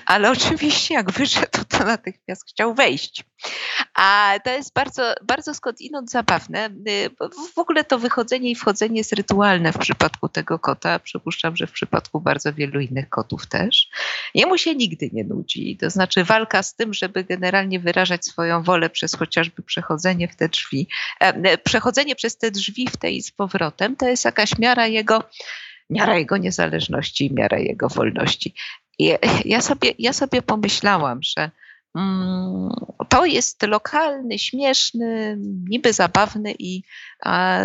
ale 0.06 0.32
oczywiście 0.38 0.94
jak 0.94 1.12
wyszedł, 1.12 1.64
to 1.70 1.86
natychmiast 1.86 2.50
chciał 2.50 2.74
wejść. 2.74 3.24
A 3.96 4.34
to 4.44 4.50
jest 4.50 4.74
bardzo, 4.74 5.14
bardzo 5.24 5.54
skądinąd 5.54 6.12
zabawne. 6.12 6.70
W 7.56 7.58
ogóle 7.58 7.84
to 7.84 8.00
wychodzenie 8.00 8.52
i 8.52 8.56
wchodzenie 8.56 8.98
jest 8.98 9.14
rytualne 9.14 9.74
w 9.74 9.78
przypadku 9.78 10.30
tego 10.30 10.60
kota. 10.60 11.00
Przypuszczam, 11.00 11.58
że 11.58 11.68
w 11.68 11.72
przypadku 11.72 12.22
bardzo 12.22 12.54
wielu 12.60 12.80
innych 12.80 13.10
kotów 13.10 13.48
też. 13.48 13.90
Jemu 14.36 14.58
się 14.58 14.76
nigdy 14.76 15.10
nie 15.14 15.24
nudzi. 15.24 15.78
To 15.78 15.90
znaczy 15.90 16.24
walka 16.24 16.64
z 16.64 16.76
tym, 16.76 16.94
żeby 16.94 17.24
generalnie 17.24 17.80
wyrażać 17.80 18.26
swoją 18.26 18.64
wolę 18.64 18.90
przez 18.90 19.16
chociażby 19.16 19.64
przechodzenie 19.64 20.28
w 20.28 20.36
te 20.36 20.50
drzwi, 20.50 20.88
e, 21.20 21.58
przechodzenie 21.58 22.16
przez 22.16 22.38
te 22.38 22.52
drzwi 22.52 22.88
w 22.88 22.98
tej 22.98 23.22
z 23.22 23.32
powrotem, 23.32 23.96
to 23.96 24.08
jest 24.08 24.26
jakaś 24.26 24.58
miara 24.58 24.88
jego, 24.88 25.24
miara 25.90 26.18
jego 26.18 26.38
niezależności, 26.38 27.34
miara 27.34 27.60
jego 27.60 27.90
wolności. 27.90 28.54
I 29.00 29.14
ja 29.46 29.62
sobie, 29.62 29.94
ja 30.00 30.14
sobie 30.14 30.42
pomyślałam, 30.42 31.20
że 31.24 31.52
mm, 31.96 32.70
to 33.10 33.26
jest 33.26 33.64
lokalny, 33.64 34.40
śmieszny, 34.40 35.38
niby 35.70 35.94
zabawny 35.94 36.56
i 36.60 36.84
a, 37.24 37.60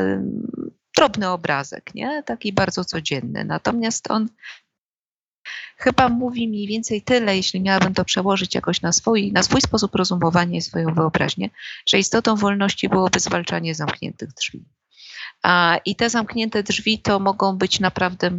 drobny 0.96 1.28
obrazek, 1.28 1.94
nie? 1.94 2.22
taki 2.22 2.52
bardzo 2.52 2.84
codzienny. 2.84 3.44
Natomiast 3.44 4.10
on 4.10 4.28
chyba 5.84 6.08
mówi 6.08 6.48
mniej 6.48 6.66
więcej 6.66 7.02
tyle, 7.02 7.36
jeśli 7.36 7.60
miałabym 7.60 7.94
to 7.94 8.04
przełożyć 8.04 8.54
jakoś 8.54 8.82
na 8.82 8.92
swój, 8.92 9.32
na 9.32 9.42
swój 9.42 9.60
sposób 9.60 9.94
rozumowania 9.94 10.58
i 10.58 10.62
swoją 10.62 10.94
wyobraźnię, 10.94 11.50
że 11.88 11.98
istotą 11.98 12.36
wolności 12.36 12.88
byłoby 12.88 13.20
zwalczanie 13.20 13.74
zamkniętych 13.74 14.32
drzwi. 14.32 14.64
I 15.84 15.96
te 15.96 16.10
zamknięte 16.10 16.62
drzwi 16.62 16.98
to 16.98 17.20
mogą 17.20 17.56
być 17.56 17.80
naprawdę 17.80 18.30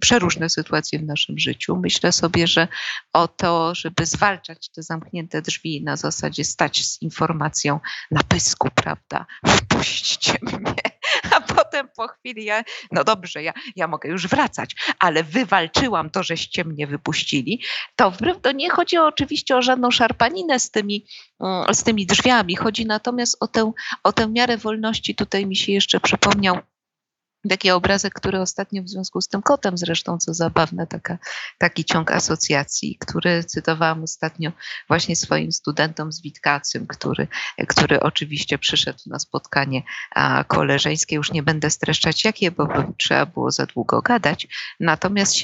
przeróżne 0.00 0.48
sytuacje 0.48 0.98
w 0.98 1.04
naszym 1.04 1.38
życiu. 1.38 1.76
Myślę 1.76 2.12
sobie, 2.12 2.46
że 2.46 2.68
o 3.12 3.28
to, 3.28 3.74
żeby 3.74 4.06
zwalczać 4.06 4.68
te 4.68 4.82
zamknięte 4.82 5.42
drzwi 5.42 5.84
na 5.84 5.96
zasadzie 5.96 6.44
stać 6.44 6.86
z 6.86 7.02
informacją 7.02 7.80
na 8.10 8.22
pysku, 8.22 8.68
prawda? 8.74 9.26
Wpuśćcie 9.46 10.38
mnie. 10.42 10.91
A 11.36 11.40
potem 11.40 11.88
po 11.96 12.08
chwili 12.08 12.44
ja, 12.44 12.62
no 12.92 13.04
dobrze, 13.04 13.42
ja, 13.42 13.52
ja 13.76 13.88
mogę 13.88 14.08
już 14.08 14.26
wracać, 14.26 14.74
ale 14.98 15.24
wywalczyłam 15.24 16.10
to, 16.10 16.22
żeście 16.22 16.64
mnie 16.64 16.86
wypuścili. 16.86 17.62
To, 17.96 18.12
to 18.42 18.52
nie 18.52 18.70
chodzi 18.70 18.98
oczywiście 18.98 19.56
o 19.56 19.62
żadną 19.62 19.90
szarpaninę 19.90 20.60
z 20.60 20.70
tymi, 20.70 21.06
mm, 21.40 21.74
z 21.74 21.82
tymi 21.82 22.06
drzwiami. 22.06 22.56
Chodzi 22.56 22.86
natomiast 22.86 23.36
o 23.40 23.48
tę, 23.48 23.72
o 24.04 24.12
tę 24.12 24.28
miarę 24.28 24.56
wolności. 24.56 25.14
Tutaj 25.14 25.46
mi 25.46 25.56
się 25.56 25.72
jeszcze 25.72 26.00
przypomniał 26.00 26.58
taki 27.48 27.70
obrazek, 27.70 28.14
który 28.14 28.40
ostatnio 28.40 28.82
w 28.82 28.88
związku 28.88 29.20
z 29.20 29.28
tym 29.28 29.42
kotem 29.42 29.78
zresztą, 29.78 30.18
co 30.18 30.34
zabawne, 30.34 30.86
taka, 30.86 31.18
taki 31.58 31.84
ciąg 31.84 32.10
asocjacji, 32.10 32.96
który 33.00 33.44
cytowałam 33.44 34.02
ostatnio 34.02 34.52
właśnie 34.88 35.16
swoim 35.16 35.52
studentom 35.52 36.12
z 36.12 36.22
Witkacym, 36.22 36.86
który, 36.86 37.28
który 37.68 38.00
oczywiście 38.00 38.58
przyszedł 38.58 38.98
na 39.06 39.18
spotkanie 39.18 39.82
koleżeńskie. 40.46 41.16
Już 41.16 41.32
nie 41.32 41.42
będę 41.42 41.70
streszczać 41.70 42.24
jakie, 42.24 42.50
bo 42.50 42.68
trzeba 42.98 43.26
było 43.26 43.50
za 43.50 43.66
długo 43.66 44.02
gadać. 44.02 44.48
Natomiast 44.80 45.34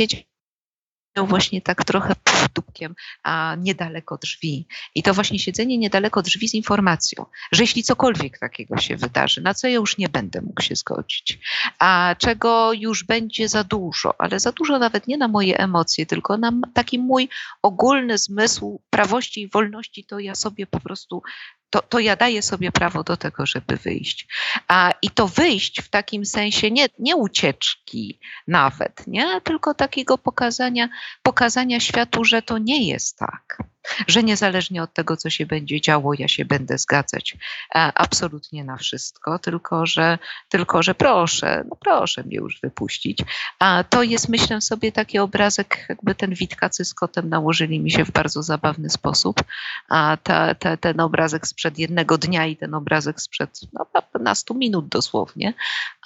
siedział 1.18 1.26
właśnie 1.26 1.62
tak 1.62 1.84
trochę 1.84 2.14
dupkiem, 2.54 2.94
a 3.22 3.56
niedaleko 3.58 4.18
drzwi. 4.18 4.66
I 4.94 5.02
to 5.02 5.14
właśnie 5.14 5.38
siedzenie 5.38 5.78
niedaleko 5.78 6.22
drzwi 6.22 6.48
z 6.48 6.54
informacją, 6.54 7.26
że 7.52 7.62
jeśli 7.62 7.82
cokolwiek 7.82 8.38
takiego 8.38 8.76
się 8.76 8.96
wydarzy, 8.96 9.40
na 9.40 9.54
co 9.54 9.68
ja 9.68 9.74
już 9.74 9.98
nie 9.98 10.08
będę 10.08 10.40
mógł 10.40 10.62
się 10.62 10.76
zgodzić, 10.76 11.38
a 11.78 12.14
czego 12.18 12.72
już 12.72 13.04
będzie 13.04 13.48
za 13.48 13.64
dużo, 13.64 14.14
ale 14.18 14.40
za 14.40 14.52
dużo 14.52 14.78
nawet 14.78 15.06
nie 15.06 15.16
na 15.16 15.28
moje 15.28 15.58
emocje, 15.58 16.06
tylko 16.06 16.36
na 16.36 16.52
taki 16.74 16.98
mój 16.98 17.28
ogólny 17.62 18.18
zmysł 18.18 18.80
prawości 18.90 19.42
i 19.42 19.48
wolności, 19.48 20.04
to 20.04 20.18
ja 20.18 20.34
sobie 20.34 20.66
po 20.66 20.80
prostu 20.80 21.22
to, 21.70 21.82
to 21.82 21.98
ja 21.98 22.16
daję 22.16 22.42
sobie 22.42 22.72
prawo 22.72 23.04
do 23.04 23.16
tego, 23.16 23.46
żeby 23.46 23.76
wyjść. 23.76 24.28
A, 24.68 24.92
I 25.02 25.10
to 25.10 25.28
wyjść 25.28 25.82
w 25.82 25.88
takim 25.88 26.26
sensie 26.26 26.70
nie, 26.70 26.86
nie 26.98 27.16
ucieczki 27.16 28.20
nawet, 28.46 29.06
nie? 29.06 29.40
tylko 29.40 29.74
takiego 29.74 30.18
pokazania, 30.18 30.88
pokazania 31.22 31.80
światu, 31.80 32.24
że 32.24 32.42
to 32.42 32.58
nie 32.58 32.88
jest 32.88 33.18
tak 33.18 33.58
że 34.06 34.22
niezależnie 34.22 34.82
od 34.82 34.94
tego, 34.94 35.16
co 35.16 35.30
się 35.30 35.46
będzie 35.46 35.80
działo, 35.80 36.12
ja 36.18 36.28
się 36.28 36.44
będę 36.44 36.78
zgadzać 36.78 37.36
e, 37.74 37.92
absolutnie 37.94 38.64
na 38.64 38.76
wszystko, 38.76 39.38
tylko 39.38 39.86
że, 39.86 40.18
tylko 40.48 40.82
że 40.82 40.94
proszę, 40.94 41.64
no 41.70 41.76
proszę 41.76 42.22
mnie 42.22 42.36
już 42.36 42.60
wypuścić. 42.60 43.18
A 43.58 43.84
to 43.90 44.02
jest, 44.02 44.28
myślę 44.28 44.60
sobie, 44.60 44.92
taki 44.92 45.18
obrazek, 45.18 45.86
jakby 45.88 46.14
ten 46.14 46.34
Witkacy 46.34 46.84
z 46.84 46.94
kotem 46.94 47.28
nałożyli 47.28 47.80
mi 47.80 47.90
się 47.90 48.04
w 48.04 48.10
bardzo 48.10 48.42
zabawny 48.42 48.90
sposób. 48.90 49.40
A 49.88 50.16
ta, 50.22 50.54
ta, 50.54 50.76
ten 50.76 51.00
obrazek 51.00 51.46
sprzed 51.46 51.78
jednego 51.78 52.18
dnia 52.18 52.46
i 52.46 52.56
ten 52.56 52.74
obrazek 52.74 53.20
sprzed 53.20 53.60
no, 53.72 53.86
15 54.12 54.54
minut 54.54 54.88
dosłownie, 54.88 55.54